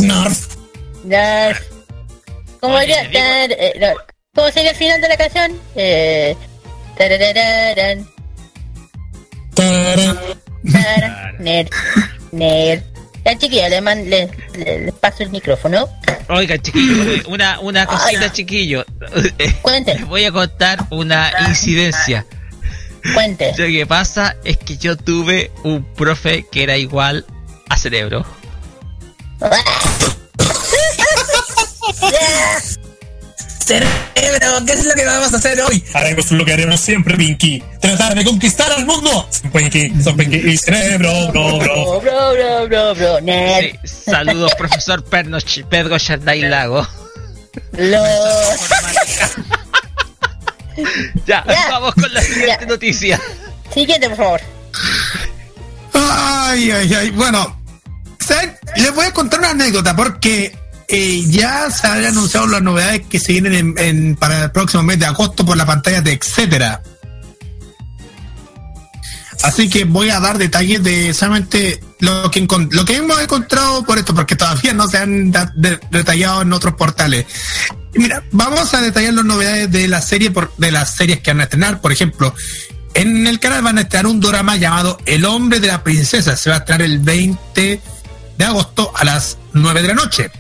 [2.61, 3.95] ¿Cómo, Oye, sería, eh,
[4.35, 5.61] ¿Cómo sería el final de la canción?
[5.75, 6.37] Eh,
[11.39, 11.71] nerd,
[12.33, 12.83] nerd.
[13.25, 15.89] Ya chiquilla, le, man- le, le- le paso el micrófono.
[16.29, 18.85] Oiga, chiquillo, una, una cosita, chiquillo.
[19.63, 19.95] Cuente.
[19.95, 22.27] Les voy a contar una incidencia.
[23.15, 23.53] Cuente.
[23.57, 27.25] Lo que pasa es que yo tuve un profe que era igual
[27.69, 28.25] a cerebro.
[33.65, 35.85] Cerebro, ¿qué es lo que vamos a hacer hoy?
[35.95, 37.63] Haremos lo que haremos siempre, Pinky.
[37.81, 39.27] Tratar de conquistar al mundo.
[39.31, 42.01] Son Pinky, son Pinky y cerebro, bro, bro.
[42.01, 43.19] Bro, bro, bro, bro.
[43.21, 46.87] Sí, saludos, profesor Perno Ch- Pedro Sharday Lago.
[47.73, 48.03] Los...
[51.27, 51.69] Ya, Ya.
[51.71, 52.67] vamos con la siguiente Ya.
[52.67, 53.21] noticia.
[53.75, 54.41] Siguiente, por favor.
[55.95, 57.11] Ay, ay, ay.
[57.11, 57.61] Bueno,
[58.19, 58.57] ¿saben?
[58.77, 60.57] les voy a contar una anécdota porque
[60.89, 64.83] eh, ya se han anunciado las novedades que se vienen en- en- para el próximo
[64.83, 66.83] mes de agosto por la pantalla de etcétera.
[69.43, 73.99] Así que voy a dar detalles de solamente lo que, lo que hemos encontrado por
[73.99, 75.33] esto, porque todavía no se han
[75.91, 77.27] detallado en otros portales.
[77.95, 81.41] Mira, vamos a detallar las novedades de la serie por, de las series que van
[81.41, 81.81] a estrenar.
[81.81, 82.33] Por ejemplo,
[82.95, 86.37] en el canal van a estrenar un drama llamado El hombre de la princesa.
[86.37, 87.81] Se va a estrenar el 20
[88.39, 90.31] de agosto a las 9 de la noche.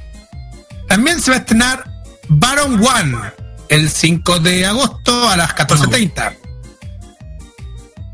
[0.92, 1.90] También se va a estrenar
[2.28, 3.16] Baron One
[3.70, 6.36] el 5 de agosto a las 14.30.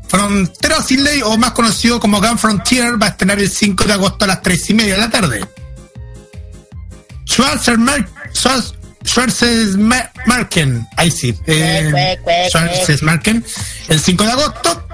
[0.07, 3.91] Frontera sin ley, o más conocido como Gun Frontier, va a estrenar el 5 de
[3.91, 5.45] agosto a las 3 y media de la tarde.
[7.25, 8.73] Schwarzenegger, Schwarz-
[9.05, 12.17] Schwarzenegger, ahí sí, eh,
[12.49, 13.43] Schwarzenegger,
[13.89, 14.87] el 5 de agosto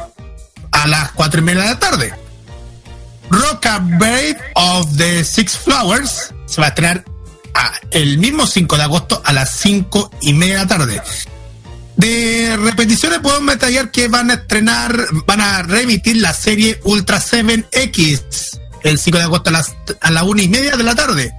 [0.72, 2.14] a las 4 y media de la tarde.
[3.30, 7.06] Roca Brave of the Six Flowers se va a estrenar
[7.92, 11.02] el mismo 5 de agosto a las 5 y media de la tarde.
[11.98, 18.60] De repeticiones podemos detallar que van a estrenar, van a reemitir la serie Ultra 7X
[18.84, 21.34] el 5 de agosto a las a la 1 y media de la tarde.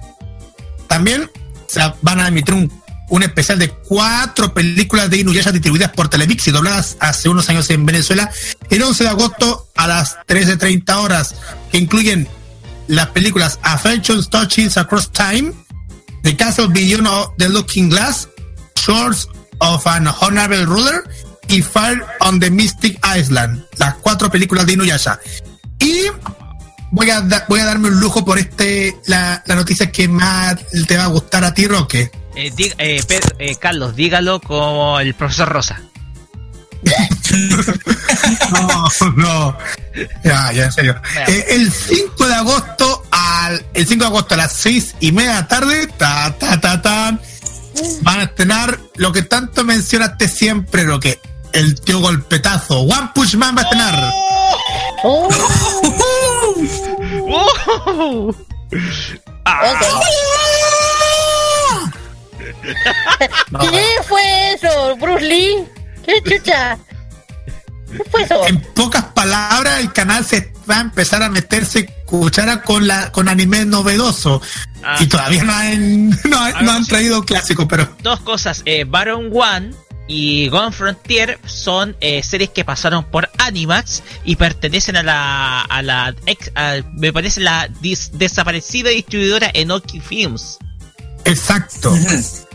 [0.87, 1.29] También
[1.67, 2.53] se van a emitir
[3.09, 7.69] un, especial de cuatro películas de Inuyasha distribuidas por Televix y dobladas hace unos años
[7.69, 8.29] en Venezuela
[8.69, 11.35] el 11 de agosto a las 13.30 horas,
[11.71, 12.27] que incluyen
[12.87, 15.53] las películas Affections Touchings Across Time,
[16.27, 18.27] The Castle Beyond of the Looking Glass,
[18.75, 19.29] Shores
[19.61, 21.01] of an Honorable Ruler
[21.47, 25.21] y Fire on the Mystic Island, las cuatro películas de Inuyasha.
[25.79, 26.07] Y
[26.91, 30.97] voy a, voy a darme un lujo por este la, la noticia que más te
[30.97, 32.11] va a gustar a ti, Roque.
[32.35, 33.01] Eh, eh,
[33.39, 35.81] eh, Carlos, dígalo como el profesor Rosa.
[38.51, 38.85] No,
[39.15, 39.57] no.
[40.23, 40.95] Ya, ya, en serio.
[41.27, 45.29] Eh, el 5 de agosto al el 5 de agosto a las 6 y media
[45.31, 47.19] de la tarde, ta, ta, ta, ta,
[48.01, 51.19] van a estrenar lo que tanto mencionaste siempre, lo que
[51.53, 52.81] el tío golpetazo.
[52.81, 54.13] One Punch Man va a estrenar.
[55.03, 55.27] Oh,
[57.27, 58.33] ¡Uh!
[59.45, 59.81] Ah, ok.
[63.61, 65.76] ¿Qué fue eso, Bruce Lee?
[66.07, 66.77] ¿Qué chucha?
[67.91, 68.47] ¿Qué fue eso?
[68.47, 73.29] En pocas palabras, el canal se va a empezar a meterse cuchara con la con
[73.29, 74.41] anime novedoso.
[74.83, 74.97] Ah.
[74.99, 78.61] Y todavía no han, no, han- no han traído clásicos, pero Dos cosas.
[78.65, 79.71] Eh, Baron One
[80.09, 85.81] y Gone Frontier son eh, series que pasaron por Animax y pertenecen a la, a
[85.81, 90.57] la ex- a- me parece la dis- desaparecida distribuidora Enoki Films.
[91.25, 91.93] exacto.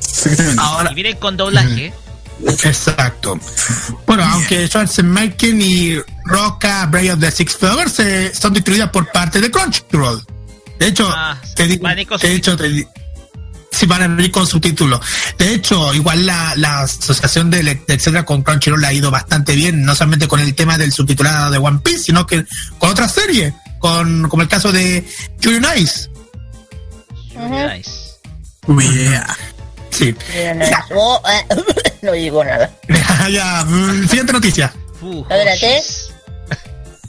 [0.58, 1.92] Ahora, Y vienen con doblaje.
[2.46, 3.38] Exacto.
[4.06, 9.40] Bueno, aunque Schwarzenegger y Roca, Brave of the Six Flowers eh, son distribuidas por parte
[9.40, 10.24] de Crunchyroll.
[10.78, 11.86] De hecho, Ah, te digo,
[12.18, 12.88] de hecho, te
[13.70, 15.00] sí van a venir con subtítulos.
[15.38, 19.84] De hecho, igual la, la asociación de, de etcétera con Crunchyroll ha ido bastante bien,
[19.84, 22.44] no solamente con el tema del subtitulado de One Piece, sino que
[22.78, 25.04] con otras series, con, como el caso de
[25.40, 26.08] Yuri on Ice.
[27.34, 27.90] Nice.
[28.68, 29.36] Yeah.
[29.92, 30.14] Sí.
[30.56, 30.66] No,
[30.96, 31.42] oh, ah,
[32.02, 32.74] no digo nada.
[33.30, 34.74] ya, mm, siguiente noticia.
[35.02, 35.78] Espérate.
[35.78, 36.12] hoshis.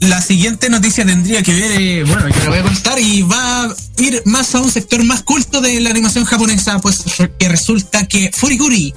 [0.00, 3.62] La siguiente noticia tendría que ver, eh, bueno, yo la voy a contar y va
[3.62, 7.04] a ir más a un sector más culto de la animación japonesa, pues
[7.38, 8.92] que resulta que Furikuri,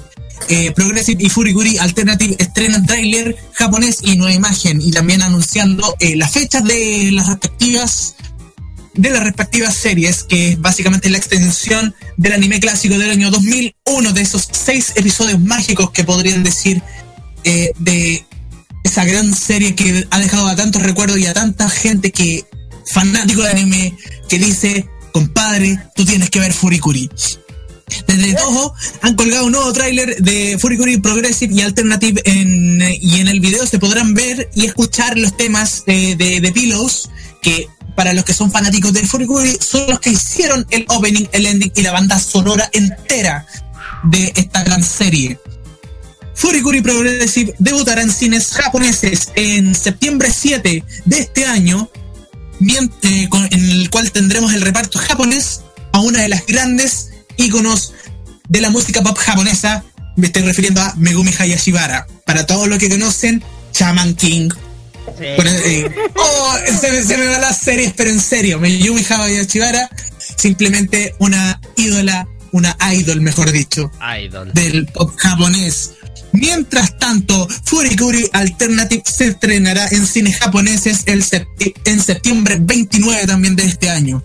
[0.48, 6.16] eh, Progressive y Furikuri Alternative estrenan tráiler japonés y nueva imagen y también anunciando eh,
[6.16, 8.16] las fechas de las respectivas
[8.94, 14.12] de las respectivas series, que es básicamente la extensión del anime clásico del año 2001,
[14.12, 16.82] de esos seis episodios mágicos que podrían decir
[17.44, 18.24] eh, de
[18.84, 22.44] esa gran serie que ha dejado a tantos recuerdos y a tanta gente que
[22.92, 23.94] fanático de anime
[24.28, 27.10] que dice, compadre, tú tienes que ver Furikuri.
[28.06, 33.20] Desde Toho han colgado un nuevo tráiler de Furikuri Progressive y Alternative en, eh, y
[33.20, 37.08] en el video se podrán ver y escuchar los temas eh, de, de Pillows
[37.40, 37.68] que
[37.98, 41.72] para los que son fanáticos de Furikuri son los que hicieron el opening, el ending
[41.74, 43.44] y la banda sonora entera
[44.04, 45.36] de esta gran serie.
[46.32, 51.90] Furikuri Progressive debutará en cines japoneses en septiembre 7 de este año,
[52.60, 57.94] eh, en el cual tendremos el reparto japonés a una de las grandes íconos
[58.48, 59.82] de la música pop japonesa.
[60.14, 62.06] Me estoy refiriendo a Megumi Hayashibara.
[62.24, 63.42] Para todos los que conocen,
[63.72, 64.50] Shaman King.
[65.16, 65.24] Sí.
[65.36, 69.88] Bueno, eh, oh, se, me- se me van las series, pero en serio, Megumi Hayashibara,
[70.36, 73.90] simplemente una ídola, una idol, mejor dicho,
[74.20, 74.52] Idol.
[74.52, 75.92] del pop japonés.
[76.32, 83.56] Mientras tanto, Furikuri Alternative se estrenará en cines japoneses el septi- en septiembre 29 también
[83.56, 84.22] de este año.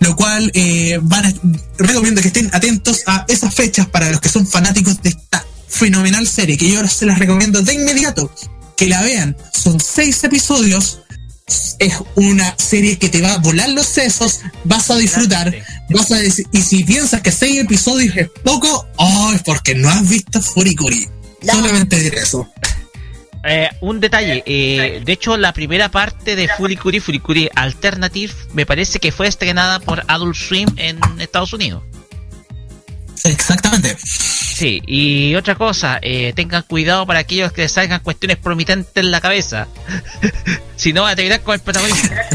[0.00, 1.32] Lo cual eh, van a-
[1.78, 6.28] recomiendo que estén atentos a esas fechas para los que son fanáticos de esta fenomenal
[6.28, 8.30] serie, que yo se las recomiendo de inmediato.
[8.78, 9.36] Que la vean.
[9.52, 11.00] Son seis episodios.
[11.78, 15.54] Es una serie que te va a volar los sesos, vas a disfrutar,
[15.88, 19.88] vas a decir, y si piensas que seis episodios es poco, oh, es porque no
[19.88, 21.08] has visto Furikuri.
[21.42, 21.54] No.
[21.54, 22.46] Solamente diré eso.
[23.44, 28.98] Eh, un detalle, eh, de hecho la primera parte de Furikuri, Furikuri Alternative, me parece
[28.98, 31.82] que fue estrenada por Adult Swim en Estados Unidos.
[33.24, 33.96] Exactamente.
[34.02, 39.20] Sí, y otra cosa, eh, tengan cuidado para aquellos que salgan cuestiones promitentes en la
[39.20, 39.68] cabeza.
[40.76, 42.28] si no, van a terminar con el protagonista.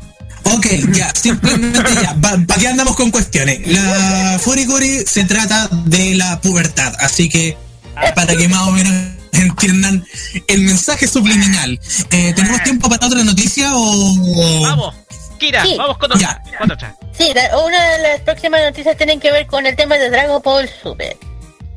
[0.50, 2.14] Ok, ya, simplemente ya.
[2.14, 3.60] ¿Para qué andamos con cuestiones?
[3.66, 7.56] La Furikuri se trata de la pubertad, así que
[8.14, 8.92] para que más o menos
[9.32, 10.04] entiendan
[10.46, 11.78] el mensaje subliminal.
[12.10, 14.62] Eh, ¿Tenemos tiempo para otra noticia o...?
[14.62, 14.94] vamos,
[15.38, 15.76] Kira, Sí.
[15.78, 16.42] vamos con otra.
[16.50, 16.58] Ya.
[16.58, 16.94] con otra.
[17.12, 20.40] Sí, la- una de las próximas noticias tienen que ver con el tema de Dragon
[20.42, 21.16] Ball Super.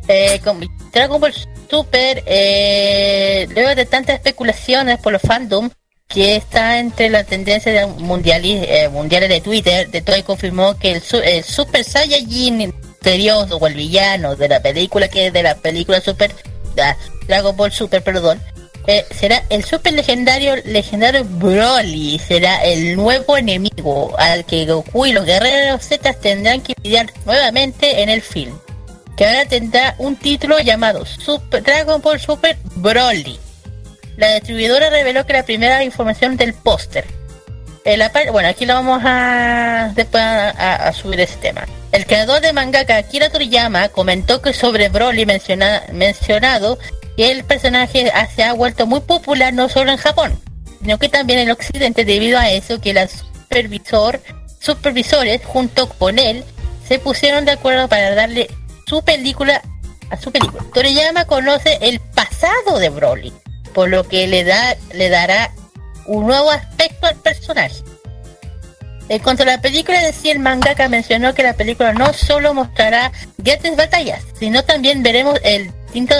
[0.07, 0.59] Eh, con
[0.91, 1.33] Dragon Ball
[1.69, 5.69] Super, eh, luego de tantas especulaciones por los fandom,
[6.07, 10.91] que está entre la tendencia de mundiali- eh, mundiales de Twitter, de todo confirmó que
[10.93, 15.43] el, su- el Super Saiyajin misterioso o el villano de la película, que es de
[15.43, 16.35] la película Super,
[16.81, 16.97] ah,
[17.27, 18.41] Dragon Ball Super, perdón,
[18.87, 25.13] eh, será el super legendario legendario Broly será el nuevo enemigo al que Goku y
[25.13, 28.57] los guerreros Z tendrán que lidiar nuevamente en el film
[29.15, 33.37] que ahora tendrá un título llamado Super Dragon Ball Super Broly.
[34.17, 37.05] La distribuidora reveló que la primera información del póster
[38.13, 41.67] par- bueno aquí lo vamos a después a, a- a subir ese tema.
[41.91, 46.79] El creador de mangaka Akira Toriyama comentó que sobre Broly menciona- mencionado
[47.23, 50.39] el personaje se ha vuelto muy popular no solo en Japón,
[50.81, 54.21] sino que también en Occidente debido a eso que la supervisor,
[54.59, 56.43] supervisores junto con él
[56.87, 58.49] se pusieron de acuerdo para darle
[58.85, 59.61] su película
[60.09, 60.63] a su película.
[60.73, 63.33] Toriyama conoce el pasado de Broly,
[63.73, 65.51] por lo que le da le dará
[66.05, 67.83] un nuevo aspecto al personaje.
[69.09, 72.53] En cuanto a la película de sí, el mangaka mencionó que la película no solo
[72.53, 76.15] mostrará grandes batallas, sino también veremos el distinto,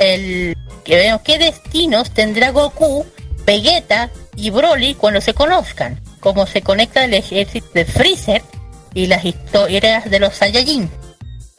[0.00, 3.06] el qué destinos tendrá Goku,
[3.44, 8.42] Vegeta y Broly cuando se conozcan, cómo se conecta el ejército de Freezer
[8.94, 10.90] y las historias de los Saiyajin.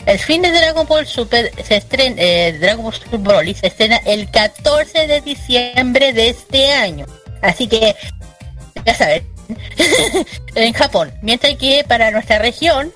[0.06, 3.98] El fin de Dragon Ball Super se estrena, eh, Dragon Ball Super Broly se estrena
[4.06, 7.06] el 14 de diciembre de este año.
[7.42, 7.96] Así que,
[8.84, 9.28] ya saben,
[10.56, 11.14] en Japón.
[11.22, 12.92] Mientras que para nuestra región,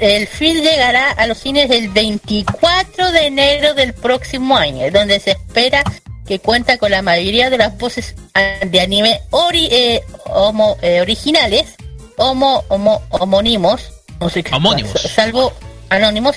[0.00, 5.32] el film llegará a los cines el 24 de enero del próximo año, donde se
[5.32, 5.82] espera
[6.26, 8.14] que cuenta con la mayoría de las voces
[8.66, 11.74] de anime ori- eh, homo- eh, originales,
[12.16, 15.00] homo, homo- homónimos, no sé qué- Homónimos.
[15.00, 15.52] salvo
[15.88, 16.36] anónimos,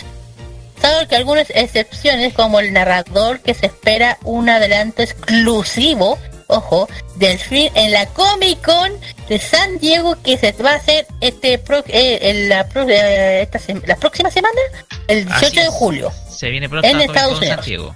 [0.82, 6.18] salvo que algunas excepciones como el narrador que se espera un adelanto exclusivo,
[6.52, 8.92] ojo, del film en la Comic Con
[9.28, 13.42] de San Diego que se va a hacer este pro- eh, en la, pro- eh,
[13.42, 14.60] esta sem- la próxima semana,
[15.08, 15.70] el 18 Así de es.
[15.70, 16.12] julio.
[16.30, 17.56] Se viene pronto En Estados Unidos.
[17.58, 17.96] Santiago.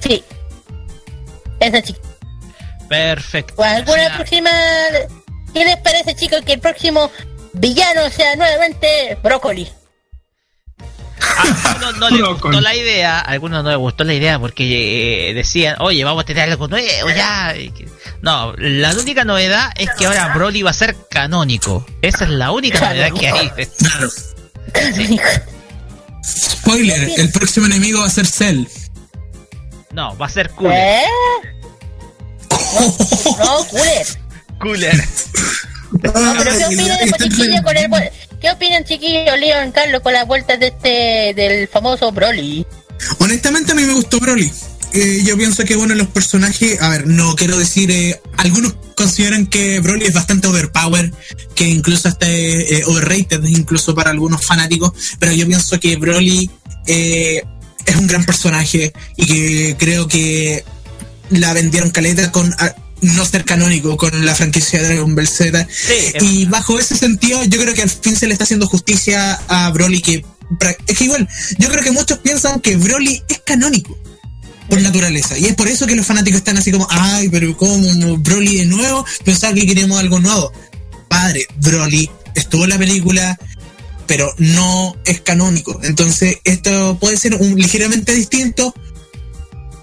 [0.00, 0.24] Sí.
[1.60, 2.00] Esa chica.
[2.88, 3.62] Perfecto.
[3.62, 4.50] ¿Alguna próxima?
[5.54, 7.10] ¿Qué les parece, chicos, que el próximo
[7.52, 9.68] villano sea nuevamente Brócoli?
[11.20, 11.42] A
[11.72, 15.30] algunos no les No, gustó la idea, a algunos no les gustó la idea porque
[15.30, 17.54] eh, decían, oye, vamos a tener algo nuevo ya.
[18.22, 21.86] No, la única novedad es que ahora Broly va a ser canónico.
[22.02, 23.50] Esa es la única novedad que hay.
[23.78, 24.08] Claro.
[26.24, 28.64] Spoiler, el próximo enemigo va a ser Cell.
[29.92, 30.78] No, va a ser cooler.
[30.78, 31.04] ¿Eh?
[33.38, 34.06] No, cooler.
[34.60, 34.94] Cooler.
[35.92, 37.88] No, pero ¿qué Está pues, chiquillos, con el
[38.40, 42.66] ¿Qué opinan chiquillos, Leon, Carlos, con las vueltas de este, del famoso Broly?
[43.18, 44.50] Honestamente a mí me gustó Broly.
[44.92, 49.46] Eh, yo pienso que bueno los personajes, a ver, no quiero decir, eh, algunos consideran
[49.46, 51.12] que Broly es bastante overpower,
[51.54, 56.50] que incluso hasta eh, overrated, incluso para algunos fanáticos, pero yo pienso que Broly
[56.86, 57.42] eh,
[57.86, 60.64] es un gran personaje y que creo que
[61.30, 65.66] la vendieron caleta con a- no ser canónico con la franquicia de Dragon Ball Z.
[65.70, 69.34] Sí, Y bajo ese sentido, yo creo que al fin se le está haciendo justicia
[69.48, 70.24] a Broly, que
[70.86, 71.28] es que igual,
[71.58, 73.96] yo creo que muchos piensan que Broly es canónico
[74.68, 75.38] por naturaleza.
[75.38, 78.66] Y es por eso que los fanáticos están así como, ay, pero ¿cómo Broly de
[78.66, 79.04] nuevo?
[79.24, 80.52] Pensaba que queremos algo nuevo.
[81.08, 83.38] Padre, Broly estuvo en la película,
[84.06, 85.78] pero no es canónico.
[85.82, 88.74] Entonces, esto puede ser un, ligeramente distinto.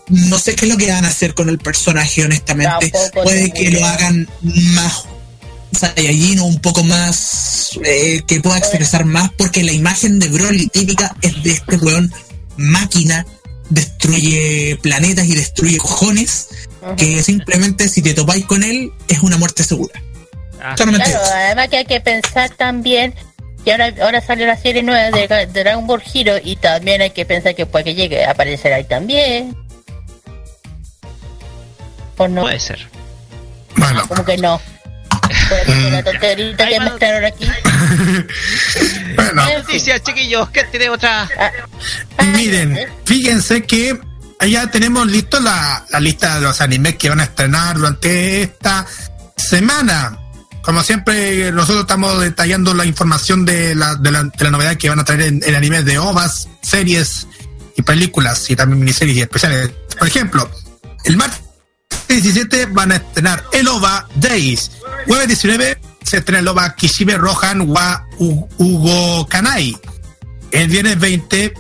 [0.09, 2.91] No sé qué es lo que van a hacer con el personaje, honestamente.
[2.91, 5.05] Tampoco Puede que lo hagan más
[5.77, 10.67] Saiyajin o un poco más eh, que pueda expresar más, porque la imagen de Broly
[10.67, 12.11] típica es de este weón
[12.57, 13.25] máquina,
[13.69, 16.47] destruye planetas y destruye cojones,
[16.95, 20.01] que simplemente si te topáis con él es una muerte segura.
[20.61, 20.97] Ah, Claro,
[21.35, 23.13] además que hay que pensar también
[23.63, 27.25] que ahora, ahora salió la serie nueva de Dragon Ball Hero y también hay que
[27.25, 29.55] pensar que puede que llegue a aparecer ahí también.
[32.18, 32.41] ¿O no?
[32.41, 32.88] puede ser.
[33.76, 34.60] Bueno, Como que no.
[35.49, 36.91] Puede ser una tonterita Ay, que mano.
[36.91, 37.45] mezclaron aquí.
[39.15, 39.45] bueno.
[39.57, 41.27] Noticias, chiquillos, ¿qué tiene otra?
[41.38, 43.99] Ah, miren, fíjense que
[44.48, 48.85] ya tenemos listo la, la lista de los animes que van a estrenar durante esta
[49.35, 50.18] semana.
[50.61, 54.89] Como siempre, nosotros estamos detallando la información de la, de la, de la novedad que
[54.89, 57.27] van a traer en, en animes de OVAs, series
[57.77, 59.72] y películas y también miniseries y especiales.
[59.98, 60.49] Por ejemplo,
[61.06, 61.39] el martes
[62.07, 64.71] 17 van a estrenar el OVA Days.
[65.05, 69.77] Jueves 19 se estrena el OVA Kishibe Rohan wa Hugo Kanai.
[70.51, 71.53] El viernes 20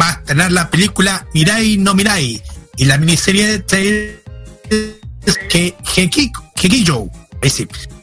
[0.00, 2.42] va a estrenar la película Mirai no Mirai
[2.76, 4.22] y la miniserie de
[5.48, 6.50] que Hekijo.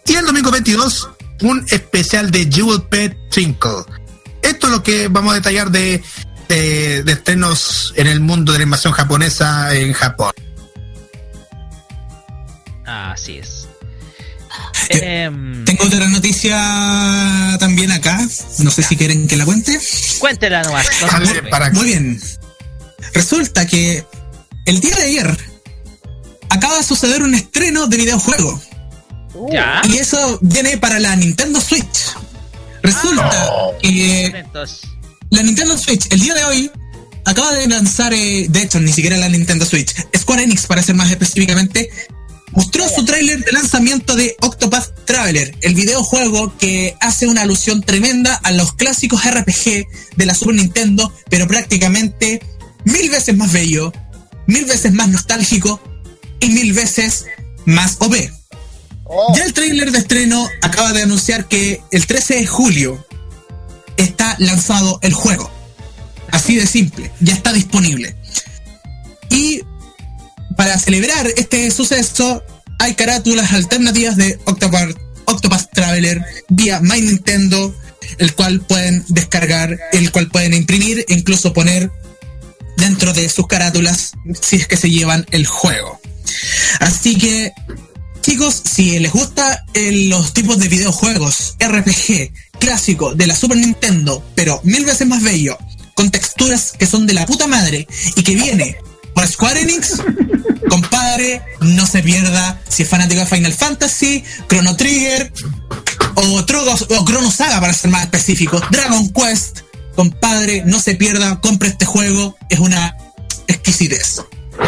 [0.05, 1.09] Y el domingo 22
[1.41, 3.83] un especial de Jewel Pet Twinkle.
[4.41, 6.01] Esto es lo que vamos a detallar de,
[6.47, 10.31] de, de estrenos en el mundo de la animación japonesa en Japón.
[13.05, 13.67] Así es.
[14.89, 16.57] Eh, Em, Tengo otra noticia
[17.59, 18.17] también acá.
[18.59, 19.77] No sé si quieren que la cuente.
[20.19, 20.87] cuéntela nomás.
[21.01, 22.21] no Dale, para Muy bien.
[23.13, 24.05] Resulta que
[24.65, 25.37] el día de ayer
[26.49, 28.61] acaba de suceder un estreno de videojuego.
[29.51, 29.81] Ya.
[29.89, 32.15] Y eso viene para la Nintendo Switch.
[32.81, 33.29] Resulta
[33.81, 34.81] que Atentos.
[35.29, 36.71] la Nintendo Switch el día de hoy
[37.25, 40.95] acaba de lanzar, eh, de hecho, ni siquiera la Nintendo Switch, Square Enix para ser
[40.95, 41.89] más específicamente,
[42.57, 48.33] mostró su tráiler de lanzamiento de Octopath Traveler, el videojuego que hace una alusión tremenda
[48.33, 49.85] a los clásicos RPG
[50.15, 52.41] de la Super Nintendo, pero prácticamente
[52.83, 53.93] mil veces más bello,
[54.47, 55.79] mil veces más nostálgico
[56.39, 57.25] y mil veces
[57.65, 58.15] más OP.
[59.03, 63.05] Oh, Ya el tráiler de estreno acaba de anunciar que el 13 de julio
[63.97, 65.51] está lanzado el juego.
[66.31, 68.15] Así de simple, ya está disponible.
[69.29, 69.61] Y
[70.57, 72.43] para celebrar este suceso,
[72.79, 77.73] hay carátulas alternativas de Octopath, Traveler vía My Nintendo,
[78.17, 81.91] el cual pueden descargar, el cual pueden imprimir e incluso poner
[82.75, 84.11] dentro de sus carátulas
[84.41, 85.99] si es que se llevan el juego.
[86.79, 87.51] Así que,
[88.21, 94.59] chicos, si les gusta los tipos de videojuegos RPG clásico de la Super Nintendo, pero
[94.63, 95.57] mil veces más bello,
[95.93, 98.77] con texturas que son de la puta madre y que viene
[99.17, 99.99] por Square Enix,
[100.69, 105.33] compadre, no se pierda si es fanático de Final Fantasy, Chrono Trigger
[106.13, 109.61] o, Trogos, o Chrono Saga para ser más específico, Dragon Quest,
[109.95, 112.95] compadre, no se pierda, compre este juego, es una
[113.47, 114.21] exquisitez.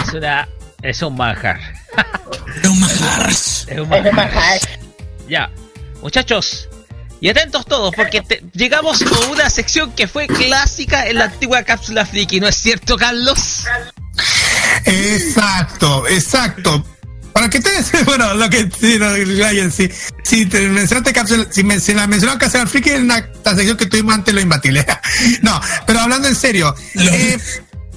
[0.07, 0.49] Es una.
[0.81, 1.59] Es un manjar.
[2.63, 3.29] Es un manjar.
[3.29, 4.59] Es un manjar.
[5.29, 5.51] Ya,
[6.01, 6.67] muchachos.
[7.21, 11.61] Y atentos todos, porque te- llegamos a una sección que fue clásica en la antigua
[11.63, 13.65] cápsula friki, ¿no es cierto, Carlos?
[14.85, 16.85] Exacto, exacto.
[17.33, 17.69] Para que te
[18.05, 19.13] bueno, lo que sí, no,
[19.71, 19.89] sí,
[20.23, 23.77] si te mencionaste cápsula, si, me, si la mencionaron cápsula friki en la, la sección
[23.77, 24.85] que tuvimos antes lo imbatible.
[25.41, 27.37] no, pero hablando en serio, Lo- eh,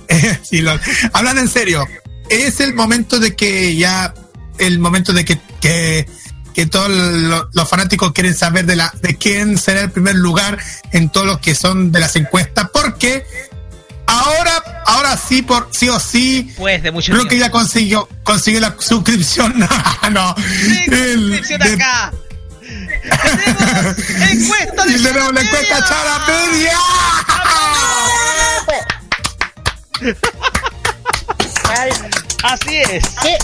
[0.09, 0.79] eh, sí, lo-
[1.13, 1.87] hablando en serio,
[2.29, 4.13] es el momento de que ya,
[4.59, 6.07] el momento de que, que,
[6.55, 10.59] que todos lo- los fanáticos quieren saber de la, de quién será el primer lugar
[10.93, 13.25] en todo lo que son de las encuestas, porque
[14.07, 18.61] ahora, ahora sí, por sí o sí, Pues de mucho Creo que ya consiguió, consiguió
[18.61, 19.55] la suscripción.
[20.13, 20.35] no.
[20.39, 22.13] Sí, El- suscripción de- acá.
[23.03, 26.79] Tenemos encuesta de tenemos la encuesta Charapedia.
[32.45, 33.05] Así es.
[33.23, 33.39] ¿qué?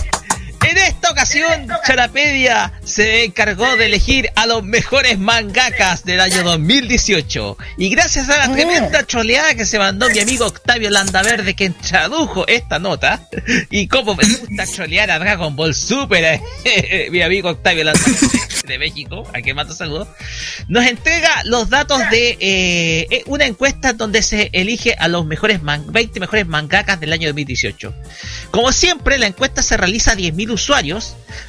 [0.71, 7.57] En esta ocasión, Charapedia se encargó de elegir a los mejores mangakas del año 2018.
[7.79, 12.47] Y gracias a la tremenda choleada que se mandó mi amigo Octavio Landaverde, quien tradujo
[12.47, 13.27] esta nota,
[13.71, 18.29] y cómo me gusta cholear a Dragon Ball Super, eh, mi amigo Octavio Landaverde
[18.67, 20.09] de México, a quien mando saludos,
[20.69, 25.63] nos entrega los datos de eh, eh, una encuesta donde se elige a los mejores
[25.63, 27.95] man- 20 mejores mangakas del año 2018.
[28.51, 30.58] Como siempre, la encuesta se realiza a 10.000 usuarios,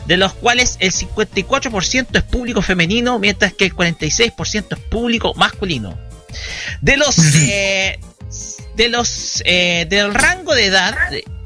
[0.06, 5.98] de los cuales el 54% es público femenino, mientras que el 46% es público masculino.
[6.82, 8.00] De los eh,
[8.76, 10.96] de los eh, del rango de edad,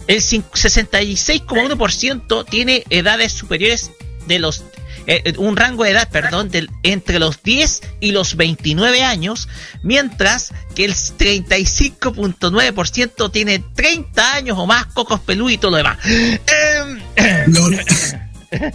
[0.08, 3.92] el cin- 66,1% tiene edades superiores
[4.28, 4.64] de los
[5.08, 9.48] eh, eh, un rango de edad, perdón, del, entre los 10 y los 29 años,
[9.82, 15.98] mientras que el 35.9% tiene 30 años o más, cocos pelú y todo lo demás.
[16.06, 17.02] Em.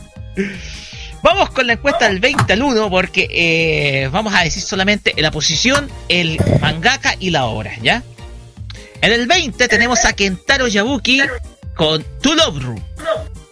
[1.23, 5.33] Vamos con la encuesta del 20 al 1 porque eh, vamos a decir solamente la
[5.33, 8.05] posición, el mangaka y la obra, ¿ya?
[9.01, 11.23] En el 20 tenemos a Kentaro Yabuki
[11.75, 12.81] con To Love Ru.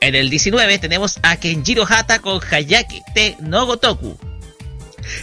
[0.00, 4.18] En el 19 tenemos a Kenjiro Hata con Hayake Te no Gotoku.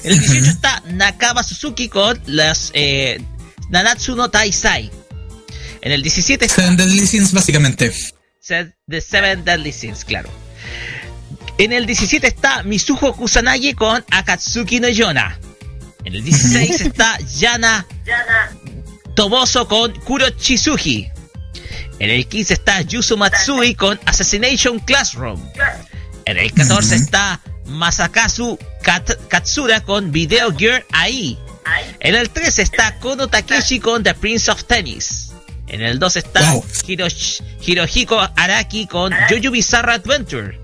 [0.04, 3.22] En el 18 está Nakaba Suzuki con las eh,
[3.70, 4.91] Nanatsu no Taisai.
[5.82, 7.94] En el 17 está Seven Deadly Sins, básicamente.
[8.88, 10.30] The Seven Deadly Sins, claro.
[11.58, 15.40] En el 17 está Mizuho Kusanagi con Akatsuki no Yona.
[16.04, 17.86] En el 16 está Yana
[19.16, 21.12] Toboso con Kuro Chizuhi.
[22.04, 25.40] En el 15 está Yusu Matsui con Assassination Classroom.
[26.26, 31.38] En el 14 está Masakazu Kat- Katsura con Video Gear AI.
[32.02, 35.32] En el 13 está Kono Takeshi con The Prince of Tennis.
[35.68, 36.66] En el 2 está Wow.
[36.86, 40.60] Hirosh- Hirohiko Araki con Jojo Bizarre Adventure.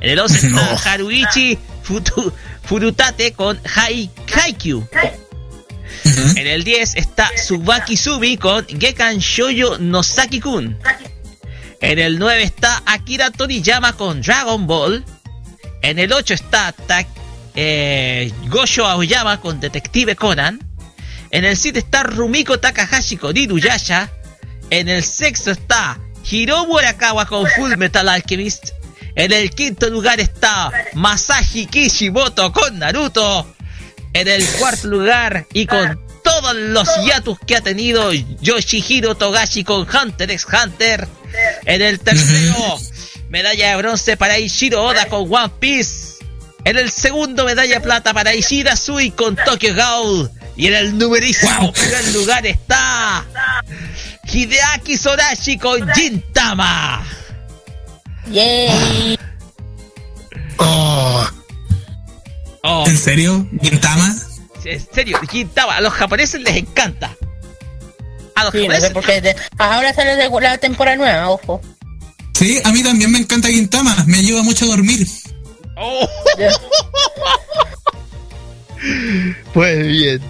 [0.00, 0.92] En el 11 está.
[0.92, 2.32] Haruichi Futu-
[2.62, 4.86] Furutate con Hai Haikyuu.
[6.36, 10.78] En el 10 está Tsubaki Subi con Gekan Shoujo no Saki-kun.
[11.80, 15.04] En el 9 está Akira Toriyama con Dragon Ball.
[15.82, 17.06] En el 8 está Ta-
[17.54, 20.58] eh, Gosho Aoyama con Detective Conan.
[21.30, 24.10] En el 7 está Rumiko Takahashi con Inuyasha.
[24.70, 25.98] En el sexto está
[26.30, 28.70] Hiromu Arakawa con Full Metal Alchemist.
[29.14, 33.54] En el quinto lugar está Masashi Kishimoto con Naruto.
[34.12, 39.86] En el cuarto lugar y con todos los hiatus que ha tenido Yoshihiro Togashi con
[39.88, 41.08] Hunter x Hunter.
[41.64, 42.78] En el tercero,
[43.28, 46.18] medalla de bronce para Ishiro Oda con One Piece.
[46.64, 50.30] En el segundo, medalla de plata para Ishida Sui con Tokyo Ghoul.
[50.56, 53.24] Y en el numerísimo primer lugar está
[54.24, 57.06] Hideaki Sorashi con Gintama.
[58.30, 59.16] Yay.
[60.58, 61.26] Oh,
[62.70, 63.46] Oh, ¿En serio?
[63.62, 64.14] ¿Gintama?
[64.64, 67.16] en serio, Gintama, a los japoneses les encanta.
[68.34, 68.90] A los Sí, no sé japoneses.
[68.92, 69.20] por qué.
[69.22, 71.60] de- Ahora sale de la temporada nueva, ojo.
[72.34, 74.04] Sí, a mí también me encanta Gintama.
[74.06, 75.06] Me ayuda mucho a dormir.
[75.76, 76.08] Oh.
[79.52, 80.20] Pues bien.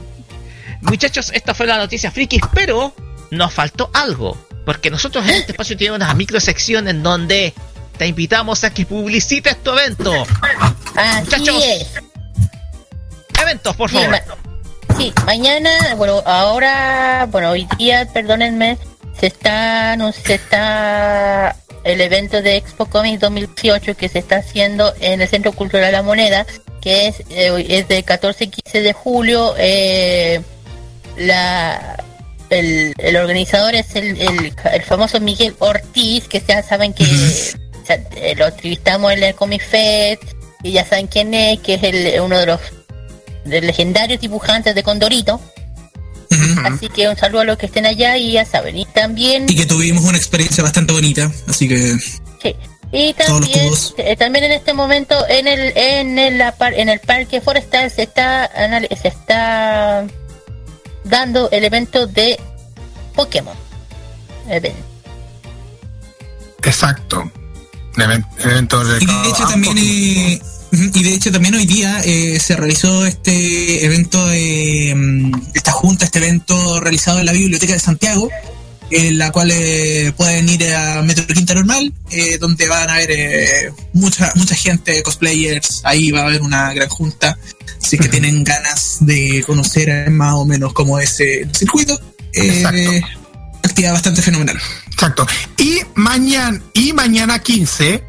[0.82, 2.94] Muchachos, esta fue la noticia frikis, pero
[3.30, 4.38] nos faltó algo.
[4.64, 7.52] Porque nosotros en este espacio tenemos una microsección en donde
[7.98, 10.12] te invitamos a que publicites tu evento.
[10.94, 11.86] Así Muchachos, es.
[13.76, 14.10] Por Sí, favor.
[14.10, 18.76] ma- sí, mañana, bueno, ahora, bueno, hoy día, perdónenme,
[19.18, 24.92] se está, no, se está el evento de Expo Comics 2018 que se está haciendo
[25.00, 26.44] en el Centro Cultural La Moneda,
[26.80, 29.54] que es, eh, es de 14 y 15 de julio.
[29.58, 30.40] eh,
[31.16, 31.96] la
[32.50, 37.86] el, el organizador es el, el, el famoso Miguel Ortiz, que ya saben que o
[37.86, 40.22] sea, eh, lo entrevistamos en el Comic Fest,
[40.62, 42.60] y ya saben quién es, que es el, uno de los
[43.48, 45.40] de legendarios dibujantes de Condorito.
[46.64, 48.76] Así que un saludo a los que estén allá y ya saben.
[48.76, 51.30] Y también, Y que tuvimos una experiencia bastante bonita.
[51.48, 51.96] Así que
[52.42, 52.54] sí,
[52.92, 56.40] y también, eh, también en este momento en el en el,
[56.76, 60.06] en el parque forestal se está anal- se está
[61.04, 62.38] dando el evento de
[63.14, 63.56] Pokémon.
[64.48, 64.78] Evento.
[66.64, 67.30] exacto.
[67.96, 70.40] Even- evento de Y de hecho también eh,
[70.72, 76.04] y de hecho también hoy día eh, se realizó este evento de mm, esta junta,
[76.04, 78.28] este evento realizado en la Biblioteca de Santiago,
[78.90, 83.10] en la cual eh, pueden ir a Metro Quinta Normal, eh, donde van a haber
[83.10, 87.38] eh, mucha mucha gente, cosplayers, ahí va a haber una gran junta.
[87.78, 91.98] Si es que tienen ganas de conocer más o menos cómo es eh, el circuito,
[92.32, 93.00] eh,
[93.62, 94.58] actividad bastante fenomenal.
[94.92, 95.26] Exacto.
[95.56, 98.04] Y mañana, y mañana 15,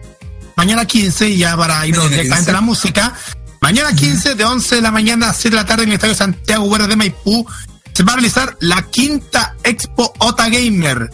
[0.60, 2.50] mañana 15, ya para irnos directamente 15.
[2.50, 3.14] a la música,
[3.62, 6.16] mañana 15 de 11 de la mañana a 7 de la tarde en el Estadio
[6.16, 7.48] Santiago Guerra de Maipú,
[7.94, 11.12] se va a realizar la quinta Expo Ota Gamer.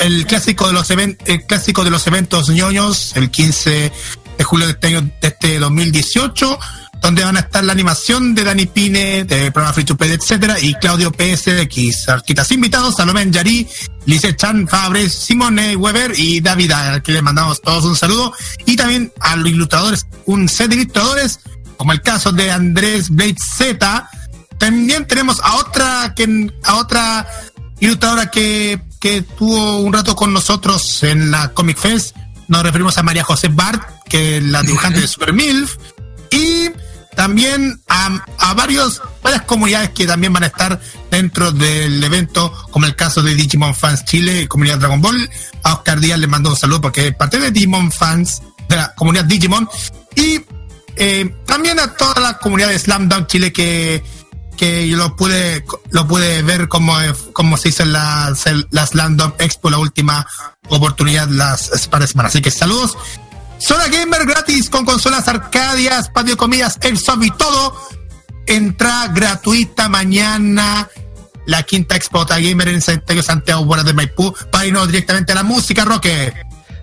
[0.00, 3.92] El clásico de los el clásico de los eventos ñoños, el 15
[4.38, 6.58] de julio de este año, de este 2018,
[7.00, 10.58] donde van a estar la animación de Dani Pine, de programa Free to Play, etcétera,
[10.60, 12.08] y Claudio PSX.
[12.08, 13.66] Artistas invitados, Salomé Yari,
[14.06, 18.32] Lice Chan Fabres, Simone Weber y David, al que le mandamos todos un saludo.
[18.66, 21.40] Y también a los ilustradores, un set de ilustradores,
[21.76, 24.10] como el caso de Andrés Blade Z.
[24.58, 27.26] También tenemos a otra, que, a otra
[27.80, 32.16] ilustradora que, que tuvo un rato con nosotros en la Comic Fest.
[32.48, 35.76] Nos referimos a María José Bart, que es la dibujante de Super MILF.
[36.30, 36.70] Y
[37.18, 40.80] también a, a varios, varias comunidades que también van a estar
[41.10, 45.28] dentro del evento, como el caso de Digimon Fans Chile Comunidad Dragon Ball.
[45.64, 48.94] A Oscar Díaz le mando un saludo porque es parte de Digimon Fans, de la
[48.94, 49.68] comunidad Digimon.
[50.14, 50.42] Y
[50.94, 54.00] eh, también a toda la comunidad de Slam Dunk Chile que,
[54.56, 56.94] que yo lo pude, lo pude ver como,
[57.32, 58.32] como se hizo la,
[58.70, 60.24] la Slam Dunk Expo, la última
[60.68, 62.30] oportunidad las hace par de semanas.
[62.30, 62.96] Así que saludos.
[63.58, 67.76] Zona Gamer gratis con consolas arcadias, patio de comidas, el y todo.
[68.46, 70.88] Entrada gratuita mañana.
[71.46, 74.34] La quinta Expo Ota Gamer en Santiago, Santiago, Buenas de Maipú.
[74.50, 76.32] Para irnos directamente a la música, Roque.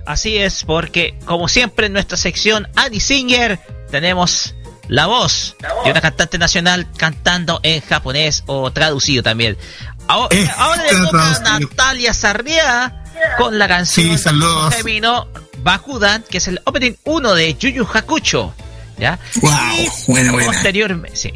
[0.05, 4.53] Así es, porque como siempre en nuestra sección Annie Singer tenemos
[4.87, 9.57] la voz de una cantante nacional cantando en japonés o traducido también.
[10.07, 11.59] Ahora, Eh, ahora le toca a.
[11.59, 13.03] Natalia Sarriá
[13.37, 14.75] con la canción Sí, saludos.
[14.75, 15.27] Femino
[15.65, 18.53] Bakudan, que es el opening 1 de Yu Yu Hakucho.
[18.99, 19.17] ¿Ya?
[19.41, 20.51] Wow, Y buena, buena.
[20.51, 21.33] Posteriormente, sí.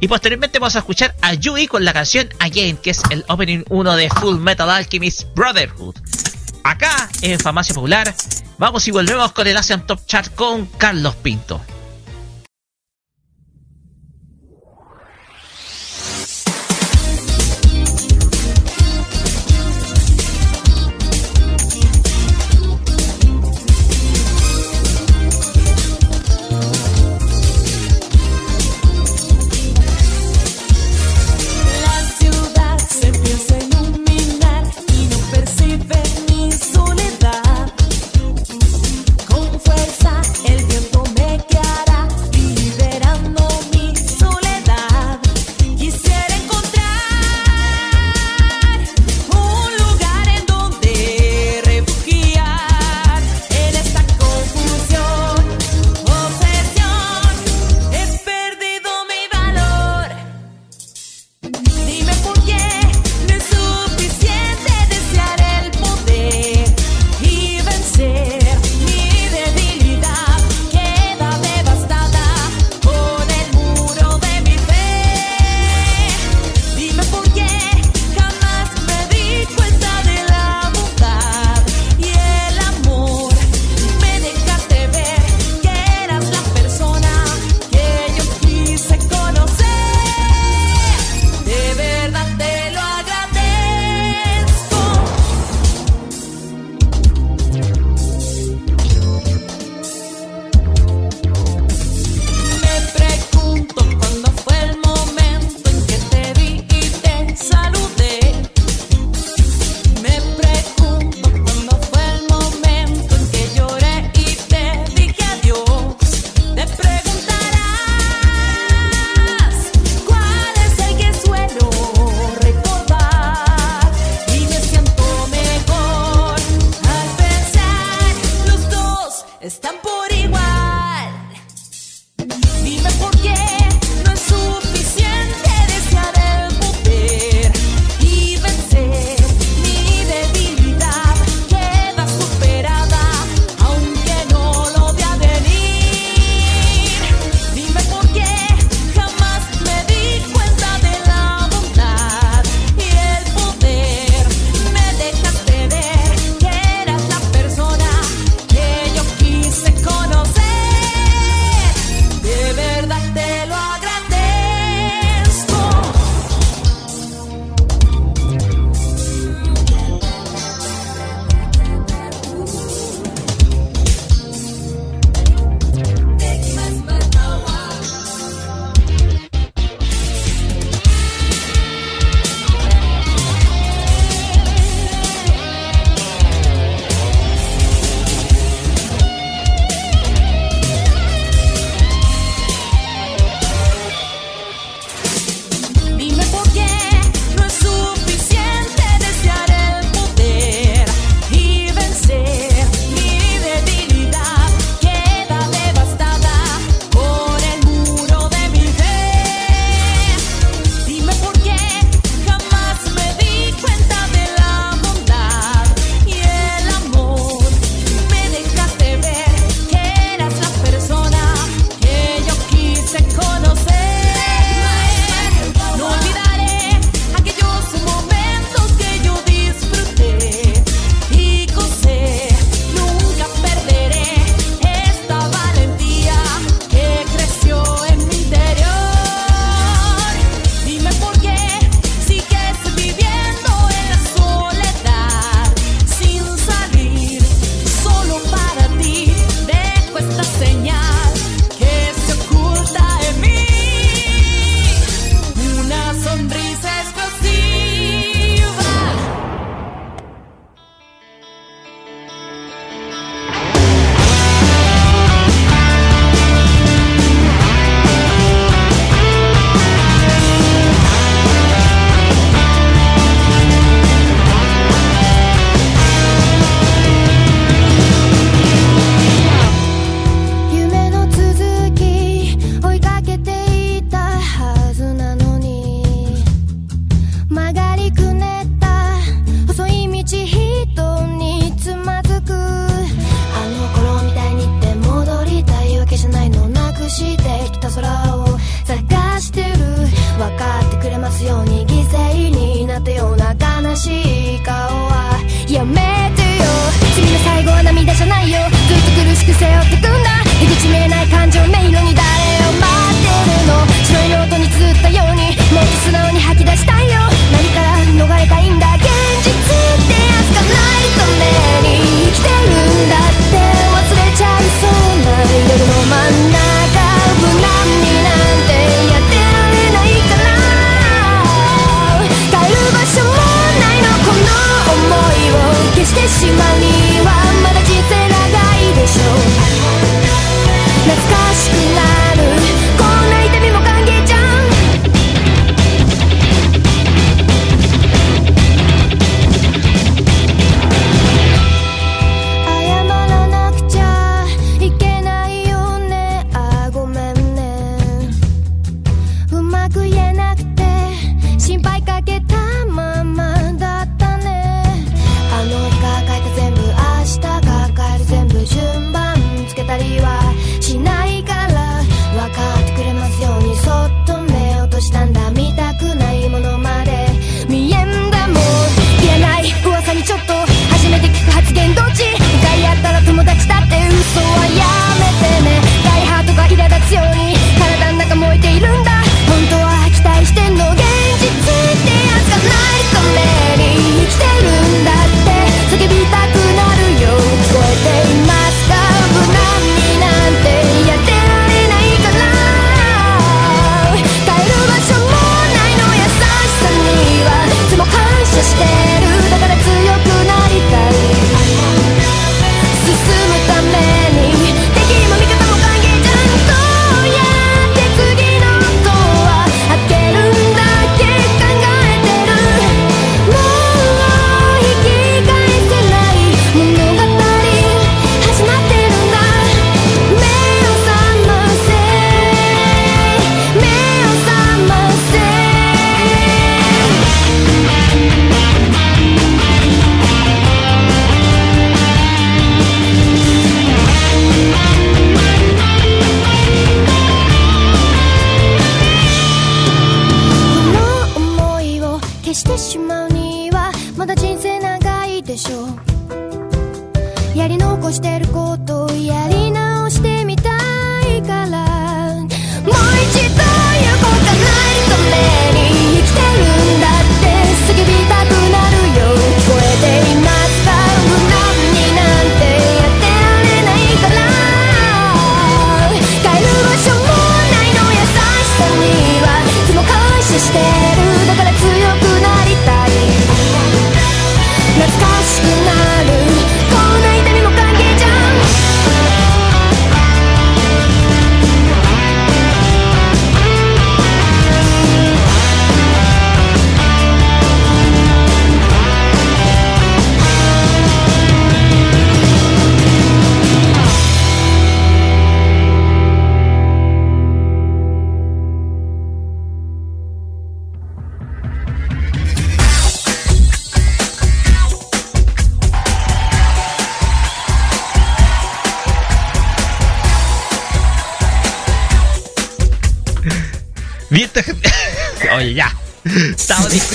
[0.00, 3.62] Y posteriormente vamos a escuchar a Yui con la canción Again, que es el opening
[3.68, 5.94] 1 de Full Metal Alchemist Brotherhood.
[6.64, 8.12] Acá, en Farmacia Popular,
[8.58, 11.60] vamos y volvemos con el Asian Top Chart con Carlos Pinto.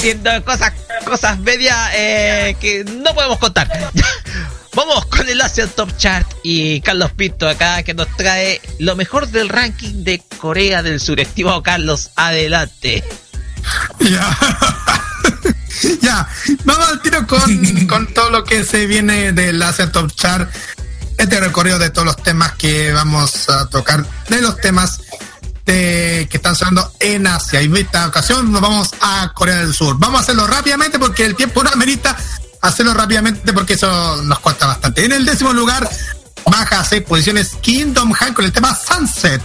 [0.01, 0.73] diciendo cosas,
[1.05, 3.69] cosas medias eh, que no podemos contar.
[4.73, 9.27] Vamos con el Asian Top Chart y Carlos Pinto acá que nos trae lo mejor
[9.27, 11.19] del ranking de Corea del Sur.
[11.19, 13.03] Estimado Carlos, adelante.
[13.99, 14.37] Ya.
[16.65, 20.51] Vamos al tiro con, con, todo lo que se viene del Asian Top Chart.
[21.15, 25.01] Este recorrido de todos los temas que vamos a tocar, de los temas
[25.65, 27.61] de eh, que están sonando en Asia.
[27.61, 29.97] Y en esta ocasión nos vamos a Corea del Sur.
[29.97, 32.15] Vamos a hacerlo rápidamente porque el tiempo no amerita
[32.61, 35.03] hacerlo rápidamente porque eso nos cuesta bastante.
[35.03, 35.89] En el décimo lugar
[36.45, 39.41] baja a seis posiciones Kingdom Hearts con el tema Sunset.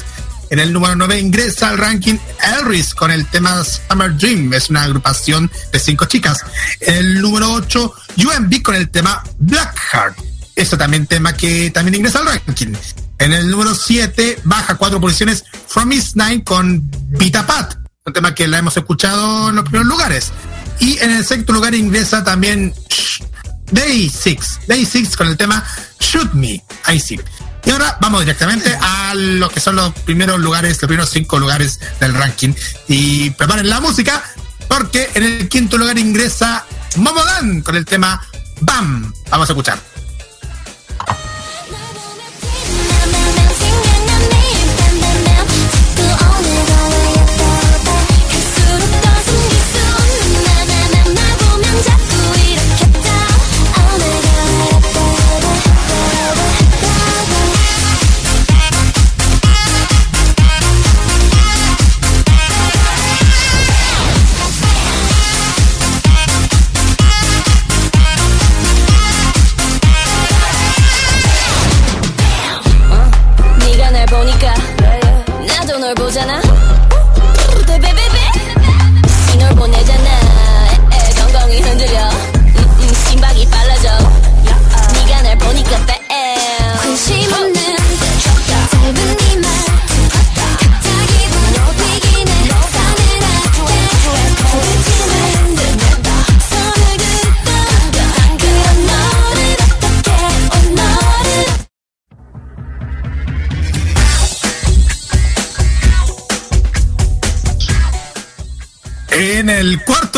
[0.50, 2.18] En el número 9 ingresa al ranking
[2.60, 4.52] Elris con el tema Summer Dream.
[4.52, 6.38] Es una agrupación de cinco chicas.
[6.80, 10.18] En el número 8, UMB con el tema Blackheart.
[10.18, 10.26] Eso
[10.56, 12.74] este también tema que también ingresa al ranking.
[13.18, 15.44] En el número 7 baja cuatro posiciones
[15.76, 17.76] From Is Nine con Pita Pat,
[18.06, 20.32] un tema que la hemos escuchado en los primeros lugares.
[20.80, 22.72] Y en el sexto lugar ingresa también
[23.72, 25.62] Day Six, Day Six con el tema
[26.00, 27.20] Shoot Me, ahí sí.
[27.66, 31.78] Y ahora vamos directamente a lo que son los primeros lugares, los primeros cinco lugares
[32.00, 32.54] del ranking.
[32.88, 34.24] Y preparen la música
[34.68, 36.64] porque en el quinto lugar ingresa
[36.96, 38.26] Momodan con el tema
[38.62, 39.12] BAM.
[39.28, 39.78] Vamos a escuchar.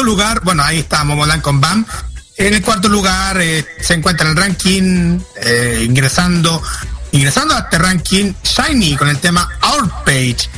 [0.09, 1.85] Lugar, bueno, ahí está Momoland con Bam.
[2.37, 6.63] En el cuarto lugar eh, se encuentra en el ranking, eh, ingresando,
[7.13, 10.49] ingresando a este ranking, Shiny con el tema Our Page.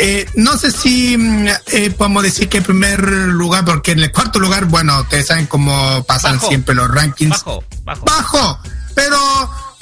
[0.00, 4.12] Eh, no sé si mm, eh, podemos decir que en primer lugar, porque en el
[4.12, 6.48] cuarto lugar, bueno, ustedes saben cómo pasan Bajo.
[6.48, 7.30] siempre los rankings.
[7.30, 8.04] Bajo, bajo.
[8.06, 8.60] Bajo,
[8.94, 9.18] pero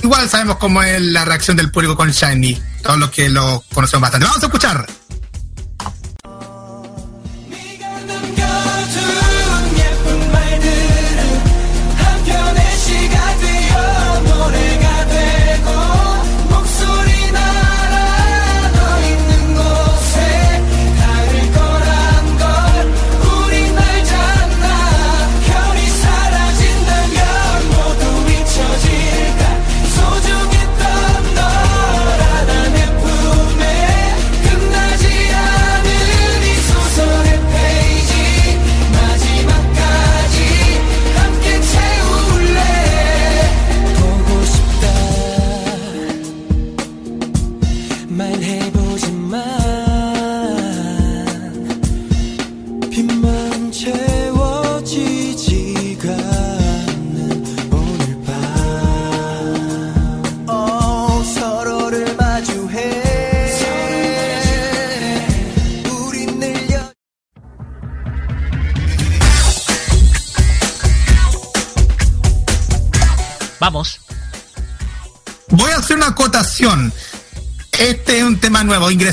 [0.03, 2.61] igual sabemos cómo es la reacción del público con Shiny.
[2.83, 4.27] Todos los que lo conocemos bastante.
[4.27, 4.87] Vamos a escuchar.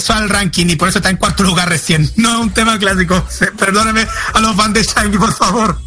[0.04, 2.10] Nuevo, ingresó al ranking y por eso está en cuarto lugar recién.
[2.16, 3.26] No es un tema clásico.
[3.58, 5.80] Perdónenme a los fans de Shiny, por favor.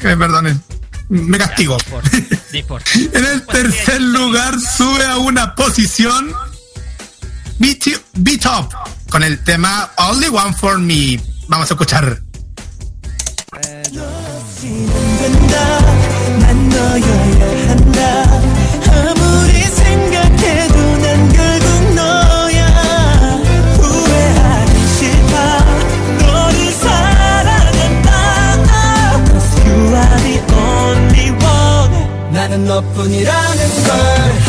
[0.00, 0.62] Que me perdonen.
[1.08, 1.76] Me castigo.
[2.52, 6.32] En el tercer lugar sube a una posición
[7.58, 7.84] Beat
[8.14, 8.68] Beat Up
[9.08, 11.20] con el tema Only One For Me.
[11.48, 12.20] Vamos a escuchar.
[32.64, 34.39] 너뿐이라는 걸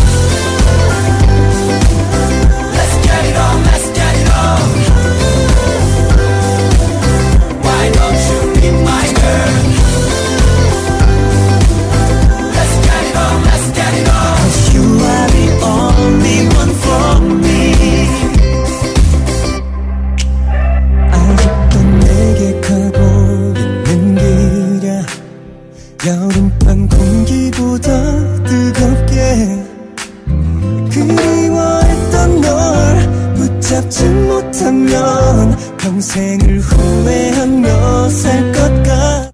[35.90, 39.32] 평생을 후회하며 살 것 같아.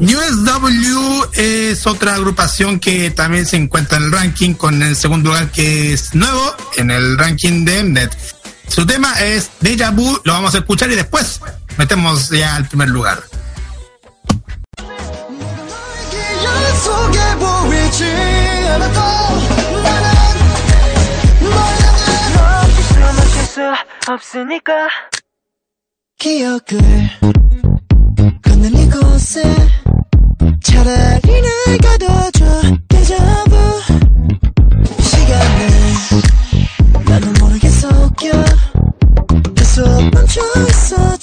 [0.00, 5.50] USW es otra agrupación que también se encuentra en el ranking con el segundo lugar
[5.52, 8.16] que es nuevo en el ranking de Mnet.
[8.66, 11.40] Su tema es Deja Vu, lo vamos a escuchar y después
[11.76, 13.22] metemos ya al primer lugar.
[18.75, 18.99] 않아도
[19.83, 20.09] 나는
[21.41, 23.61] 너야대로 숨막힐 수
[24.11, 24.89] 없으니까.
[26.17, 26.79] 기억을
[28.43, 29.43] 걷는 이곳에
[30.61, 32.45] 차라리 날 가둬줘
[32.89, 33.81] 데자부
[35.01, 35.69] 시간을
[37.05, 38.43] 나는 모르게 속여.
[39.55, 41.14] 계속 멈춰 있어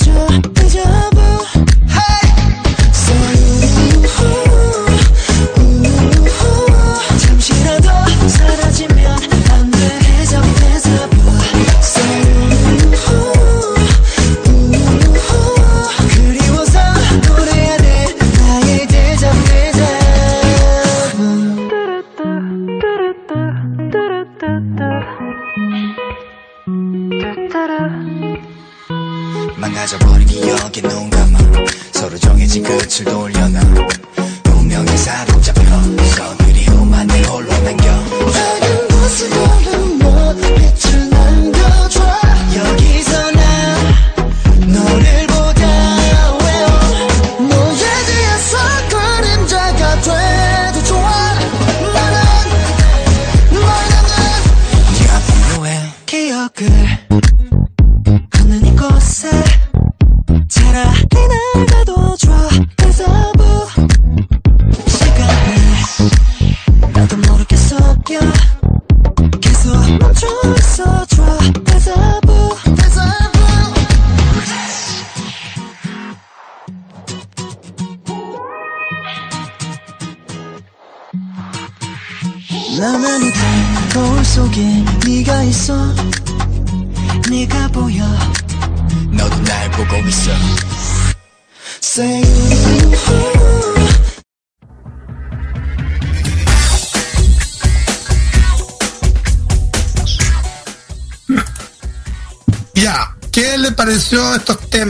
[32.53, 34.02] 끝까지 끝을 돌려놔.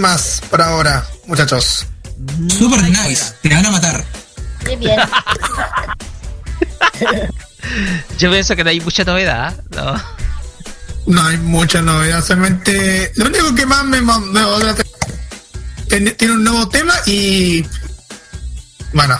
[0.02, 1.86] Temas por ahora, muchachos?
[2.48, 3.34] Super nice.
[3.40, 4.04] Te van a matar.
[4.66, 4.98] Muy bien.
[8.18, 9.94] Yo pienso que no hay mucha novedad, ¿no?
[11.06, 14.14] No hay mucha novedad, solamente lo único que más me, me-
[15.88, 17.64] tiene, tiene un nuevo tema y
[18.92, 19.16] bueno,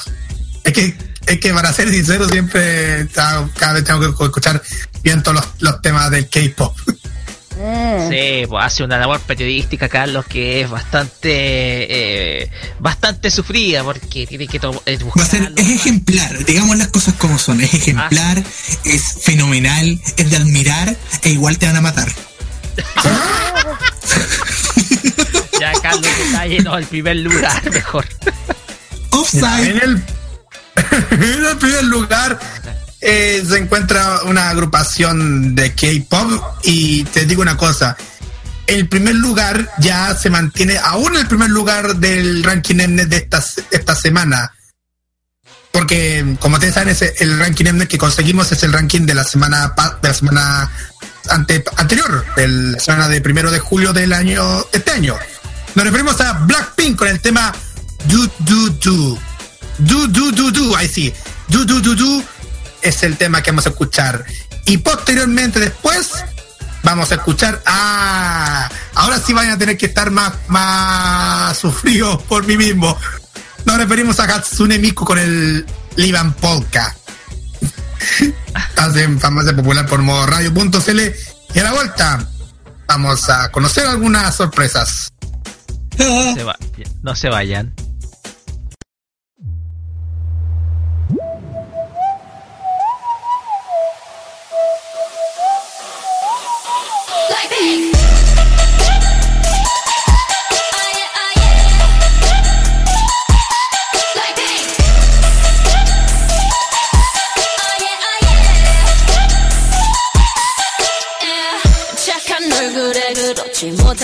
[0.65, 0.97] es que
[1.27, 4.61] es que para ser sincero siempre cada, cada vez tengo que escuchar
[5.05, 6.77] bien todos los, los temas del K-pop.
[7.63, 8.11] Mm.
[8.11, 12.51] Sí, pues hace una labor periodística, Carlos, que es bastante, eh,
[12.81, 17.15] bastante sufrida, porque tiene que eh, Va a ser, buscar es ejemplar, digamos las cosas
[17.15, 18.43] como son, es ejemplar,
[18.85, 22.09] es fenomenal, es de admirar e igual te van a matar.
[25.61, 28.05] Ya, Carlos, detalle, no, el primer lugar, mejor.
[29.11, 29.71] Offside.
[29.71, 30.05] En el,
[31.13, 32.37] en el primer lugar
[33.03, 36.31] eh, se encuentra una agrupación de K-pop
[36.65, 37.97] y te digo una cosa.
[38.67, 43.45] El primer lugar ya se mantiene aún el primer lugar del ranking Mnet de esta,
[43.73, 44.53] esta semana.
[45.73, 49.25] Porque, como ustedes saben, ese- el ranking Mnet que conseguimos es el ranking de la
[49.25, 50.71] semana de la semana
[51.31, 55.17] ante, anterior, de la semana de primero de julio del año este año.
[55.75, 57.53] Nos referimos a Blackpink con el tema
[58.07, 59.19] Do Do Do.
[59.79, 61.13] Do Do Do Do, ahí sí.
[61.49, 62.23] Do Do Do Do
[62.83, 64.25] es el tema que vamos a escuchar.
[64.67, 66.11] Y posteriormente después
[66.85, 72.47] vamos a escuchar ah ahora sí van a tener que estar más más sufridos por
[72.47, 72.97] mí mismo.
[73.65, 75.65] Nos referimos a Hatsune Miku con el
[75.97, 76.95] Liban Polka.
[78.77, 81.01] Hacen famosa popular por modo radio.cl
[81.55, 82.27] y a la vuelta
[82.89, 85.13] vamos a conocer algunas sorpresas.
[86.01, 86.57] Ah, Se va-
[87.03, 87.75] no se vayan.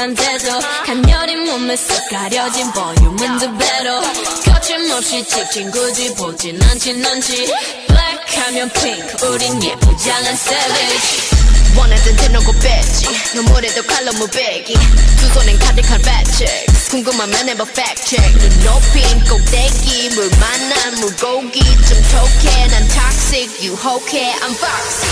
[0.09, 4.01] 못한 태도 간녀린 몸에 쓱 가려진 볼륨은 두 배로
[4.45, 7.53] 거침없이 찍힌 굳이 보진 않진 않지.
[7.87, 11.37] 블랙하면 핑크 우린 예쁘장한 savage.
[11.77, 13.07] 원하던 대놓고 뺐지.
[13.37, 14.75] 너무래도 칼로 무배기.
[15.19, 16.01] 두 손엔 가득한
[16.33, 21.61] checks 궁금하면 해봐 fact 눈 높인 꼭대기 물 만난 물고기.
[21.61, 25.07] 좀 톡해 난 toxic 유혹해 I'm fox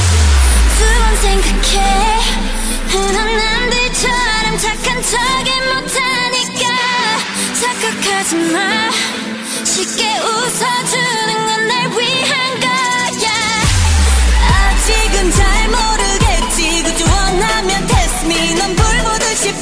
[0.78, 2.46] 두번 생각해.
[2.88, 6.60] 흔한 남들처럼 착한 척이 못하니까
[7.60, 8.90] 착각하지 마.
[9.64, 13.30] 쉽게 웃어주는 건 날 위한 거야.
[14.48, 16.82] 아직은 잘 모르겠지.
[16.84, 19.52] 그저 원하면 test me 넌 불보듯이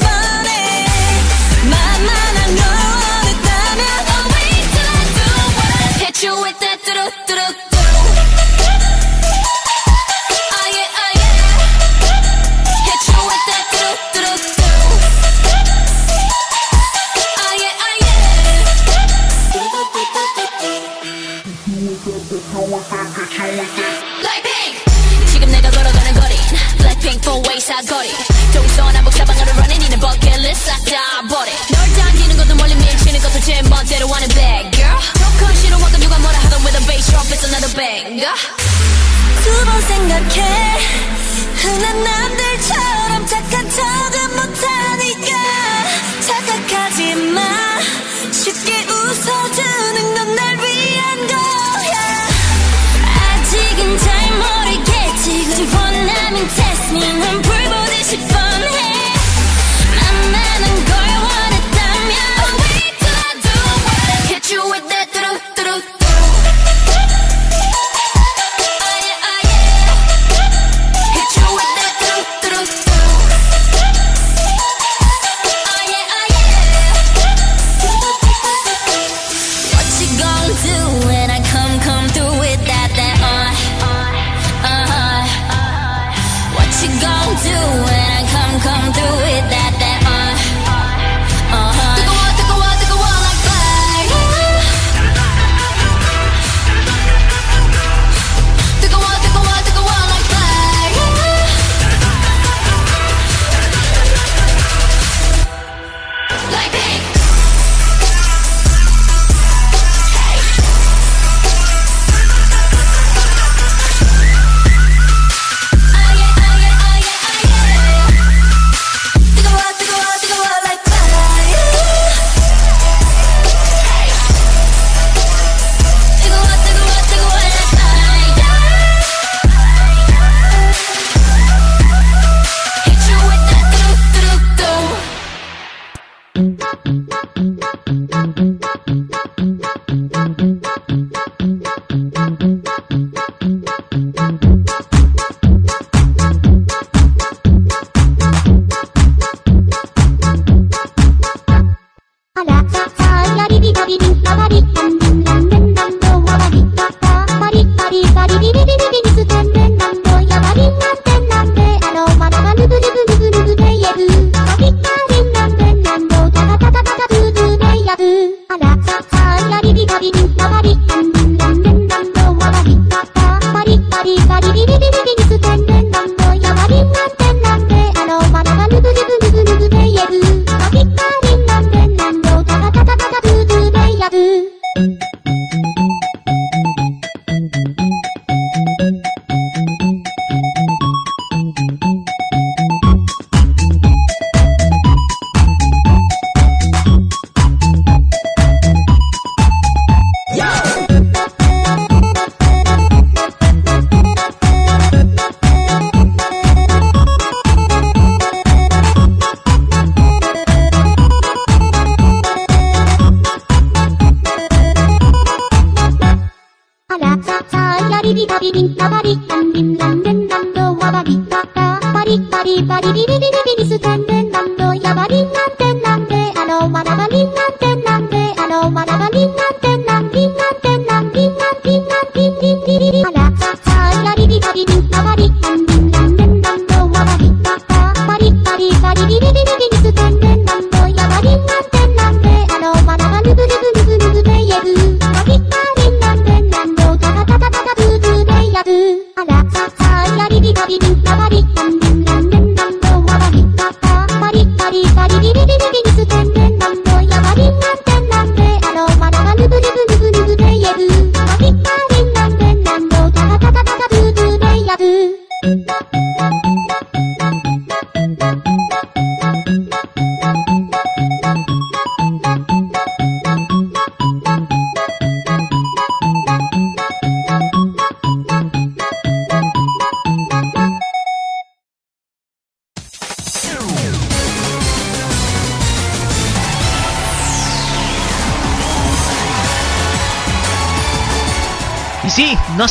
[27.64, 28.12] 사거리
[28.54, 34.08] 동서남북 사방으로 running 이는 버킷리스트 싹다 버려 널 당기는 것도 멀리 밀치는 것도 제 멋대로
[34.08, 34.98] 하는 bad girl
[35.40, 38.34] 조건 싫어하고 누가 뭐라 하던 with a bass drop it's another banger
[39.44, 40.78] 두 번 생각해
[41.56, 43.03] 흔한 남들처럼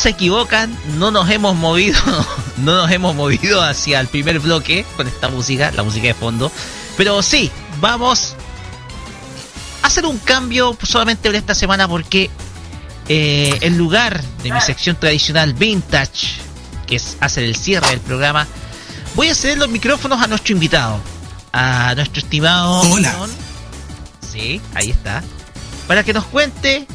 [0.03, 1.97] se equivocan, no nos hemos movido,
[2.57, 6.51] no nos hemos movido hacia el primer bloque con esta música, la música de fondo.
[6.97, 7.49] Pero sí,
[7.79, 8.35] vamos
[9.81, 12.29] a hacer un cambio solamente por esta semana porque
[13.07, 16.33] eh, en lugar de mi sección tradicional vintage,
[16.85, 18.45] que es hacer el cierre del programa,
[19.15, 20.99] voy a ceder los micrófonos a nuestro invitado,
[21.53, 23.13] a nuestro estimado Hola.
[23.13, 23.31] León.
[24.33, 25.23] Sí, ahí está.
[25.87, 26.87] Para que nos cuente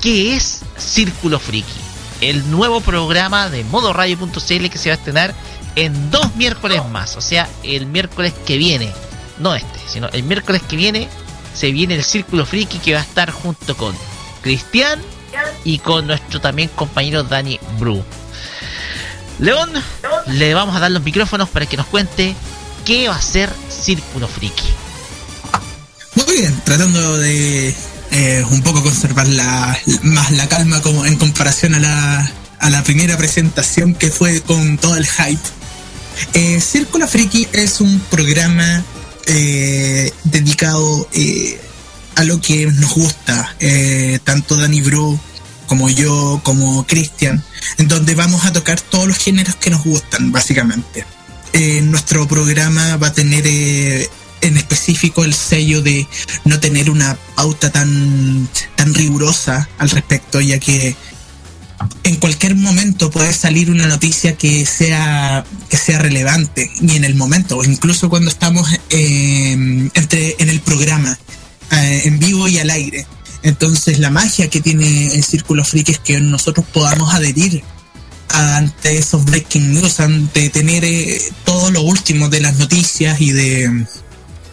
[0.00, 1.81] qué es Círculo Friki,
[2.22, 5.34] el nuevo programa de modoradio.cl que se va a estrenar
[5.74, 8.90] en dos miércoles más, o sea, el miércoles que viene,
[9.38, 11.08] no este, sino el miércoles que viene
[11.54, 13.94] se viene el Círculo Friki que va a estar junto con
[14.40, 15.00] Cristian
[15.64, 18.02] y con nuestro también compañero Dani Bru.
[19.38, 19.70] León,
[20.28, 22.34] le vamos a dar los micrófonos para que nos cuente
[22.84, 24.68] qué va a ser Círculo Friki.
[26.14, 27.74] Muy bien, tratando de
[28.12, 32.84] eh, un poco conservar la, más la calma como en comparación a la, a la
[32.84, 35.40] primera presentación que fue con todo el hype.
[36.34, 38.84] Eh, Círculo Friki es un programa
[39.26, 41.60] eh, dedicado eh,
[42.14, 43.56] a lo que nos gusta,
[44.24, 45.18] tanto Danny Bro
[45.66, 47.42] como yo, como Cristian,
[47.78, 51.06] en donde vamos a tocar todos los géneros que nos gustan, básicamente.
[51.84, 53.46] Nuestro programa va a tener
[54.42, 56.06] en específico el sello de
[56.44, 60.94] no tener una pauta tan, tan rigurosa al respecto, ya que
[62.04, 67.14] en cualquier momento puede salir una noticia que sea, que sea relevante, y en el
[67.14, 71.18] momento, incluso cuando estamos eh, entre, en el programa,
[71.70, 73.06] eh, en vivo y al aire.
[73.42, 77.62] Entonces la magia que tiene el Círculo Freak es que nosotros podamos adherir
[78.28, 83.86] ante esos breaking news, ante tener eh, todo lo último de las noticias y de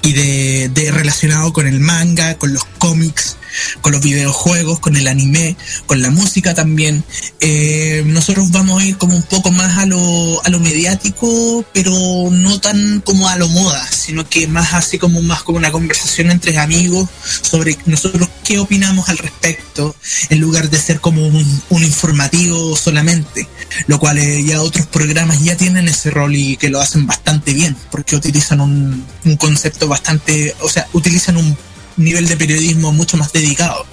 [0.02, 3.38] y de, relacionado con el manga, con los cómics,
[3.82, 5.56] con los videojuegos, con el anime,
[5.86, 7.03] con la música también.
[7.40, 11.94] Eh, nosotros vamos a ir como un poco más a lo, a lo mediático, pero
[12.32, 16.32] no tan como a lo moda, sino que más así como más como una conversación
[16.32, 17.10] entre amigos
[17.42, 19.95] sobre nosotros qué opinamos al respecto,
[20.30, 23.48] en lugar de ser como un, informativo solamente,
[23.88, 27.53] lo cual eh, ya otros programas ya tienen ese rol y que lo hacen bastante
[27.53, 31.56] bien, porque utilizan un, un concepto bastante, o sea, utilizan un
[32.00, 33.86] nivel de periodismo mucho más dedicado,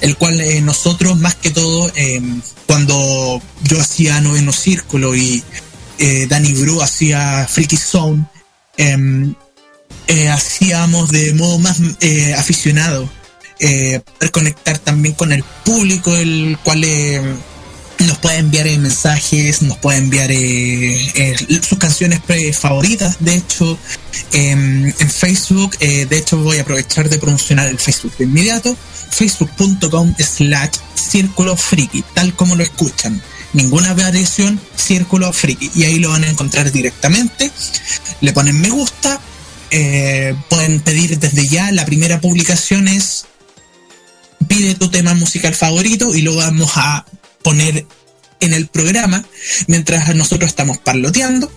[0.00, 2.20] el cual eh, nosotros más que todo, eh,
[2.66, 5.42] cuando yo hacía Noveno Círculo y
[5.98, 8.24] eh, Danny Bru hacía Freaky Zone,
[10.32, 11.80] hacíamos de modo más
[12.36, 13.08] aficionado
[13.58, 16.84] poder conectar también con el público, el cual
[18.00, 22.20] nos puede enviar eh, mensajes, nos puede enviar eh, eh, sus canciones
[22.58, 23.16] favoritas.
[23.20, 23.78] De hecho,
[24.32, 28.76] em, en Facebook, de hecho voy a aprovechar de promocionar el Facebook de inmediato,
[29.10, 33.20] facebook.com slash círculo friki, tal como lo escuchan.
[33.52, 35.70] Ninguna variación, círculo friki.
[35.76, 37.50] Y ahí lo van a encontrar directamente.
[38.20, 39.20] Le ponen me gusta.
[40.48, 41.70] pueden pedir desde ya.
[41.70, 43.26] La primera publicación es
[44.48, 47.04] pide tu tema musical favorito y lo vamos a
[47.44, 47.86] poner
[48.40, 49.24] en el programa
[49.68, 51.52] mientras nosotros estamos parloteando.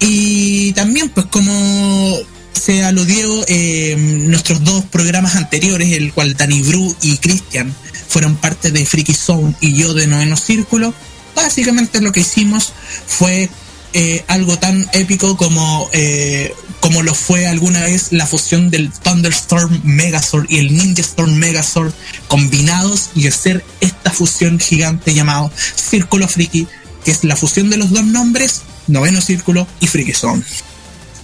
[0.00, 2.18] Y también, pues como
[2.52, 7.74] se aludió eh, nuestros dos programas anteriores, el cual Dani Bru y Cristian
[8.08, 10.92] fueron parte de Freaky Zone y yo de Noveno Círculo,
[11.34, 12.72] básicamente lo que hicimos
[13.06, 13.48] fue
[13.94, 16.52] eh, algo tan épico como, eh,
[16.82, 21.92] como lo fue alguna vez la fusión del Thunderstorm Megazord y el Ninja Storm Megazord
[22.26, 26.66] combinados y hacer esta fusión gigante llamado Círculo Friki,
[27.04, 30.42] que es la fusión de los dos nombres, Noveno Círculo y Freaky Zone.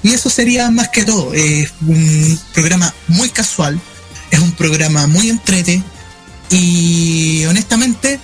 [0.04, 1.34] Y eso sería más que todo.
[1.34, 3.80] Es un programa muy casual,
[4.30, 5.82] es un programa muy entrete
[6.50, 8.20] y honestamente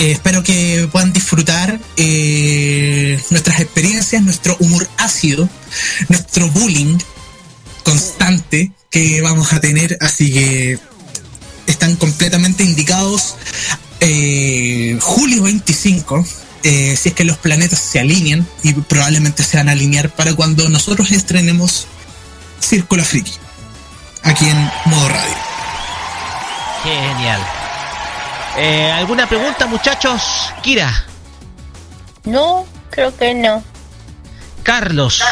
[0.00, 5.46] eh, espero que puedan disfrutar eh, nuestras experiencias, nuestro humor ácido,
[6.08, 6.96] nuestro bullying
[7.84, 9.98] constante que vamos a tener.
[10.00, 10.78] Así que
[11.66, 13.36] están completamente indicados.
[14.00, 16.24] eh, julio 25,
[16.62, 20.32] eh, si es que los planetas se alinean y probablemente se van a alinear para
[20.32, 21.86] cuando nosotros estrenemos
[22.60, 23.32] Círculo Friki
[24.22, 25.36] aquí en modo radio.
[26.84, 27.59] Genial.
[28.56, 30.22] Eh, ¿Alguna pregunta, muchachos?
[30.62, 31.06] Kira,
[32.24, 33.64] No, creo que no.
[34.62, 35.22] Carlos.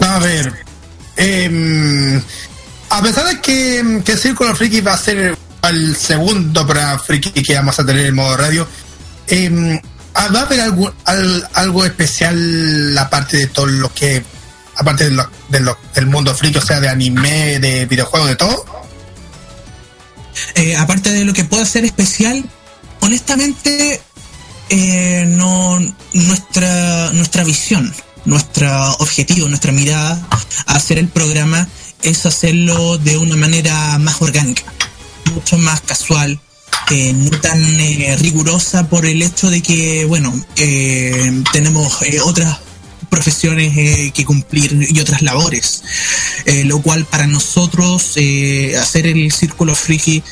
[0.00, 0.64] A ver.
[1.16, 2.20] em,
[2.90, 5.36] a pesar de que, que Círculo Friki va a ser
[5.68, 8.66] el segundo programa Friki que vamos a tener en modo radio,
[9.28, 9.78] em,
[10.14, 14.24] ah, ¿va a haber algo, al- algo especial aparte de todo lo que.
[14.74, 18.36] aparte de lo- de lo- del mundo friki, o sea, de anime, de videojuegos, de
[18.36, 18.81] todo?
[20.54, 22.44] Eh, aparte de lo que pueda ser especial,
[23.00, 24.00] honestamente,
[24.68, 25.78] eh, no
[26.12, 27.92] nuestra nuestra visión,
[28.24, 30.26] nuestro objetivo, nuestra mirada
[30.66, 31.68] a hacer el programa
[32.02, 34.64] es hacerlo de una manera más orgánica,
[35.34, 36.40] mucho más casual,
[36.90, 42.58] eh, no tan eh, rigurosa por el hecho de que, bueno, eh, tenemos eh, otras
[43.12, 45.82] profesiones eh, que cumplir y otras labores,
[46.46, 50.22] eh, lo cual para nosotros eh, hacer el círculo friki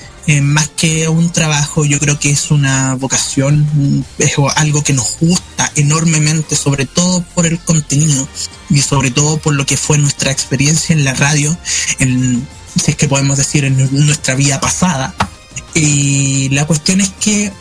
[0.43, 5.17] más que un trabajo, yo creo que es una vocación, mm, es algo que nos
[5.21, 8.29] gusta enormemente, sobre todo por el contenido
[8.71, 11.57] y sobre todo por lo que fue nuestra experiencia en la radio,
[11.99, 12.47] en,
[12.81, 13.77] si es que podemos decir en
[14.07, 15.15] nuestra vida pasada.
[15.75, 17.53] Y la cuestión es que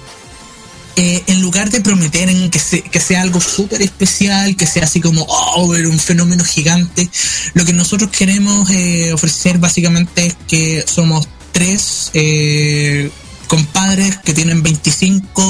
[0.95, 4.83] eh, en lugar de prometer en que, se- que sea algo súper especial, que sea
[4.83, 7.09] así como, oh, un fenómeno gigante,
[7.53, 13.09] lo que nosotros queremos eh, ofrecer básicamente es que somos tres eh,
[13.47, 15.41] compadres que tienen 25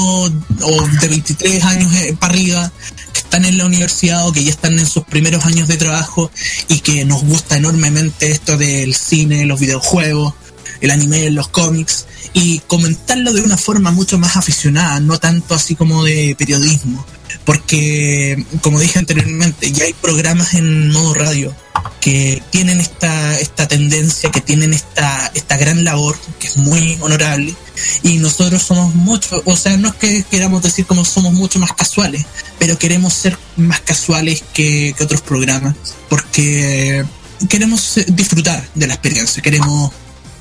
[0.62, 2.72] o de 23 años eh, para arriba,
[3.12, 6.30] que están en la universidad o que ya están en sus primeros años de trabajo
[6.68, 10.34] y que nos gusta enormemente esto del cine, los videojuegos,
[10.80, 15.74] el anime, los cómics y comentarlo de una forma mucho más aficionada, no tanto así
[15.74, 17.04] como de periodismo.
[17.44, 21.54] Porque, como dije anteriormente, ya hay programas en modo radio
[22.00, 27.54] que tienen esta, esta tendencia, que tienen esta, esta gran labor, que es muy honorable,
[28.02, 31.72] y nosotros somos mucho, o sea, no es que queramos decir como somos mucho más
[31.72, 32.24] casuales,
[32.58, 35.74] pero queremos ser más casuales que, que otros programas,
[36.08, 37.04] porque
[37.48, 39.92] queremos eh, disfrutar de la experiencia, queremos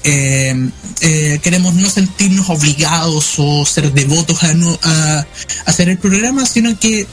[0.03, 0.69] eh,
[1.02, 5.26] eh, queremos no sentirnos obligados o ser devotos a, no, a,
[5.66, 7.06] hacer el programa, sino que,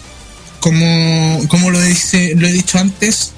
[0.60, 3.32] como, como lo, dice, lo he dicho antes,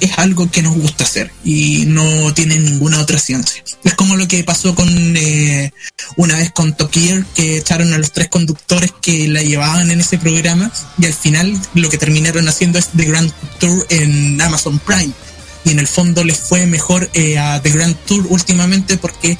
[0.00, 3.62] es algo que nos gusta hacer y no tiene ninguna otra ciencia.
[3.84, 5.72] Es como lo que pasó con eh,
[6.16, 10.18] una vez con Gear, que echaron a los tres conductores que la llevaban en ese
[10.18, 15.12] programa y al final lo que terminaron haciendo es The Grand Tour en Amazon Prime
[15.64, 19.38] y en el fondo les fue mejor eh, a The Grand Tour últimamente porque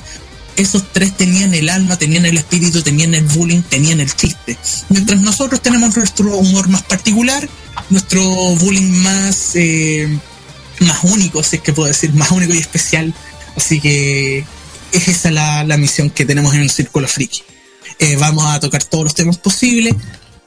[0.56, 4.56] esos tres tenían el alma, tenían el espíritu, tenían el bullying, tenían el chiste.
[4.88, 7.48] Mientras nosotros tenemos nuestro humor más particular,
[7.90, 8.22] nuestro
[8.56, 10.08] bullying más, eh,
[10.80, 13.12] más único, si es que puedo decir, más único y especial.
[13.56, 14.44] Así que
[14.92, 17.42] es esa la, la misión que tenemos en el Círculo Friki.
[17.98, 19.94] Eh, vamos a tocar todos los temas posibles.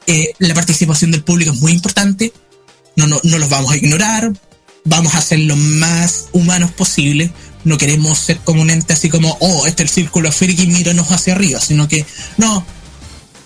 [0.06, 2.32] Eh, la participación del público es muy importante.
[2.96, 4.32] No, no, no los vamos a ignorar
[4.88, 7.32] vamos a ser lo más humanos posible.
[7.64, 11.12] No queremos ser como un ente así como, oh, este es el círculo friki, míranos
[11.12, 12.06] hacia arriba, sino que,
[12.38, 12.66] no,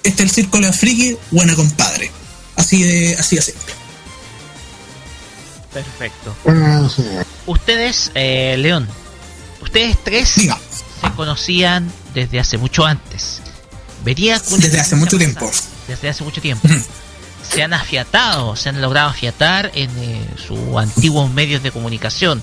[0.04, 2.12] este es el círculo friki, buena compadre.
[2.56, 3.74] Así de, así de simple.
[5.74, 6.36] Perfecto.
[7.48, 8.88] Ustedes, eh, León,
[9.62, 10.60] ustedes tres Diga,
[11.02, 13.42] se conocían desde hace mucho antes.
[14.04, 15.50] Vería con desde hace mucho tiempo.
[15.88, 16.68] Desde hace mucho tiempo.
[17.54, 22.42] Se han afiatado, se han logrado afiatar en eh, sus antiguos medios de comunicación.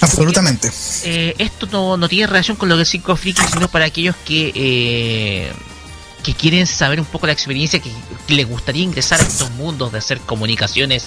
[0.00, 0.70] Absolutamente.
[1.04, 4.52] Eh, esto no, no tiene relación con lo del 5 friki, sino para aquellos que
[4.54, 5.52] eh,
[6.22, 7.90] que quieren saber un poco la experiencia, que,
[8.26, 11.06] que les gustaría ingresar a estos mundos de hacer comunicaciones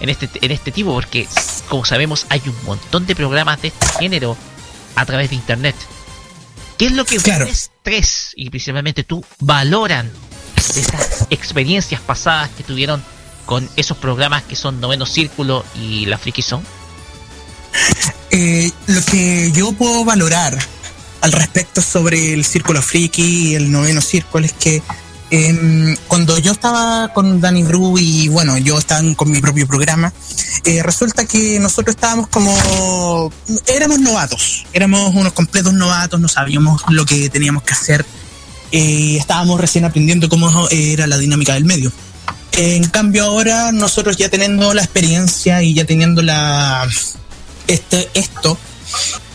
[0.00, 1.26] en este, en este tipo, porque
[1.68, 4.36] como sabemos hay un montón de programas de este género
[4.94, 5.76] a través de internet.
[6.76, 7.44] ¿Qué es lo que Claro.
[7.44, 10.10] ustedes tres, y principalmente tú, valoran
[10.74, 13.02] de esas experiencias pasadas que tuvieron
[13.44, 16.64] con esos programas que son Noveno Círculo y La Friki Zone?
[18.30, 20.58] Eh, lo que yo puedo valorar
[21.20, 24.82] al respecto sobre el círculo friki y el noveno círculo es que
[25.30, 30.12] em, cuando yo estaba con Danny Bru y bueno, yo estaba con mi propio programa,
[30.64, 33.32] eh, resulta que nosotros estábamos como,
[33.66, 38.06] éramos novatos, éramos unos completos novatos, no sabíamos lo que teníamos que hacer,
[38.72, 41.92] eh, estábamos recién aprendiendo cómo era la dinámica del medio.
[42.52, 46.88] En cambio ahora nosotros ya teniendo la experiencia y ya teniendo la
[47.66, 48.56] este, esto,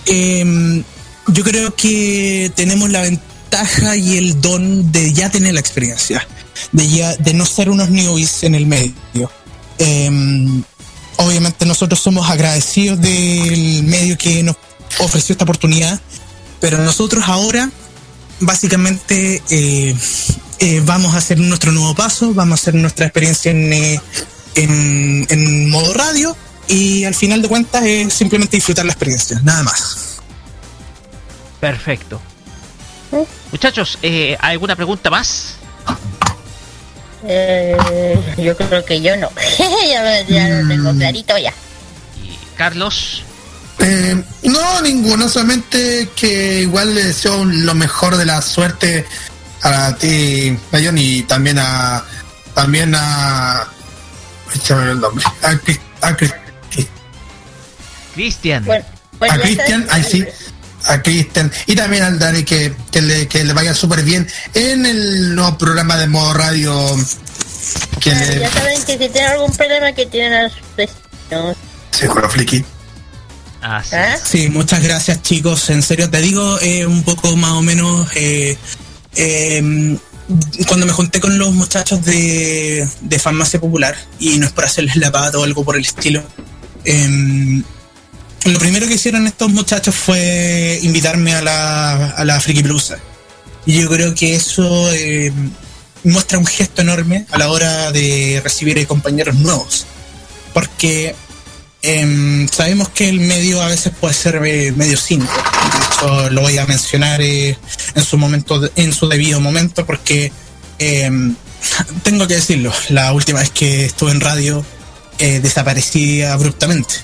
[0.05, 0.83] em,
[1.27, 6.27] yo creo que tenemos la ventaja y el don de ya tener la experiencia,
[6.71, 9.31] de ya de no ser unos newbies en el medio.
[9.77, 10.63] Em,
[11.17, 14.55] obviamente nosotros somos agradecidos del medio que nos
[14.99, 15.99] ofreció esta oportunidad,
[16.59, 17.69] pero nosotros ahora
[18.41, 19.95] básicamente eh,
[20.59, 24.01] eh, vamos a hacer nuestro nuevo paso, vamos a hacer nuestra experiencia en, eh,
[24.55, 26.35] en, en modo radio
[26.67, 30.19] y al final de cuentas es simplemente disfrutar la experiencia, nada más.
[31.59, 32.21] Perfecto.
[33.51, 35.55] Muchachos, eh, ¿alguna pregunta más?
[37.23, 39.29] Eh, yo creo que yo no.
[39.89, 41.53] ya lo, ya lo tengo clarito ya.
[42.23, 43.23] Y Carlos,
[43.83, 49.05] Eh, no, ninguno, solamente que igual le deseo lo mejor de la suerte
[49.63, 52.03] a ti, Mayon, y también a
[52.53, 53.67] también a
[54.69, 55.49] el nombre, a,
[56.07, 56.35] a, Cris-
[58.13, 58.85] Cristian, Bueno,
[59.17, 60.25] bueno, a Cristian, ahí sí,
[60.85, 64.85] a Cristian y también al Dani que, que, le, que le vaya súper bien en
[64.85, 66.73] el nuevo programa de modo radio
[67.99, 71.55] que Ah, le Ya saben que si tienen algún problema que tienen a sus vecinos.
[71.91, 72.65] Seguro Friki.
[73.61, 74.21] Así es.
[74.23, 78.57] Sí, muchas gracias chicos, en serio te digo eh, un poco más o menos eh,
[79.15, 79.97] eh,
[80.67, 84.95] cuando me junté con los muchachos de, de Farmacia Popular y no es por hacerles
[84.95, 86.23] la pata o algo por el estilo.
[86.85, 87.61] eh,
[88.45, 92.97] lo primero que hicieron estos muchachos fue invitarme a la, a la Friki Blusa.
[93.67, 95.31] Y yo creo que eso eh,
[96.03, 99.85] muestra un gesto enorme a la hora de recibir eh, compañeros nuevos.
[100.55, 101.15] Porque
[101.81, 105.31] em, sabemos que el medio a veces puede ser eh, medio cínico.
[105.93, 107.57] Hecho, lo voy a mencionar eh,
[107.95, 110.31] en su momento, en su debido momento, porque
[110.79, 111.35] em,
[112.03, 112.73] tengo que decirlo.
[112.89, 114.65] La última vez que estuve en radio
[115.19, 116.95] eh, desaparecí abruptamente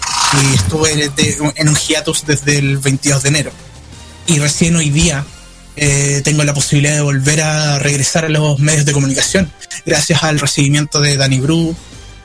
[0.41, 1.11] y estuve
[1.55, 3.51] en un hiatus desde el 22 de enero.
[4.27, 5.25] Y recién hoy día
[6.23, 9.51] tengo la posibilidad de volver a regresar a los medios de comunicación
[9.85, 11.75] gracias al recibimiento de Danny Bru,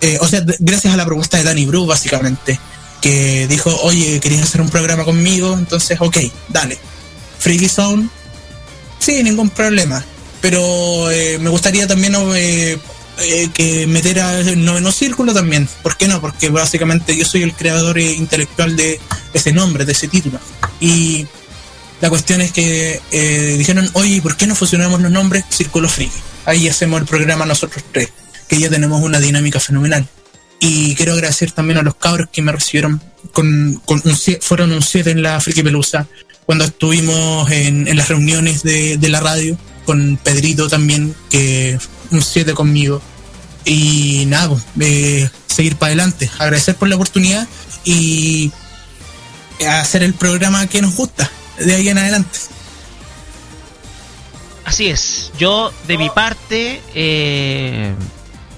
[0.02, 2.58] eh, o sea, gracias a la propuesta de Danny Bru básicamente,
[3.00, 5.56] que dijo, oye, ¿querías hacer un programa conmigo?
[5.56, 6.16] Entonces, ok,
[6.48, 6.76] dale.
[7.38, 8.08] Freaky Zone,
[8.98, 10.04] sí, ningún problema.
[10.40, 12.78] Pero eh, me gustaría también eh,
[13.54, 15.68] que meter al noveno círculo también.
[15.84, 16.20] ¿Por qué no?
[16.20, 19.00] Porque básicamente yo soy el creador intelectual de
[19.32, 20.40] ese nombre, de ese título.
[20.80, 21.28] Y
[22.00, 23.00] la cuestión es que
[23.56, 26.18] dijeron, oye, ¿por qué no fusionamos los nombres Círculo Friki?
[26.44, 28.08] Ahí hacemos el programa nosotros tres,
[28.48, 30.06] que ya tenemos una dinámica fenomenal.
[30.60, 35.10] Y quiero agradecer también a los cabros que me recibieron con, un fueron un 7
[35.10, 36.06] en la Friki Pelusa,
[36.46, 41.78] cuando estuvimos en, las reuniones de, de la radio, con Pedrito también, que
[42.10, 43.02] un 7 conmigo.
[43.64, 47.46] Y nada, pues, eh, seguir para adelante, agradecer por la oportunidad
[47.84, 48.52] y
[49.66, 52.38] hacer el programa que nos gusta de ahí en adelante.
[54.64, 55.32] Así es.
[55.38, 57.94] Yo, de mi parte, eh,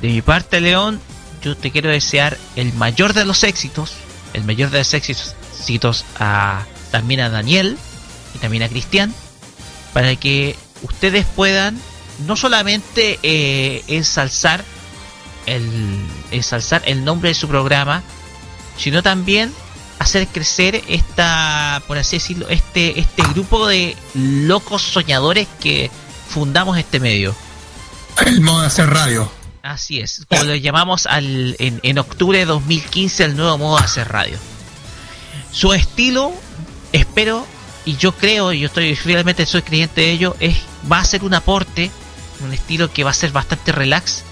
[0.05, 1.00] de mi parte, León,
[1.42, 3.94] yo te quiero desear el mayor de los éxitos,
[4.34, 7.78] el mayor de los éxitos, a, también a Daniel
[8.34, 9.15] y también a Cristian,
[9.94, 11.81] para que ustedes puedan
[12.26, 14.62] no solamente eh, ensalzar
[15.47, 15.99] el
[16.31, 18.02] ensalzar el nombre de su programa,
[18.76, 19.55] sino también
[20.00, 25.91] hacer crecer esta, por así decirlo, este, este grupo de locos soñadores que
[26.28, 27.34] fundamos este medio.
[28.26, 29.43] El modo de hacer radio.
[29.64, 34.06] Así es, como lo llamamos al, en, octubre de 2015 el nuevo modo de hacer
[34.08, 34.36] radio.
[35.52, 36.34] Su estilo,
[36.92, 37.46] espero,
[37.86, 40.58] y yo creo, y yo estoy realmente soy creyente de ello, es
[40.92, 41.90] va a ser un aporte,
[42.40, 44.22] un estilo que va a ser bastante relax.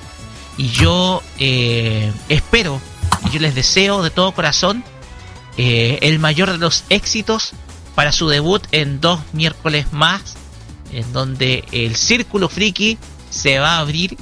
[0.59, 2.79] Y yo eh, espero,
[3.25, 4.85] y yo les deseo de todo corazón,
[5.57, 7.53] eh, el mayor de los éxitos
[7.95, 10.37] para su debut en dos miércoles más,
[10.93, 12.99] en donde el círculo friki
[13.31, 14.19] se va a abrir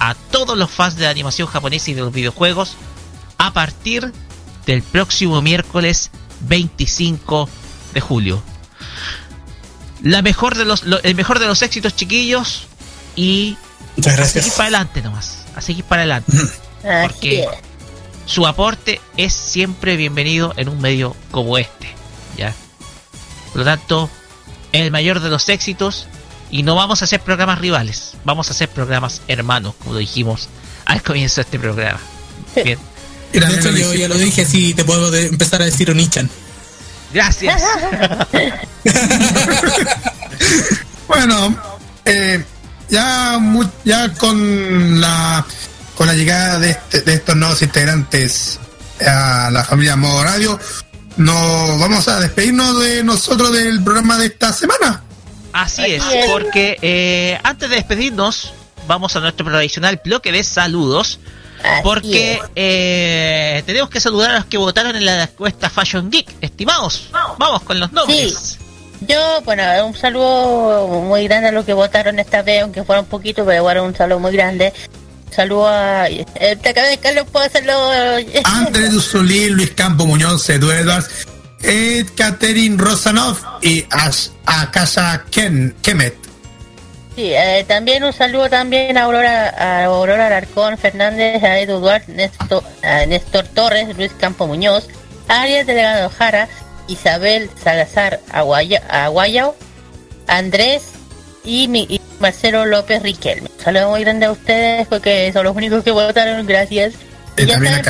[0.00, 2.76] a todos los fans de la animación japonesa y de los videojuegos
[3.38, 4.12] a partir
[4.66, 7.48] del próximo miércoles 25
[7.94, 8.42] de julio.
[10.02, 12.64] La mejor de los, lo- el mejor de los éxitos, chiquillos,
[13.16, 13.56] y
[13.96, 16.32] Muchas a seguir para adelante nomás, a seguir para adelante.
[17.02, 17.46] Porque
[18.24, 21.94] su aporte es siempre bienvenido en un medio como este,
[22.38, 22.54] ¿ya?
[23.52, 24.08] Por lo tanto,
[24.72, 26.06] el mayor de los éxitos
[26.50, 30.48] y no vamos a hacer programas rivales, vamos a hacer programas hermanos, como lo dijimos
[30.84, 32.00] al comienzo de este programa.
[32.56, 32.78] Bien,
[33.32, 36.28] Y De hecho, yo ya lo dije, así te puedo de- empezar a decir Onichan.
[37.12, 37.62] gracias.
[41.06, 41.56] Bueno,
[42.04, 42.44] eh,
[42.88, 43.38] ya,
[43.84, 45.44] ya con la
[45.96, 48.58] con la llegada de, este- de estos nuevos integrantes
[49.06, 50.58] a la familia Modo Radio,
[51.16, 55.02] nos vamos a despedirnos de nosotros del programa de esta semana.
[55.52, 58.52] Así es, porque eh, antes de despedirnos,
[58.86, 61.18] vamos a nuestro tradicional bloque de saludos.
[61.62, 66.36] Así Porque eh, tenemos que saludar a los que votaron en la encuesta Fashion Geek.
[66.40, 68.58] Estimados, vamos con los nombres.
[69.06, 73.06] Yo, bueno, un saludo muy grande a los que votaron esta vez, aunque fuera un
[73.06, 74.72] poquito, pero bueno, un saludo muy grande.
[75.30, 76.08] Saludo a...
[76.08, 76.26] Eh,
[76.60, 77.72] te acabé de Carlos, puedo hacerlo...
[78.44, 81.26] Andrés Usulín, Luis Campo Muñoz, Edu Edwards,
[81.62, 86.14] Ed Catherine Rosanov y Ash- a Casa Ken, Kemet.
[87.16, 92.30] Sí, eh, también un saludo también a Aurora, a Aurora Alarcón Fernández, a Edu Duarte,
[93.08, 94.86] Néstor, Torres, Luis Campo Muñoz,
[95.28, 96.48] a Ariel Delegado Jara,
[96.88, 99.54] Isabel Salazar Aguaya- Aguayao,
[100.28, 100.82] Andrés
[101.44, 103.50] y Marcelo López Riquelme.
[103.58, 106.94] Un saludo muy grande a ustedes porque son los únicos que votaron, gracias.
[107.46, 107.82] Ya para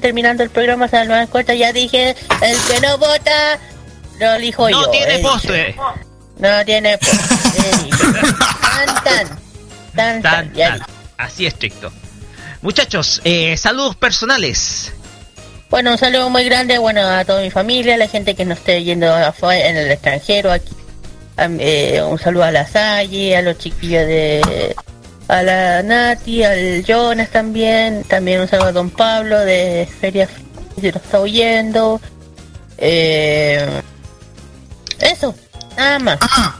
[0.00, 0.88] terminando el programa,
[1.28, 2.10] cuentas, ya dije,
[2.42, 3.58] el que no vota,
[4.18, 4.80] lo elijo yo.
[4.80, 5.76] no tiene postre.
[6.38, 7.90] No tiene postre.
[8.62, 9.36] tan, tan, tan,
[9.96, 10.78] tan, Tan, ya tan.
[10.78, 10.90] dije.
[11.18, 11.92] Así estricto.
[12.62, 14.92] Muchachos, eh, saludos personales.
[15.70, 18.58] Bueno, un saludo muy grande, bueno, a toda mi familia, a la gente que nos
[18.58, 20.74] esté yendo en el extranjero, aquí.
[21.38, 24.74] Eh, un saludo a la Salle, a los chiquillos de...
[25.30, 30.28] A la Nati, al Jonas también, también un saludo a Don Pablo de Feria
[30.80, 32.00] si nos está oyendo.
[32.76, 33.80] Eh,
[34.98, 35.32] eso,
[35.76, 36.18] nada más.
[36.20, 36.56] Ah,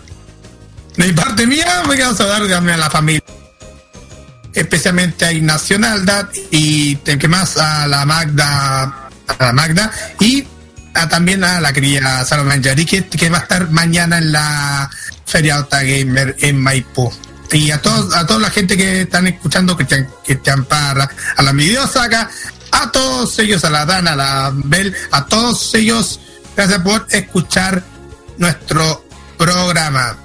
[0.97, 3.25] de parte mía, me quiero saludar a la familia.
[4.55, 9.91] Especialmente a Ignacio Naldat y que más a la Magda, a la Magda
[10.21, 10.47] y
[10.95, 14.89] a, también a la querida Salomé Yari que, que va a estar mañana en la
[15.27, 17.13] Feria Alta Gamer en Maipú.
[17.53, 21.53] Y a todos, a toda la gente que están escuchando, Cristian, Cristian Parra, a la
[21.53, 22.31] Midiosaga,
[22.71, 26.21] a todos ellos, a la Dana, a la Bel, a todos ellos,
[26.57, 27.83] gracias por escuchar
[28.39, 29.05] nuestro
[29.37, 30.17] programa.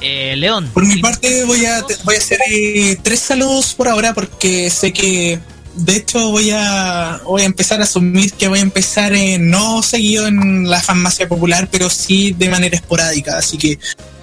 [0.00, 0.70] Eh, León.
[0.72, 4.92] Por mi parte voy a voy a hacer eh, tres saludos por ahora porque sé
[4.92, 5.40] que
[5.78, 9.82] de hecho voy a voy a empezar a asumir que voy a empezar eh, no
[9.82, 13.78] seguido en la farmacia popular, pero sí de manera esporádica, así que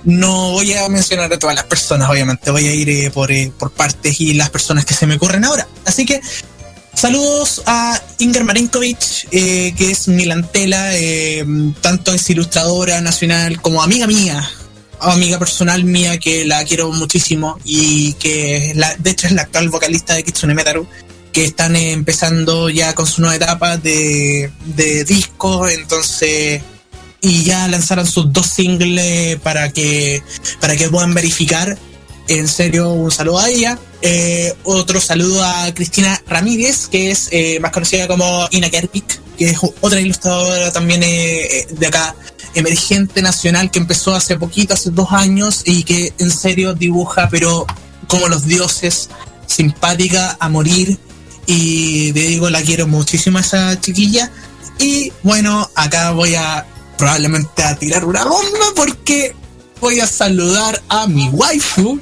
[0.05, 3.51] no voy a mencionar a todas las personas, obviamente, voy a ir eh, por, eh,
[3.57, 5.67] por partes y las personas que se me ocurren ahora.
[5.85, 6.21] Así que
[6.93, 10.91] Saludos a Inger Marinkovic, eh, que es milantela,
[11.81, 14.49] tanto es ilustradora nacional como amiga mía,
[15.01, 19.67] amiga personal mía que la quiero muchísimo y que la, de hecho es la actual
[19.67, 20.87] vocalista de Kitsune Metaru,
[21.35, 26.61] que están eh, empezando ya con su nueva etapa de, de disco, entonces
[27.19, 30.23] y ya lanzaron sus dos singles para que
[30.61, 31.77] para que puedan verificar.
[32.29, 33.77] En serio, un saludo a ella.
[34.01, 39.49] Eh, otro saludo a Cristina Ramírez, que es eh, más conocida como Ina Kerpik, que
[39.49, 42.15] es otra ilustradora también eh, de acá,
[42.53, 47.65] emergente nacional, que empezó hace poquito, hace dos años, y que en serio dibuja, pero
[48.07, 49.09] como los dioses,
[49.45, 50.97] simpática a morir.
[51.47, 54.31] Y te digo, la quiero muchísimo a esa chiquilla.
[54.79, 56.65] Y bueno, acá voy a
[56.97, 59.35] probablemente a tirar una bomba porque
[59.81, 61.99] voy a saludar a mi waifu,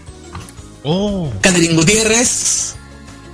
[0.85, 2.75] Oh, Catherine Gutiérrez,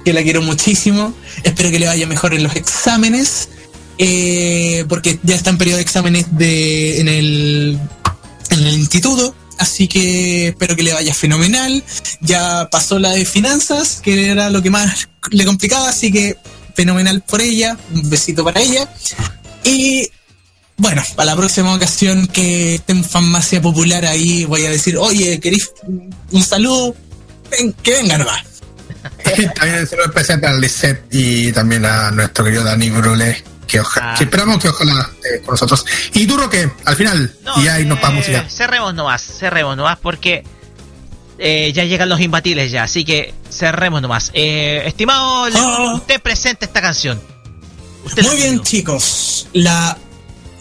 [0.05, 1.13] que la quiero muchísimo.
[1.43, 3.49] Espero que le vaya mejor en los exámenes.
[3.97, 7.79] eh, porque ya está en periodo de exámenes de, en, el,
[8.51, 9.35] en el instituto.
[9.59, 11.83] Así que espero que le vaya fenomenal.
[12.21, 15.89] Ya pasó la de finanzas, que era lo que más le complicaba.
[15.89, 16.37] Así que
[16.75, 17.77] fenomenal por ella.
[17.93, 18.89] Un besito para ella.
[19.63, 20.09] Y
[20.77, 25.37] bueno, para la próxima ocasión que esté en farmacia popular ahí, voy a decir, oye,
[25.39, 25.69] ¿queréis
[26.31, 26.95] un saludo?
[27.51, 28.45] Ven, que venga nomás.
[29.55, 34.01] También el saludo especial para Lisette y también a nuestro querido Dani Brule, que, oja-
[34.11, 34.15] Ah.
[34.17, 35.09] que esperamos que ojalá
[35.45, 35.85] con nosotros.
[36.13, 38.49] Y tú, Roque, al final, y ahí nos vamos eh, ya.
[38.49, 40.43] Cerremos nomás, cerremos nomás porque
[41.37, 44.31] eh, ya llegan los imbatibles ya, así que cerremos nomás.
[44.33, 45.93] Eh, estimado, Ah.
[45.95, 47.21] usted presenta esta canción.
[48.03, 49.47] Usted Muy bien, chicos.
[49.53, 49.97] La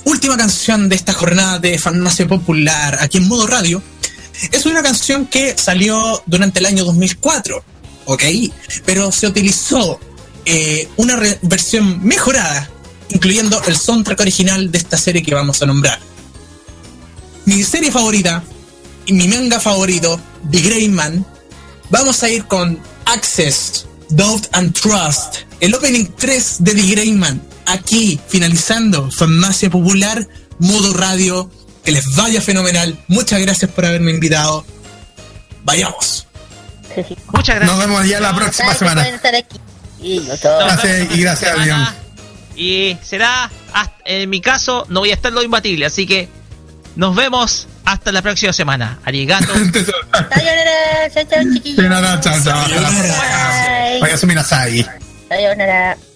[0.04, 3.82] última canción de esta jornada de Farmacia Popular aquí en modo radio
[4.52, 7.64] es una canción que salió durante el año 2004,
[8.04, 8.22] ¿ok?
[8.84, 9.98] Pero se utilizó
[10.44, 12.70] eh, una versión mejorada,
[13.10, 15.98] incluyendo el soundtrack original de esta serie que vamos a nombrar.
[17.44, 18.42] Mi serie favorita
[19.06, 20.20] y mi manga favorito,
[20.50, 21.24] The Grey Man,
[21.90, 27.40] vamos a ir con Access, Doubt and Trust, el opening 3 de The Grey Man,
[27.66, 30.28] aquí finalizando Farmacia Popular,
[30.58, 31.50] modo radio,
[31.84, 34.64] que les vaya fenomenal, muchas gracias por haberme invitado,
[35.64, 36.26] vayamos.
[37.32, 37.64] Muchas gracias.
[37.64, 39.08] Nos vemos ya la próxima Gracias por semana.
[39.08, 39.56] estar aquí.
[40.00, 41.58] Y Gracias y gracias.
[41.58, 42.07] León.
[42.58, 46.28] Y será, hasta- en mi caso, no voy a estar en lo imbatible, así que
[46.96, 48.98] nos vemos hasta la próxima semana.
[49.04, 49.46] Arigato.
[49.54, 51.76] Sayonara, chao, chao, chiquillos.
[51.76, 52.68] Sayonara, chao, chao.
[52.68, 54.00] Bye.
[54.00, 54.84] Vaya a asumir ahí.
[55.28, 56.07] Sayonara.「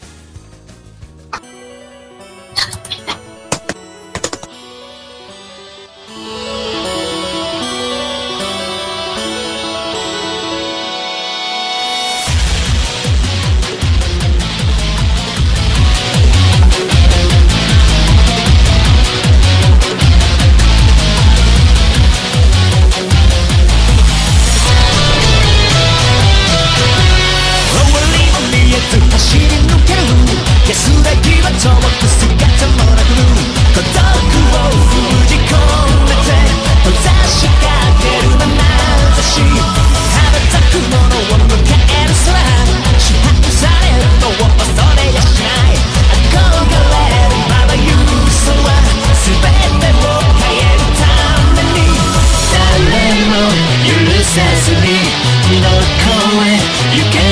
[56.94, 57.31] You can't.